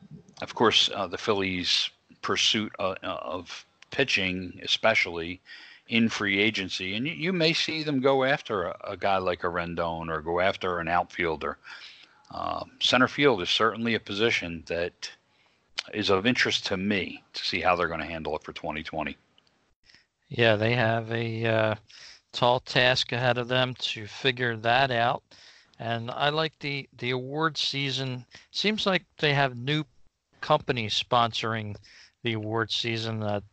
of 0.42 0.54
course 0.54 0.90
uh, 0.94 1.08
the 1.08 1.18
Phillies' 1.18 1.90
pursuit 2.22 2.72
of, 2.78 2.96
uh, 3.02 3.18
of 3.20 3.66
pitching, 3.90 4.60
especially 4.62 5.40
in 5.88 6.08
free 6.08 6.38
agency, 6.38 6.94
and 6.94 7.06
you, 7.06 7.14
you 7.14 7.32
may 7.32 7.52
see 7.52 7.82
them 7.82 8.00
go 8.00 8.22
after 8.22 8.64
a, 8.64 8.76
a, 8.84 8.96
guy 8.96 9.16
like 9.16 9.42
a 9.42 9.48
Rendon 9.48 10.08
or 10.08 10.20
go 10.20 10.38
after 10.38 10.78
an 10.78 10.86
outfielder. 10.86 11.58
Uh, 12.30 12.64
center 12.80 13.08
field 13.08 13.40
is 13.40 13.48
certainly 13.48 13.94
a 13.94 14.00
position 14.00 14.62
that 14.66 15.10
is 15.92 16.10
of 16.10 16.26
interest 16.26 16.66
to 16.66 16.76
me 16.76 17.22
to 17.32 17.44
see 17.44 17.60
how 17.60 17.76
they're 17.76 17.88
going 17.88 18.00
to 18.00 18.06
handle 18.06 18.36
it 18.36 18.42
for 18.42 18.52
2020. 18.52 19.16
Yeah, 20.28 20.56
they 20.56 20.74
have 20.74 21.10
a 21.10 21.46
uh, 21.46 21.74
tall 22.32 22.60
task 22.60 23.12
ahead 23.12 23.38
of 23.38 23.48
them 23.48 23.74
to 23.74 24.06
figure 24.06 24.56
that 24.56 24.90
out. 24.90 25.22
And 25.78 26.10
I 26.10 26.30
like 26.30 26.58
the 26.58 26.88
the 26.98 27.10
award 27.10 27.56
season. 27.56 28.26
Seems 28.50 28.84
like 28.84 29.04
they 29.18 29.32
have 29.32 29.56
new 29.56 29.84
companies 30.40 31.00
sponsoring 31.00 31.76
the 32.22 32.32
award 32.32 32.72
season. 32.72 33.20
That 33.20 33.44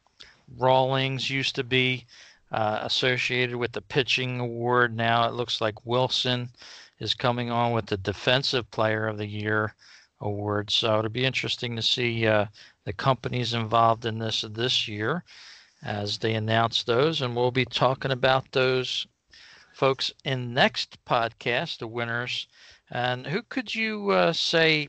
Rawlings 0.57 1.29
used 1.29 1.55
to 1.55 1.63
be 1.63 2.05
uh, 2.51 2.79
associated 2.81 3.55
with 3.55 3.71
the 3.71 3.81
pitching 3.81 4.39
award. 4.39 4.95
Now 4.95 5.27
it 5.27 5.33
looks 5.33 5.61
like 5.61 5.85
Wilson 5.85 6.49
is 6.99 7.13
coming 7.13 7.51
on 7.51 7.73
with 7.73 7.85
the 7.85 7.97
Defensive 7.97 8.69
Player 8.71 9.07
of 9.07 9.17
the 9.17 9.27
Year 9.27 9.75
award. 10.21 10.71
So 10.71 10.99
it'll 10.99 11.09
be 11.09 11.25
interesting 11.25 11.75
to 11.75 11.81
see 11.81 12.27
uh, 12.27 12.45
the 12.85 12.93
companies 12.93 13.53
involved 13.53 14.05
in 14.05 14.19
this 14.19 14.45
this 14.49 14.87
year 14.87 15.23
as 15.83 16.17
they 16.17 16.33
announce 16.33 16.83
those, 16.83 17.21
and 17.21 17.35
we'll 17.35 17.51
be 17.51 17.65
talking 17.65 18.11
about 18.11 18.51
those 18.51 19.05
folks 19.73 20.11
in 20.23 20.53
next 20.53 20.97
podcast, 21.05 21.79
the 21.79 21.87
winners. 21.87 22.47
And 22.89 23.27
who 23.27 23.41
could 23.43 23.73
you 23.73 24.11
uh, 24.11 24.33
say 24.33 24.87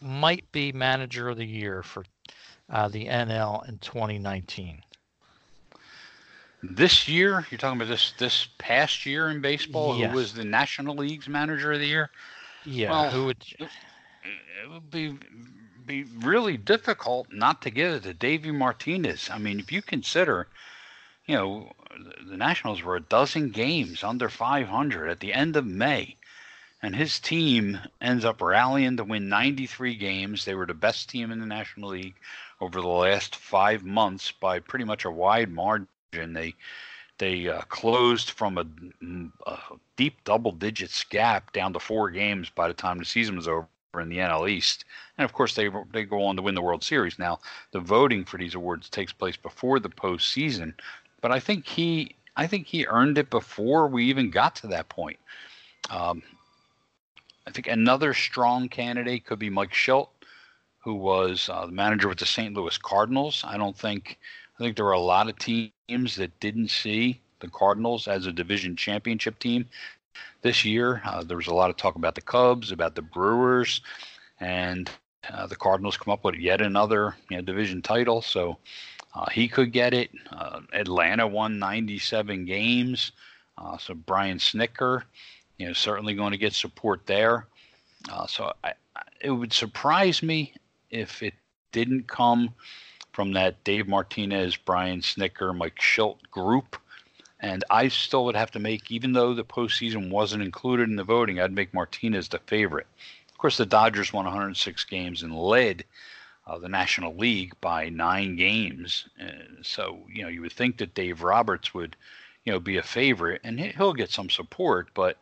might 0.00 0.50
be 0.52 0.72
manager 0.72 1.28
of 1.28 1.36
the 1.36 1.46
year 1.46 1.82
for 1.82 2.04
uh, 2.70 2.88
the 2.88 3.06
NL 3.06 3.68
in 3.68 3.78
2019? 3.78 4.82
This 6.62 7.08
year, 7.08 7.46
you're 7.50 7.58
talking 7.58 7.80
about 7.80 7.88
this 7.88 8.12
this 8.18 8.48
past 8.58 9.06
year 9.06 9.30
in 9.30 9.40
baseball. 9.40 9.96
Yes. 9.96 10.10
Who 10.10 10.16
was 10.16 10.34
the 10.34 10.44
National 10.44 10.94
League's 10.94 11.26
Manager 11.26 11.72
of 11.72 11.80
the 11.80 11.86
Year? 11.86 12.10
Yeah. 12.66 12.90
Well, 12.90 13.10
who 13.10 13.24
would? 13.26 13.44
It 14.22 14.68
would 14.68 14.90
be 14.90 15.18
be 15.86 16.04
really 16.04 16.56
difficult 16.56 17.32
not 17.32 17.62
to 17.62 17.70
give 17.70 17.94
it 17.94 18.02
to 18.04 18.14
Davey 18.14 18.52
Martinez. 18.52 19.28
I 19.30 19.38
mean, 19.38 19.58
if 19.58 19.72
you 19.72 19.82
consider, 19.82 20.46
you 21.26 21.34
know, 21.34 21.72
the 22.28 22.36
Nationals 22.36 22.82
were 22.82 22.96
a 22.96 23.00
dozen 23.00 23.50
games 23.50 24.04
under 24.04 24.28
500 24.28 25.08
at 25.08 25.20
the 25.20 25.32
end 25.32 25.56
of 25.56 25.66
May, 25.66 26.16
and 26.82 26.94
his 26.94 27.18
team 27.18 27.80
ends 28.00 28.24
up 28.24 28.40
rallying 28.40 28.96
to 28.98 29.04
win 29.04 29.28
93 29.28 29.96
games. 29.96 30.44
They 30.44 30.54
were 30.54 30.66
the 30.66 30.74
best 30.74 31.10
team 31.10 31.30
in 31.30 31.40
the 31.40 31.46
National 31.46 31.90
League 31.90 32.16
over 32.60 32.80
the 32.80 32.86
last 32.86 33.34
five 33.34 33.82
months 33.82 34.30
by 34.30 34.60
pretty 34.60 34.84
much 34.84 35.04
a 35.04 35.10
wide 35.10 35.50
margin. 35.50 35.88
They 36.12 36.54
they 37.18 37.48
uh, 37.48 37.62
closed 37.62 38.30
from 38.30 38.58
a, 38.58 38.66
a, 39.50 39.58
deep 39.96 40.24
double 40.24 40.52
digits 40.52 41.04
gap 41.04 41.52
down 41.52 41.72
to 41.72 41.80
four 41.80 42.10
games 42.10 42.48
by 42.48 42.66
the 42.66 42.74
time 42.74 42.98
the 42.98 43.04
season 43.04 43.36
was 43.36 43.46
over 43.46 43.68
in 43.98 44.08
the 44.08 44.18
NL 44.18 44.48
East. 44.48 44.84
And 45.18 45.24
of 45.24 45.32
course, 45.32 45.54
they 45.54 45.68
they 45.92 46.04
go 46.04 46.24
on 46.24 46.36
to 46.36 46.42
win 46.42 46.54
the 46.54 46.62
World 46.62 46.84
Series. 46.84 47.18
Now, 47.18 47.40
the 47.72 47.80
voting 47.80 48.24
for 48.24 48.38
these 48.38 48.54
awards 48.54 48.88
takes 48.88 49.12
place 49.12 49.36
before 49.36 49.80
the 49.80 49.88
postseason, 49.88 50.74
but 51.20 51.32
I 51.32 51.40
think 51.40 51.66
he 51.66 52.14
I 52.36 52.46
think 52.46 52.66
he 52.66 52.86
earned 52.86 53.18
it 53.18 53.30
before 53.30 53.88
we 53.88 54.04
even 54.04 54.30
got 54.30 54.54
to 54.56 54.68
that 54.68 54.88
point. 54.88 55.18
Um, 55.90 56.22
I 57.46 57.50
think 57.50 57.66
another 57.66 58.14
strong 58.14 58.68
candidate 58.68 59.24
could 59.24 59.40
be 59.40 59.50
Mike 59.50 59.72
Shildt, 59.72 60.08
who 60.78 60.94
was 60.94 61.48
uh, 61.52 61.66
the 61.66 61.72
manager 61.72 62.08
with 62.08 62.18
the 62.18 62.26
St. 62.26 62.54
Louis 62.54 62.78
Cardinals. 62.78 63.42
I 63.44 63.56
don't 63.56 63.76
think 63.76 64.18
I 64.58 64.62
think 64.62 64.76
there 64.76 64.84
were 64.84 64.92
a 64.92 65.00
lot 65.00 65.28
of 65.28 65.38
teams 65.38 66.14
that 66.16 66.38
didn't 66.38 66.68
see 66.68 67.20
the 67.40 67.48
Cardinals 67.48 68.06
as 68.06 68.26
a 68.26 68.32
division 68.32 68.76
championship 68.76 69.38
team 69.38 69.66
this 70.42 70.64
year. 70.64 71.02
Uh, 71.04 71.22
there 71.22 71.36
was 71.36 71.46
a 71.46 71.54
lot 71.54 71.70
of 71.70 71.76
talk 71.76 71.96
about 71.96 72.14
the 72.14 72.20
Cubs, 72.20 72.72
about 72.72 72.94
the 72.94 73.02
Brewers, 73.02 73.80
and 74.40 74.90
uh, 75.28 75.46
the 75.46 75.56
Cardinals 75.56 75.96
come 75.96 76.12
up 76.12 76.24
with 76.24 76.36
yet 76.36 76.60
another 76.60 77.16
you 77.28 77.36
know, 77.36 77.42
division 77.42 77.82
title. 77.82 78.22
So 78.22 78.58
uh, 79.14 79.28
he 79.30 79.48
could 79.48 79.72
get 79.72 79.92
it. 79.94 80.10
Uh, 80.30 80.60
Atlanta 80.72 81.26
won 81.26 81.58
97 81.58 82.44
games. 82.44 83.12
Uh, 83.58 83.76
so 83.76 83.94
Brian 83.94 84.38
Snitker, 84.38 85.02
you 85.58 85.66
know, 85.66 85.72
certainly 85.72 86.14
going 86.14 86.32
to 86.32 86.38
get 86.38 86.54
support 86.54 87.06
there. 87.06 87.46
Uh, 88.10 88.26
so 88.26 88.52
I, 88.64 88.72
it 89.20 89.30
would 89.30 89.52
surprise 89.52 90.22
me 90.22 90.54
if 90.90 91.22
it 91.22 91.34
didn't 91.72 92.08
come 92.08 92.54
from 93.12 93.32
that 93.32 93.62
Dave 93.64 93.86
Martinez, 93.86 94.56
Brian 94.56 95.00
Snitker, 95.00 95.56
Mike 95.56 95.76
Shildt 95.76 96.18
group. 96.30 96.76
And 97.40 97.64
I 97.70 97.88
still 97.88 98.24
would 98.26 98.36
have 98.36 98.50
to 98.52 98.58
make, 98.58 98.90
even 98.90 99.12
though 99.12 99.32
the 99.34 99.44
postseason 99.44 100.10
wasn't 100.10 100.42
included 100.42 100.88
in 100.88 100.96
the 100.96 101.04
voting, 101.04 101.40
I'd 101.40 101.52
make 101.52 101.72
Martinez 101.72 102.28
the 102.28 102.38
favorite. 102.40 102.86
Of 103.30 103.38
course, 103.38 103.56
the 103.56 103.66
Dodgers 103.66 104.12
won 104.12 104.26
106 104.26 104.84
games 104.84 105.22
and 105.22 105.34
led 105.34 105.84
uh, 106.46 106.58
the 106.58 106.68
National 106.68 107.16
League 107.16 107.54
by 107.60 107.88
nine 107.88 108.36
games. 108.36 109.08
Uh, 109.20 109.62
so, 109.62 110.00
you 110.12 110.22
know, 110.22 110.28
you 110.28 110.42
would 110.42 110.52
think 110.52 110.76
that 110.78 110.94
Dave 110.94 111.22
Roberts 111.22 111.72
would, 111.72 111.96
you 112.44 112.52
know, 112.52 112.60
be 112.60 112.76
a 112.76 112.82
favorite 112.82 113.40
and 113.42 113.58
he'll 113.58 113.94
get 113.94 114.10
some 114.10 114.28
support. 114.28 114.88
But 114.92 115.16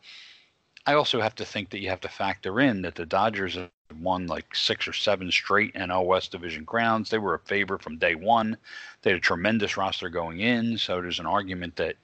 I 0.86 0.94
also 0.94 1.20
have 1.20 1.36
to 1.36 1.44
think 1.44 1.70
that 1.70 1.80
you 1.80 1.90
have 1.90 2.00
to 2.00 2.08
factor 2.08 2.60
in 2.60 2.82
that 2.82 2.96
the 2.96 3.06
Dodgers 3.06 3.56
won 4.00 4.26
like 4.26 4.54
six 4.54 4.86
or 4.86 4.92
seven 4.92 5.30
straight 5.30 5.74
NL 5.74 6.04
West 6.04 6.32
Division 6.32 6.66
crowns. 6.66 7.10
They 7.10 7.18
were 7.18 7.34
a 7.34 7.40
favorite 7.40 7.82
from 7.82 7.98
day 7.98 8.14
one. 8.14 8.56
They 9.02 9.10
had 9.10 9.18
a 9.18 9.20
tremendous 9.20 9.76
roster 9.76 10.08
going 10.08 10.40
in. 10.40 10.78
So 10.78 11.00
there's 11.00 11.20
an 11.20 11.26
argument 11.26 11.76
that, 11.76 11.96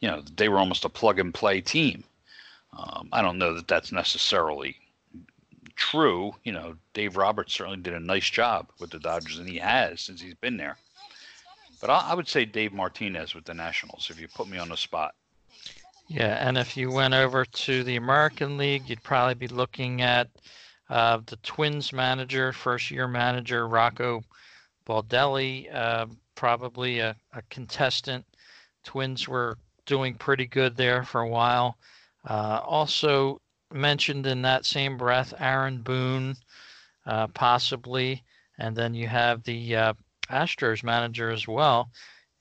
you 0.00 0.08
know, 0.08 0.22
they 0.36 0.48
were 0.48 0.58
almost 0.58 0.84
a 0.84 0.88
plug 0.88 1.18
and 1.18 1.34
play 1.34 1.60
team. 1.60 2.04
Um, 2.76 3.08
I 3.12 3.22
don't 3.22 3.38
know 3.38 3.54
that 3.54 3.68
that's 3.68 3.92
necessarily 3.92 4.76
true, 5.80 6.32
you 6.44 6.52
know, 6.52 6.76
Dave 6.92 7.16
Roberts 7.16 7.54
certainly 7.54 7.80
did 7.80 7.94
a 7.94 8.00
nice 8.00 8.28
job 8.28 8.68
with 8.78 8.90
the 8.90 8.98
Dodgers, 8.98 9.38
and 9.38 9.48
he 9.48 9.56
has 9.58 10.02
since 10.02 10.20
he's 10.20 10.34
been 10.34 10.56
there. 10.56 10.76
But 11.80 11.90
I, 11.90 12.10
I 12.10 12.14
would 12.14 12.28
say 12.28 12.44
Dave 12.44 12.72
Martinez 12.72 13.34
with 13.34 13.44
the 13.44 13.54
Nationals 13.54 14.08
if 14.10 14.20
you 14.20 14.28
put 14.28 14.46
me 14.46 14.58
on 14.58 14.68
the 14.68 14.76
spot. 14.76 15.14
Yeah, 16.06 16.46
and 16.46 16.58
if 16.58 16.76
you 16.76 16.90
went 16.90 17.14
over 17.14 17.44
to 17.44 17.84
the 17.84 17.96
American 17.96 18.58
League, 18.58 18.88
you'd 18.88 19.02
probably 19.02 19.34
be 19.34 19.48
looking 19.48 20.02
at 20.02 20.28
uh, 20.90 21.20
the 21.26 21.36
Twins 21.36 21.92
manager, 21.92 22.52
first 22.52 22.90
year 22.90 23.06
manager, 23.08 23.66
Rocco 23.66 24.22
Baldelli, 24.86 25.72
uh, 25.72 26.06
probably 26.34 26.98
a, 26.98 27.16
a, 27.32 27.42
contestant. 27.48 28.24
Twins 28.82 29.28
were 29.28 29.56
doing 29.86 30.14
pretty 30.14 30.46
good 30.46 30.76
there 30.76 31.04
for 31.04 31.20
a 31.20 31.28
while. 31.28 31.78
Uh, 32.28 32.60
also, 32.64 33.40
mentioned 33.72 34.26
in 34.26 34.42
that 34.42 34.66
same 34.66 34.96
breath 34.96 35.32
Aaron 35.38 35.80
Boone, 35.82 36.34
uh, 37.06 37.28
possibly, 37.28 38.24
and 38.58 38.74
then 38.74 38.94
you 38.94 39.06
have 39.06 39.44
the 39.44 39.76
uh, 39.76 39.92
Astros 40.28 40.82
manager 40.82 41.30
as 41.30 41.46
well. 41.46 41.90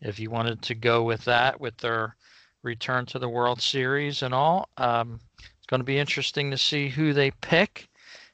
If 0.01 0.19
you 0.19 0.31
wanted 0.31 0.61
to 0.63 0.75
go 0.75 1.03
with 1.03 1.23
that, 1.25 1.59
with 1.59 1.77
their 1.77 2.15
return 2.63 3.05
to 3.07 3.19
the 3.19 3.29
World 3.29 3.61
Series 3.61 4.23
and 4.23 4.33
all, 4.33 4.69
um, 4.77 5.19
it's 5.37 5.67
going 5.67 5.81
to 5.81 5.85
be 5.85 5.99
interesting 5.99 6.49
to 6.51 6.57
see 6.57 6.89
who 6.89 7.13
they 7.13 7.31
pick. 7.31 7.88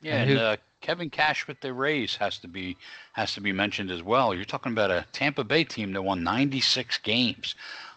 Yeah, 0.06 0.18
and, 0.18 0.30
who... 0.30 0.38
uh, 0.38 0.58
Kevin 0.82 1.10
Cash 1.10 1.48
with 1.48 1.60
the 1.62 1.74
Rays 1.74 2.16
has 2.18 2.38
to 2.40 2.48
be 2.48 2.78
has 3.14 3.34
to 3.34 3.42
be 3.42 3.52
mentioned 3.52 3.90
as 3.90 4.04
well. 4.04 4.36
You're 4.36 4.46
talking 4.46 4.72
about 4.72 4.92
a 4.92 5.04
Tampa 5.12 5.44
Bay 5.44 5.64
team 5.64 5.94
that 5.94 6.04
won 6.04 6.24
96 6.24 7.00
games. 7.00 7.56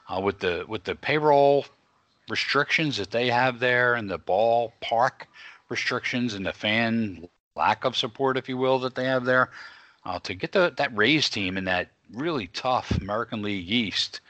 Uh, 0.09 0.19
with 0.23 0.39
the 0.39 0.65
with 0.67 0.85
the 0.85 0.95
payroll 0.95 1.67
restrictions 2.31 2.97
that 2.97 3.11
they 3.11 3.29
have 3.29 3.61
there 3.61 3.95
and 3.95 4.11
the 4.11 4.19
ballpark 4.19 5.27
restrictions 5.69 6.33
and 6.33 6.47
the 6.47 6.53
fan 6.53 7.29
lack 7.55 7.85
of 7.85 7.95
support, 7.95 8.39
if 8.39 8.49
you 8.49 8.57
will, 8.57 8.79
that 8.79 8.95
they 8.95 9.05
have 9.05 9.27
there, 9.27 9.51
uh, 10.07 10.19
to 10.21 10.35
get 10.35 10.53
the, 10.53 10.73
that 10.79 10.97
Rays 10.97 11.29
team 11.29 11.59
in 11.59 11.65
that 11.65 11.91
really 12.15 12.47
tough 12.47 12.91
American 13.03 13.43
League 13.43 13.71
East 13.71 14.21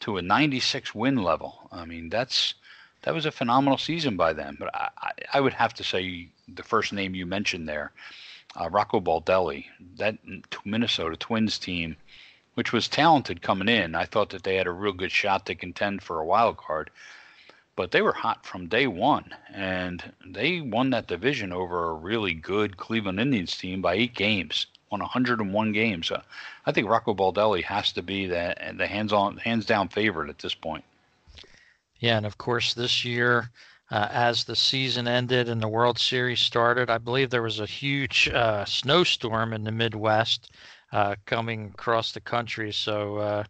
to 0.00 0.16
a 0.16 0.22
96 0.22 0.92
win 0.92 1.16
level. 1.16 1.68
I 1.70 1.84
mean, 1.84 2.08
that's 2.08 2.54
that 3.02 3.14
was 3.14 3.26
a 3.26 3.30
phenomenal 3.30 3.78
season 3.78 4.16
by 4.16 4.32
them. 4.32 4.56
But 4.58 4.74
I, 4.74 4.88
I, 4.98 5.10
I 5.34 5.40
would 5.40 5.52
have 5.52 5.74
to 5.74 5.84
say 5.84 6.28
the 6.48 6.62
first 6.62 6.92
name 6.92 7.14
you 7.14 7.26
mentioned 7.26 7.68
there, 7.68 7.92
uh, 8.60 8.68
Rocco 8.70 9.00
Baldelli, 9.00 9.66
that 9.96 10.18
Minnesota 10.64 11.16
Twins 11.16 11.58
team, 11.58 11.96
which 12.54 12.72
was 12.72 12.88
talented 12.88 13.42
coming 13.42 13.68
in. 13.68 13.94
I 13.94 14.04
thought 14.04 14.30
that 14.30 14.42
they 14.42 14.56
had 14.56 14.66
a 14.66 14.72
real 14.72 14.92
good 14.92 15.12
shot 15.12 15.46
to 15.46 15.54
contend 15.54 16.02
for 16.02 16.20
a 16.20 16.26
wild 16.26 16.56
card 16.56 16.90
but 17.74 17.90
they 17.90 18.02
were 18.02 18.12
hot 18.12 18.44
from 18.44 18.68
day 18.68 18.86
one, 18.86 19.34
and 19.52 20.12
they 20.26 20.60
won 20.60 20.90
that 20.90 21.06
division 21.06 21.52
over 21.52 21.88
a 21.88 21.94
really 21.94 22.34
good 22.34 22.76
Cleveland 22.76 23.18
Indians 23.18 23.56
team 23.56 23.80
by 23.80 23.94
eight 23.94 24.14
games, 24.14 24.66
won 24.90 25.00
101 25.00 25.72
games. 25.72 26.10
Uh, 26.10 26.22
I 26.66 26.72
think 26.72 26.88
Rocco 26.88 27.14
Baldelli 27.14 27.64
has 27.64 27.92
to 27.92 28.02
be 28.02 28.26
the 28.26 28.54
the 28.76 28.86
hands 28.86 29.12
on 29.12 29.38
hands 29.38 29.64
down 29.64 29.88
favorite 29.88 30.28
at 30.28 30.38
this 30.38 30.54
point. 30.54 30.84
Yeah, 31.98 32.18
and 32.18 32.26
of 32.26 32.38
course 32.38 32.74
this 32.74 33.04
year. 33.04 33.50
Uh, 33.92 34.08
as 34.10 34.44
the 34.44 34.56
season 34.56 35.06
ended 35.06 35.50
and 35.50 35.60
the 35.60 35.68
World 35.68 35.98
Series 35.98 36.40
started, 36.40 36.88
I 36.88 36.96
believe 36.96 37.28
there 37.28 37.42
was 37.42 37.60
a 37.60 37.66
huge 37.66 38.26
uh, 38.30 38.64
snowstorm 38.64 39.52
in 39.52 39.64
the 39.64 39.70
Midwest 39.70 40.50
uh, 40.92 41.16
coming 41.26 41.72
across 41.74 42.12
the 42.12 42.20
country. 42.22 42.72
So 42.72 43.18
uh, 43.18 43.44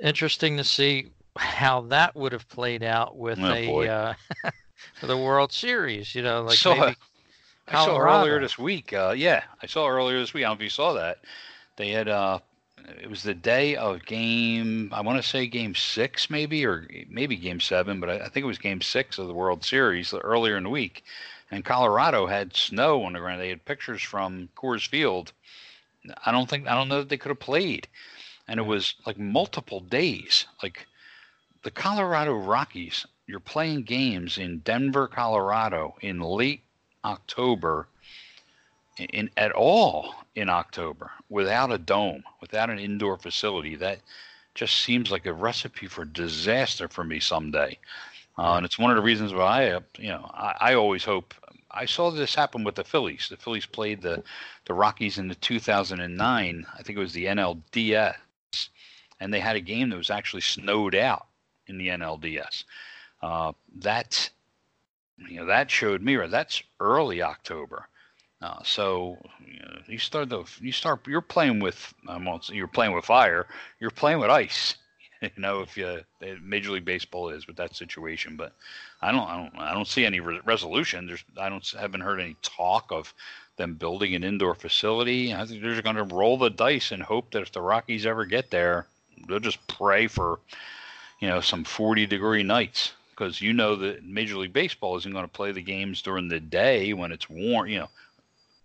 interesting 0.00 0.56
to 0.56 0.64
see 0.64 1.08
how 1.36 1.82
that 1.82 2.16
would 2.16 2.32
have 2.32 2.48
played 2.48 2.82
out 2.82 3.18
with 3.18 3.38
oh, 3.38 3.52
a 3.52 3.86
uh, 3.86 4.14
the 5.02 5.18
World 5.18 5.52
Series. 5.52 6.14
You 6.14 6.22
know, 6.22 6.42
like 6.44 6.56
saw, 6.56 6.74
maybe 6.74 6.96
I 7.68 7.84
saw 7.84 7.98
earlier 7.98 8.40
this 8.40 8.58
week. 8.58 8.94
Uh, 8.94 9.14
yeah, 9.14 9.42
I 9.62 9.66
saw 9.66 9.86
earlier 9.86 10.18
this 10.18 10.32
week. 10.32 10.44
I 10.44 10.48
don't 10.48 10.56
know 10.56 10.60
if 10.60 10.64
you 10.64 10.70
saw 10.70 10.94
that. 10.94 11.18
They 11.76 11.90
had 11.90 12.08
uh, 12.08 12.38
it 13.02 13.08
was 13.08 13.22
the 13.22 13.34
day 13.34 13.76
of 13.76 14.04
game. 14.04 14.90
I 14.92 15.00
want 15.00 15.22
to 15.22 15.28
say 15.28 15.46
game 15.46 15.74
six, 15.74 16.30
maybe 16.30 16.64
or 16.66 16.86
maybe 17.08 17.36
game 17.36 17.60
seven, 17.60 18.00
but 18.00 18.10
I, 18.10 18.14
I 18.16 18.28
think 18.28 18.44
it 18.44 18.48
was 18.48 18.58
game 18.58 18.80
six 18.80 19.18
of 19.18 19.26
the 19.26 19.34
World 19.34 19.64
Series 19.64 20.12
uh, 20.12 20.18
earlier 20.18 20.56
in 20.56 20.64
the 20.64 20.70
week. 20.70 21.04
And 21.50 21.64
Colorado 21.64 22.26
had 22.26 22.54
snow 22.54 23.02
on 23.04 23.12
the 23.12 23.18
ground. 23.18 23.40
They 23.40 23.48
had 23.48 23.64
pictures 23.64 24.02
from 24.02 24.48
Coors 24.56 24.86
Field. 24.86 25.32
I 26.24 26.32
don't 26.32 26.48
think 26.48 26.66
I 26.66 26.74
don't 26.74 26.88
know 26.88 27.00
that 27.00 27.08
they 27.08 27.18
could 27.18 27.30
have 27.30 27.40
played, 27.40 27.88
and 28.48 28.58
it 28.58 28.64
was 28.64 28.94
like 29.04 29.18
multiple 29.18 29.80
days, 29.80 30.46
like 30.62 30.86
the 31.62 31.70
Colorado 31.70 32.34
Rockies, 32.34 33.06
you're 33.26 33.40
playing 33.40 33.82
games 33.82 34.38
in 34.38 34.60
Denver, 34.60 35.06
Colorado 35.06 35.96
in 36.00 36.20
late 36.20 36.62
October 37.04 37.86
in 38.98 39.30
at 39.36 39.52
all 39.52 40.14
in 40.34 40.48
October 40.48 41.10
without 41.28 41.72
a 41.72 41.78
dome, 41.78 42.22
without 42.40 42.70
an 42.70 42.78
indoor 42.78 43.16
facility. 43.16 43.76
That 43.76 44.00
just 44.54 44.76
seems 44.80 45.10
like 45.10 45.26
a 45.26 45.32
recipe 45.32 45.86
for 45.86 46.04
disaster 46.04 46.88
for 46.88 47.04
me 47.04 47.20
someday. 47.20 47.78
Uh, 48.38 48.54
and 48.54 48.66
it's 48.66 48.78
one 48.78 48.90
of 48.90 48.96
the 48.96 49.02
reasons 49.02 49.32
why 49.32 49.74
I, 49.74 49.80
you 49.98 50.08
know, 50.08 50.30
I, 50.32 50.56
I 50.60 50.74
always 50.74 51.04
hope. 51.04 51.34
I 51.70 51.84
saw 51.84 52.10
this 52.10 52.34
happen 52.34 52.64
with 52.64 52.74
the 52.74 52.84
Phillies. 52.84 53.28
The 53.30 53.36
Phillies 53.36 53.66
played 53.66 54.02
the 54.02 54.22
the 54.64 54.74
Rockies 54.74 55.18
in 55.18 55.28
the 55.28 55.34
2009. 55.36 56.66
I 56.72 56.82
think 56.82 56.96
it 56.96 57.00
was 57.00 57.12
the 57.12 57.26
NLDS, 57.26 58.16
and 59.20 59.32
they 59.32 59.40
had 59.40 59.56
a 59.56 59.60
game 59.60 59.90
that 59.90 59.96
was 59.96 60.10
actually 60.10 60.42
snowed 60.42 60.94
out 60.94 61.26
in 61.66 61.78
the 61.78 61.88
NLDS. 61.88 62.64
Uh, 63.22 63.52
that 63.78 64.30
you 65.28 65.36
know 65.36 65.46
that 65.46 65.70
showed 65.70 66.02
me 66.02 66.16
or 66.16 66.26
that's 66.26 66.62
early 66.80 67.22
October. 67.22 67.88
Uh, 68.42 68.62
so 68.62 69.18
you, 69.46 69.58
know, 69.60 69.78
you 69.86 69.98
start 69.98 70.28
the 70.28 70.44
you 70.60 70.72
start 70.72 71.06
you're 71.06 71.20
playing 71.20 71.60
with 71.60 71.92
um, 72.08 72.28
you're 72.50 72.66
playing 72.66 72.94
with 72.94 73.04
fire. 73.04 73.46
You're 73.80 73.90
playing 73.90 74.18
with 74.20 74.30
ice. 74.30 74.76
You 75.22 75.28
know 75.36 75.60
if 75.60 75.76
you 75.76 76.00
Major 76.42 76.70
League 76.70 76.86
Baseball 76.86 77.28
is 77.28 77.46
with 77.46 77.56
that 77.56 77.76
situation, 77.76 78.36
but 78.36 78.54
I 79.02 79.12
don't 79.12 79.28
I 79.28 79.36
don't 79.36 79.58
I 79.58 79.74
don't 79.74 79.86
see 79.86 80.06
any 80.06 80.18
re- 80.20 80.40
resolution. 80.46 81.06
There's 81.06 81.22
I 81.38 81.50
don't 81.50 81.74
haven't 81.78 82.00
heard 82.00 82.20
any 82.20 82.36
talk 82.40 82.90
of 82.90 83.12
them 83.58 83.74
building 83.74 84.14
an 84.14 84.24
indoor 84.24 84.54
facility. 84.54 85.34
I 85.34 85.44
think 85.44 85.60
they're 85.60 85.72
just 85.72 85.84
going 85.84 85.96
to 85.96 86.04
roll 86.04 86.38
the 86.38 86.48
dice 86.48 86.90
and 86.90 87.02
hope 87.02 87.32
that 87.32 87.42
if 87.42 87.52
the 87.52 87.60
Rockies 87.60 88.06
ever 88.06 88.24
get 88.24 88.50
there, 88.50 88.86
they'll 89.28 89.40
just 89.40 89.66
pray 89.66 90.06
for 90.06 90.38
you 91.20 91.28
know, 91.28 91.40
some 91.40 91.64
40 91.64 92.06
degree 92.06 92.42
nights 92.42 92.94
because 93.10 93.40
you 93.40 93.52
know 93.52 93.76
that 93.76 94.04
Major 94.04 94.36
League 94.38 94.54
Baseball 94.54 94.96
isn't 94.96 95.12
going 95.12 95.24
to 95.24 95.30
play 95.30 95.52
the 95.52 95.60
games 95.62 96.00
during 96.00 96.28
the 96.28 96.40
day 96.40 96.94
when 96.94 97.12
it's 97.12 97.28
warm, 97.28 97.68
you 97.68 97.78
know, 97.80 97.90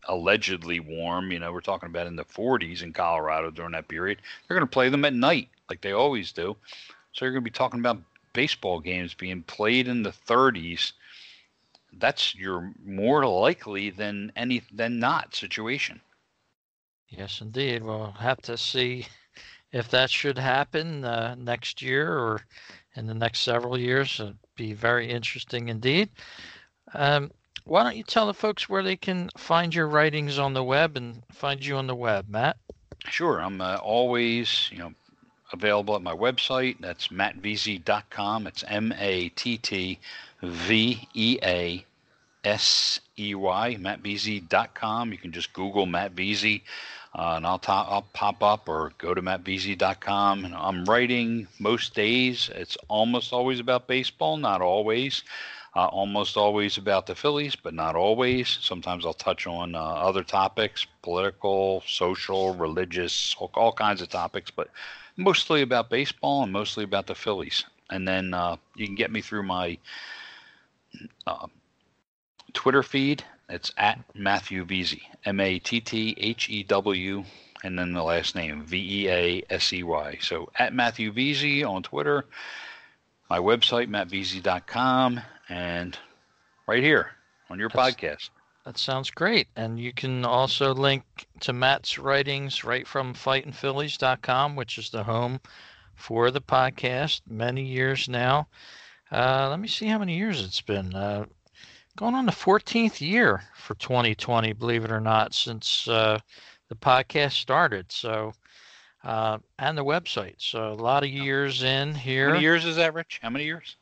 allegedly 0.08 0.80
warm. 0.80 1.32
You 1.32 1.40
know, 1.40 1.52
we're 1.52 1.62
talking 1.62 1.90
about 1.90 2.08
in 2.08 2.16
the 2.16 2.26
40s 2.26 2.84
in 2.84 2.94
Colorado 2.94 3.52
during 3.52 3.72
that 3.74 3.88
period. 3.88 4.20
They're 4.48 4.58
going 4.58 4.68
to 4.68 4.74
play 4.74 4.90
them 4.90 5.06
at 5.06 5.14
night 5.14 5.50
like 5.70 5.82
they 5.82 5.92
always 5.92 6.32
do. 6.32 6.56
So 7.14 7.26
you're 7.26 7.32
going 7.32 7.44
to 7.44 7.50
be 7.50 7.54
talking 7.54 7.80
about 7.80 8.02
baseball 8.34 8.80
games 8.80 9.14
being 9.14 9.44
played 9.44 9.88
in 9.88 10.04
the 10.04 10.12
30s. 10.12 10.94
That's 11.94 12.36
your 12.36 12.74
more 12.86 13.26
likely 13.26 13.90
than 13.90 14.32
any 14.36 14.64
than 14.72 15.00
not 15.00 15.34
situation. 15.34 16.02
Yes, 17.08 17.40
indeed. 17.40 17.84
We'll 17.84 18.12
have 18.12 18.42
to 18.44 18.58
see 18.58 19.08
if 19.72 19.90
that 19.92 20.10
should 20.10 20.38
happen 20.38 21.06
uh, 21.06 21.36
next 21.36 21.82
year 21.82 22.18
or 22.18 22.42
in 22.96 23.08
the 23.08 23.14
next 23.14 23.42
several 23.42 23.78
years, 23.78 24.20
it'd 24.20 24.38
be 24.56 24.74
very 24.74 25.10
interesting 25.10 25.70
indeed. 25.70 26.10
Um, 26.94 27.32
why 27.66 27.84
don't 27.84 27.98
you 27.98 28.04
tell 28.04 28.28
the 28.28 28.34
folks 28.34 28.70
where 28.70 28.84
they 28.84 28.96
can 28.96 29.30
find 29.38 29.74
your 29.74 29.88
writings 29.88 30.40
on 30.40 30.54
the 30.54 30.64
web 30.64 30.96
and 30.96 31.24
find 31.32 31.66
you 31.66 31.76
on 31.76 31.88
the 31.88 31.96
web, 31.96 32.30
Matt? 32.30 32.58
Sure. 33.10 33.40
I'm 33.40 33.60
uh, 33.60 33.78
always, 33.78 34.70
you 34.72 34.78
know, 34.78 34.94
available 35.52 35.96
at 35.96 36.02
my 36.02 36.16
website. 36.16 36.78
That's 36.80 37.10
mattveasey.com. 37.10 38.48
It's 38.48 38.64
M 38.68 38.94
A 38.98 39.30
T 39.30 39.58
T 39.58 40.00
V 40.42 41.08
E 41.14 41.40
A 41.44 41.86
S 42.44 43.00
E 43.18 43.34
Y, 43.34 43.78
mattveasey.com. 43.80 45.12
You 45.12 45.18
can 45.18 45.32
just 45.32 45.54
Google 45.54 45.86
Matt 45.86 46.12
uh, 46.18 47.36
and 47.38 47.48
I'll, 47.48 47.62
I'll 47.68 48.06
pop 48.14 48.44
up 48.44 48.68
or 48.68 48.92
go 48.98 49.14
to 49.14 49.22
mattveasey.com. 49.22 50.46
And 50.46 50.54
I'm 50.54 50.86
writing 50.86 51.48
most 51.60 51.96
days. 51.96 52.50
It's 52.54 52.78
almost 52.88 53.34
always 53.34 53.60
about 53.60 53.88
baseball, 53.88 54.38
not 54.38 54.62
always. 54.62 55.24
Uh, 55.76 55.88
almost 55.88 56.38
always 56.38 56.78
about 56.78 57.06
the 57.06 57.14
Phillies, 57.16 57.54
but 57.54 57.74
not 57.74 57.98
always. 57.98 58.48
Sometimes 58.62 59.06
I'll 59.06 59.14
touch 59.14 59.46
on 59.46 59.76
uh, 59.76 59.80
other 59.80 60.24
topics 60.24 60.88
political, 61.02 61.84
social, 61.86 62.56
religious, 62.56 63.36
all, 63.38 63.52
all, 63.56 63.74
kinds 63.74 64.02
of 64.02 64.08
topics, 64.08 64.50
but 64.50 64.70
mostly 65.18 65.62
about 65.62 65.90
baseball 65.90 66.44
and 66.44 66.54
mostly 66.54 66.86
about 66.86 67.08
the 67.08 67.16
Phillies. 67.16 67.66
And 67.90 68.08
then 68.08 68.34
uh, 68.34 68.56
you 68.76 68.86
can 68.86 68.96
get 68.96 69.12
me 69.12 69.22
through 69.22 69.44
my 69.44 69.78
uh, 71.28 71.48
Twitter 72.54 72.82
feed. 72.82 73.24
It's 73.50 73.72
at 73.78 74.00
Matthew 74.16 74.66
Veasey, 74.66 75.02
M 75.26 75.40
A 75.40 75.60
T 75.60 75.82
T 75.82 76.16
H 76.18 76.50
E 76.50 76.64
W, 76.64 77.24
and 77.64 77.78
then 77.78 77.94
the 77.94 78.02
last 78.02 78.34
name, 78.34 78.64
V 78.64 79.04
E 79.04 79.10
A 79.10 79.44
S 79.50 79.74
E 79.74 79.84
Y. 79.84 80.18
So 80.22 80.50
at 80.58 80.74
Matthew 80.74 81.14
Veasey 81.14 81.68
on 81.68 81.84
Twitter, 81.84 82.26
my 83.30 83.40
website, 83.40 83.90
mattveasey.com, 83.90 85.22
and 85.50 85.98
right 86.68 86.84
here 86.84 87.12
on 87.50 87.60
your 87.60 87.70
That's, 87.70 87.96
podcast. 87.96 88.30
That 88.66 88.78
sounds 88.78 89.12
great. 89.12 89.48
And 89.56 89.80
you 89.80 89.94
can 89.94 90.26
also 90.26 90.74
link 90.74 91.04
to 91.42 91.54
Matt's 91.54 91.98
writings 91.98 92.64
right 92.64 92.88
from 92.88 93.14
fightingphillies.com, 93.14 94.56
which 94.56 94.78
is 94.78 94.90
the 94.90 95.04
home 95.04 95.40
for 95.96 96.32
the 96.32 96.42
podcast, 96.42 97.22
many 97.30 97.64
years 97.64 98.10
now. 98.10 98.48
Uh, 99.12 99.48
let 99.50 99.60
me 99.60 99.68
see 99.68 99.86
how 99.86 100.00
many 100.00 100.18
years 100.18 100.44
it's 100.44 100.62
been. 100.62 100.94
Uh, 100.94 101.26
going 101.96 102.16
on 102.16 102.26
the 102.26 102.32
14th 102.32 103.00
year 103.00 103.44
for 103.56 103.76
2020, 103.76 104.54
believe 104.54 104.84
it 104.84 104.92
or 104.92 105.00
not, 105.00 105.34
since 105.34 105.88
uh, 105.88 106.20
the 106.70 106.76
podcast 106.76 107.34
started. 107.34 107.92
So, 107.92 108.34
uh, 109.04 109.38
and 109.60 109.78
the 109.78 109.86
website. 109.86 110.36
So, 110.40 110.72
a 110.72 110.74
lot 110.74 111.04
of 111.04 111.10
years 111.10 111.64
in 111.64 111.94
here. 111.94 112.28
How 112.28 112.34
many 112.34 112.44
years 112.44 112.66
is 112.66 112.76
that, 112.78 112.94
Rich? 112.94 113.20
How 113.22 113.30
many 113.30 113.46
years? 113.46 113.78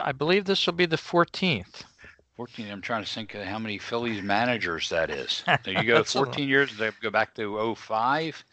I 0.00 0.12
believe 0.12 0.44
this 0.44 0.66
will 0.66 0.74
be 0.74 0.86
the 0.86 0.96
14th. 0.96 1.84
14. 2.36 2.70
I'm 2.70 2.80
trying 2.80 3.04
to 3.04 3.10
think 3.10 3.34
of 3.34 3.44
how 3.44 3.58
many 3.58 3.76
Phillies 3.76 4.22
managers 4.22 4.88
that 4.88 5.10
is. 5.10 5.44
There 5.64 5.74
you 5.74 5.84
go. 5.84 6.02
14 6.02 6.48
years. 6.48 6.76
They 6.76 6.90
go 7.02 7.10
back 7.10 7.34
to 7.34 7.74
05. 7.74 8.44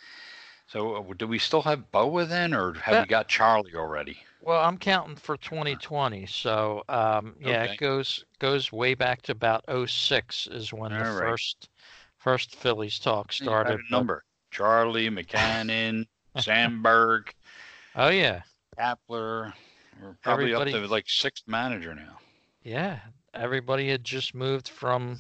So, 0.68 0.96
uh, 0.96 1.14
do 1.18 1.26
we 1.28 1.40
still 1.40 1.62
have 1.62 1.90
Bowa 1.94 2.26
then, 2.26 2.54
or 2.54 2.74
have 2.74 2.96
that, 2.96 3.04
we 3.04 3.08
got 3.08 3.30
Charlie 3.30 3.76
already? 3.76 4.18
Well, 4.42 4.62
I'm 4.62 4.78
counting 4.78 5.16
for 5.16 5.38
2020, 5.38 6.26
so 6.26 6.84
um, 6.90 7.36
yeah, 7.40 7.64
okay. 7.64 7.74
it 7.74 7.78
goes 7.78 8.26
goes 8.40 8.72
way 8.72 8.94
back 8.94 9.22
to 9.24 9.32
about 9.32 9.64
06 9.88 10.48
is 10.52 10.74
when 10.74 10.92
All 10.92 11.00
the 11.00 11.06
right. 11.06 11.20
first 11.20 11.70
first 12.18 12.56
Phillies 12.58 13.00
talk 13.00 13.32
started. 13.32 13.80
number: 13.90 14.26
Charlie, 14.52 15.10
Mackanin, 15.10 16.06
Sandberg. 16.38 17.34
Oh 17.96 18.10
yeah, 18.10 18.42
Kapler. 18.78 19.54
We're 20.02 20.18
probably 20.22 20.54
Everybody, 20.54 20.74
up 20.74 20.82
to 20.82 20.88
like 20.88 21.10
sixth 21.10 21.44
manager 21.48 21.94
now. 21.94 22.18
Yeah, 22.64 23.00
everybody 23.34 23.90
had 23.90 24.04
just 24.04 24.36
moved 24.36 24.68
from 24.68 25.20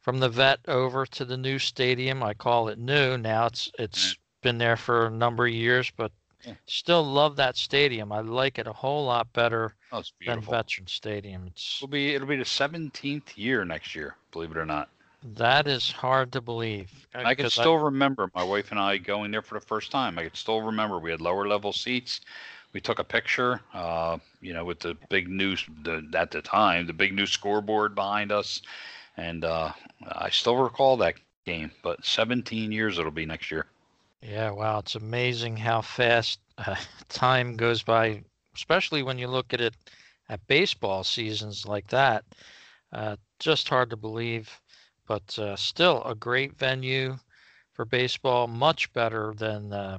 from 0.00 0.18
the 0.18 0.28
vet 0.28 0.60
over 0.68 1.06
to 1.06 1.24
the 1.24 1.36
new 1.36 1.58
stadium. 1.58 2.22
I 2.22 2.34
call 2.34 2.68
it 2.68 2.78
new 2.78 3.16
now. 3.16 3.46
It's 3.46 3.70
it's 3.78 4.16
been 4.42 4.58
there 4.58 4.76
for 4.76 5.06
a 5.06 5.10
number 5.10 5.46
of 5.46 5.52
years, 5.52 5.90
but 5.96 6.12
yeah. 6.46 6.54
Still 6.66 7.04
love 7.04 7.36
that 7.36 7.56
stadium. 7.56 8.10
I 8.10 8.20
like 8.20 8.58
it 8.58 8.66
a 8.66 8.72
whole 8.72 9.06
lot 9.06 9.32
better 9.32 9.74
oh, 9.92 10.02
than 10.26 10.40
Veteran 10.40 10.86
Stadium. 10.88 11.46
It's 11.46 11.78
it'll 11.78 11.88
be 11.88 12.14
it'll 12.14 12.26
be 12.26 12.36
the 12.36 12.44
seventeenth 12.44 13.38
year 13.38 13.64
next 13.64 13.94
year. 13.94 14.16
Believe 14.32 14.50
it 14.50 14.56
or 14.56 14.66
not. 14.66 14.88
That 15.22 15.68
is 15.68 15.92
hard 15.92 16.32
to 16.32 16.40
believe. 16.40 16.90
I 17.14 17.36
can 17.36 17.48
still 17.48 17.78
I, 17.78 17.82
remember 17.82 18.28
my 18.34 18.42
wife 18.42 18.72
and 18.72 18.80
I 18.80 18.96
going 18.98 19.30
there 19.30 19.42
for 19.42 19.54
the 19.54 19.64
first 19.64 19.92
time. 19.92 20.18
I 20.18 20.24
can 20.24 20.34
still 20.34 20.62
remember 20.62 20.98
we 20.98 21.12
had 21.12 21.20
lower 21.20 21.46
level 21.46 21.72
seats. 21.72 22.22
We 22.72 22.80
took 22.80 22.98
a 22.98 23.04
picture, 23.04 23.60
uh, 23.74 24.18
you 24.40 24.52
know, 24.52 24.64
with 24.64 24.80
the 24.80 24.96
big 25.08 25.28
news 25.28 25.64
the, 25.82 26.06
at 26.14 26.30
the 26.30 26.42
time, 26.42 26.86
the 26.86 26.92
big 26.92 27.14
new 27.14 27.26
scoreboard 27.26 27.94
behind 27.94 28.32
us, 28.32 28.62
and 29.16 29.44
uh, 29.44 29.72
I 30.06 30.30
still 30.30 30.56
recall 30.56 30.96
that 30.98 31.16
game. 31.44 31.72
But 31.82 32.04
17 32.04 32.72
years 32.72 32.98
it'll 32.98 33.10
be 33.12 33.26
next 33.26 33.50
year. 33.50 33.66
Yeah, 34.22 34.50
wow, 34.50 34.78
it's 34.78 34.94
amazing 34.94 35.56
how 35.58 35.80
fast 35.82 36.40
uh, 36.58 36.76
time 37.08 37.56
goes 37.56 37.82
by, 37.82 38.22
especially 38.54 39.02
when 39.02 39.18
you 39.18 39.28
look 39.28 39.52
at 39.52 39.60
it 39.60 39.74
at 40.28 40.46
baseball 40.46 41.04
seasons 41.04 41.66
like 41.66 41.88
that. 41.88 42.24
Uh, 42.92 43.16
just 43.38 43.68
hard 43.68 43.90
to 43.90 43.96
believe, 43.96 44.60
but 45.06 45.38
uh, 45.38 45.56
still 45.56 46.02
a 46.04 46.14
great 46.14 46.56
venue 46.56 47.18
for 47.72 47.84
baseball, 47.84 48.46
much 48.46 48.92
better 48.92 49.34
than 49.36 49.72
uh, 49.72 49.98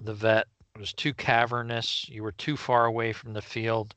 the 0.00 0.14
vet. 0.14 0.46
It 0.78 0.82
was 0.82 0.92
too 0.92 1.12
cavernous. 1.12 2.08
You 2.08 2.22
were 2.22 2.30
too 2.30 2.56
far 2.56 2.84
away 2.84 3.12
from 3.12 3.32
the 3.32 3.42
field. 3.42 3.96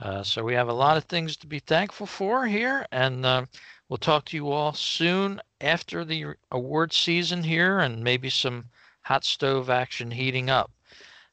Uh, 0.00 0.24
so 0.24 0.42
we 0.42 0.54
have 0.54 0.68
a 0.68 0.72
lot 0.72 0.96
of 0.96 1.04
things 1.04 1.36
to 1.36 1.46
be 1.46 1.60
thankful 1.60 2.04
for 2.04 2.46
here, 2.46 2.84
and 2.90 3.24
uh, 3.24 3.46
we'll 3.88 3.96
talk 3.96 4.24
to 4.24 4.36
you 4.36 4.50
all 4.50 4.72
soon 4.72 5.40
after 5.60 6.04
the 6.04 6.34
award 6.50 6.92
season 6.92 7.44
here, 7.44 7.78
and 7.78 8.02
maybe 8.02 8.28
some 8.28 8.64
hot 9.02 9.24
stove 9.24 9.70
action 9.70 10.10
heating 10.10 10.50
up. 10.50 10.72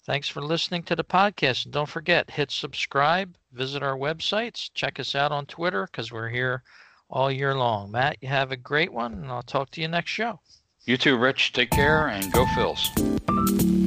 Thanks 0.05 0.29
for 0.29 0.43
listening 0.43 0.83
to 0.83 0.95
the 0.95 1.03
podcast. 1.03 1.65
And 1.65 1.73
don't 1.73 1.89
forget, 1.89 2.29
hit 2.29 2.51
subscribe, 2.51 3.35
visit 3.53 3.81
our 3.81 3.97
websites, 3.97 4.69
check 4.75 4.99
us 4.99 5.15
out 5.15 5.31
on 5.31 5.47
Twitter 5.47 5.87
because 5.87 6.11
we're 6.11 6.29
here 6.29 6.61
all 7.09 7.31
year 7.31 7.55
long. 7.55 7.89
Matt, 7.89 8.17
you 8.21 8.27
have 8.27 8.51
a 8.51 8.57
great 8.57 8.93
one, 8.93 9.13
and 9.13 9.31
I'll 9.31 9.41
talk 9.41 9.71
to 9.71 9.81
you 9.81 9.87
next 9.87 10.11
show. 10.11 10.39
You 10.85 10.97
too, 10.97 11.17
Rich. 11.17 11.53
Take 11.53 11.71
care 11.71 12.09
and 12.09 12.31
go 12.31 12.45
Phils. 12.45 13.86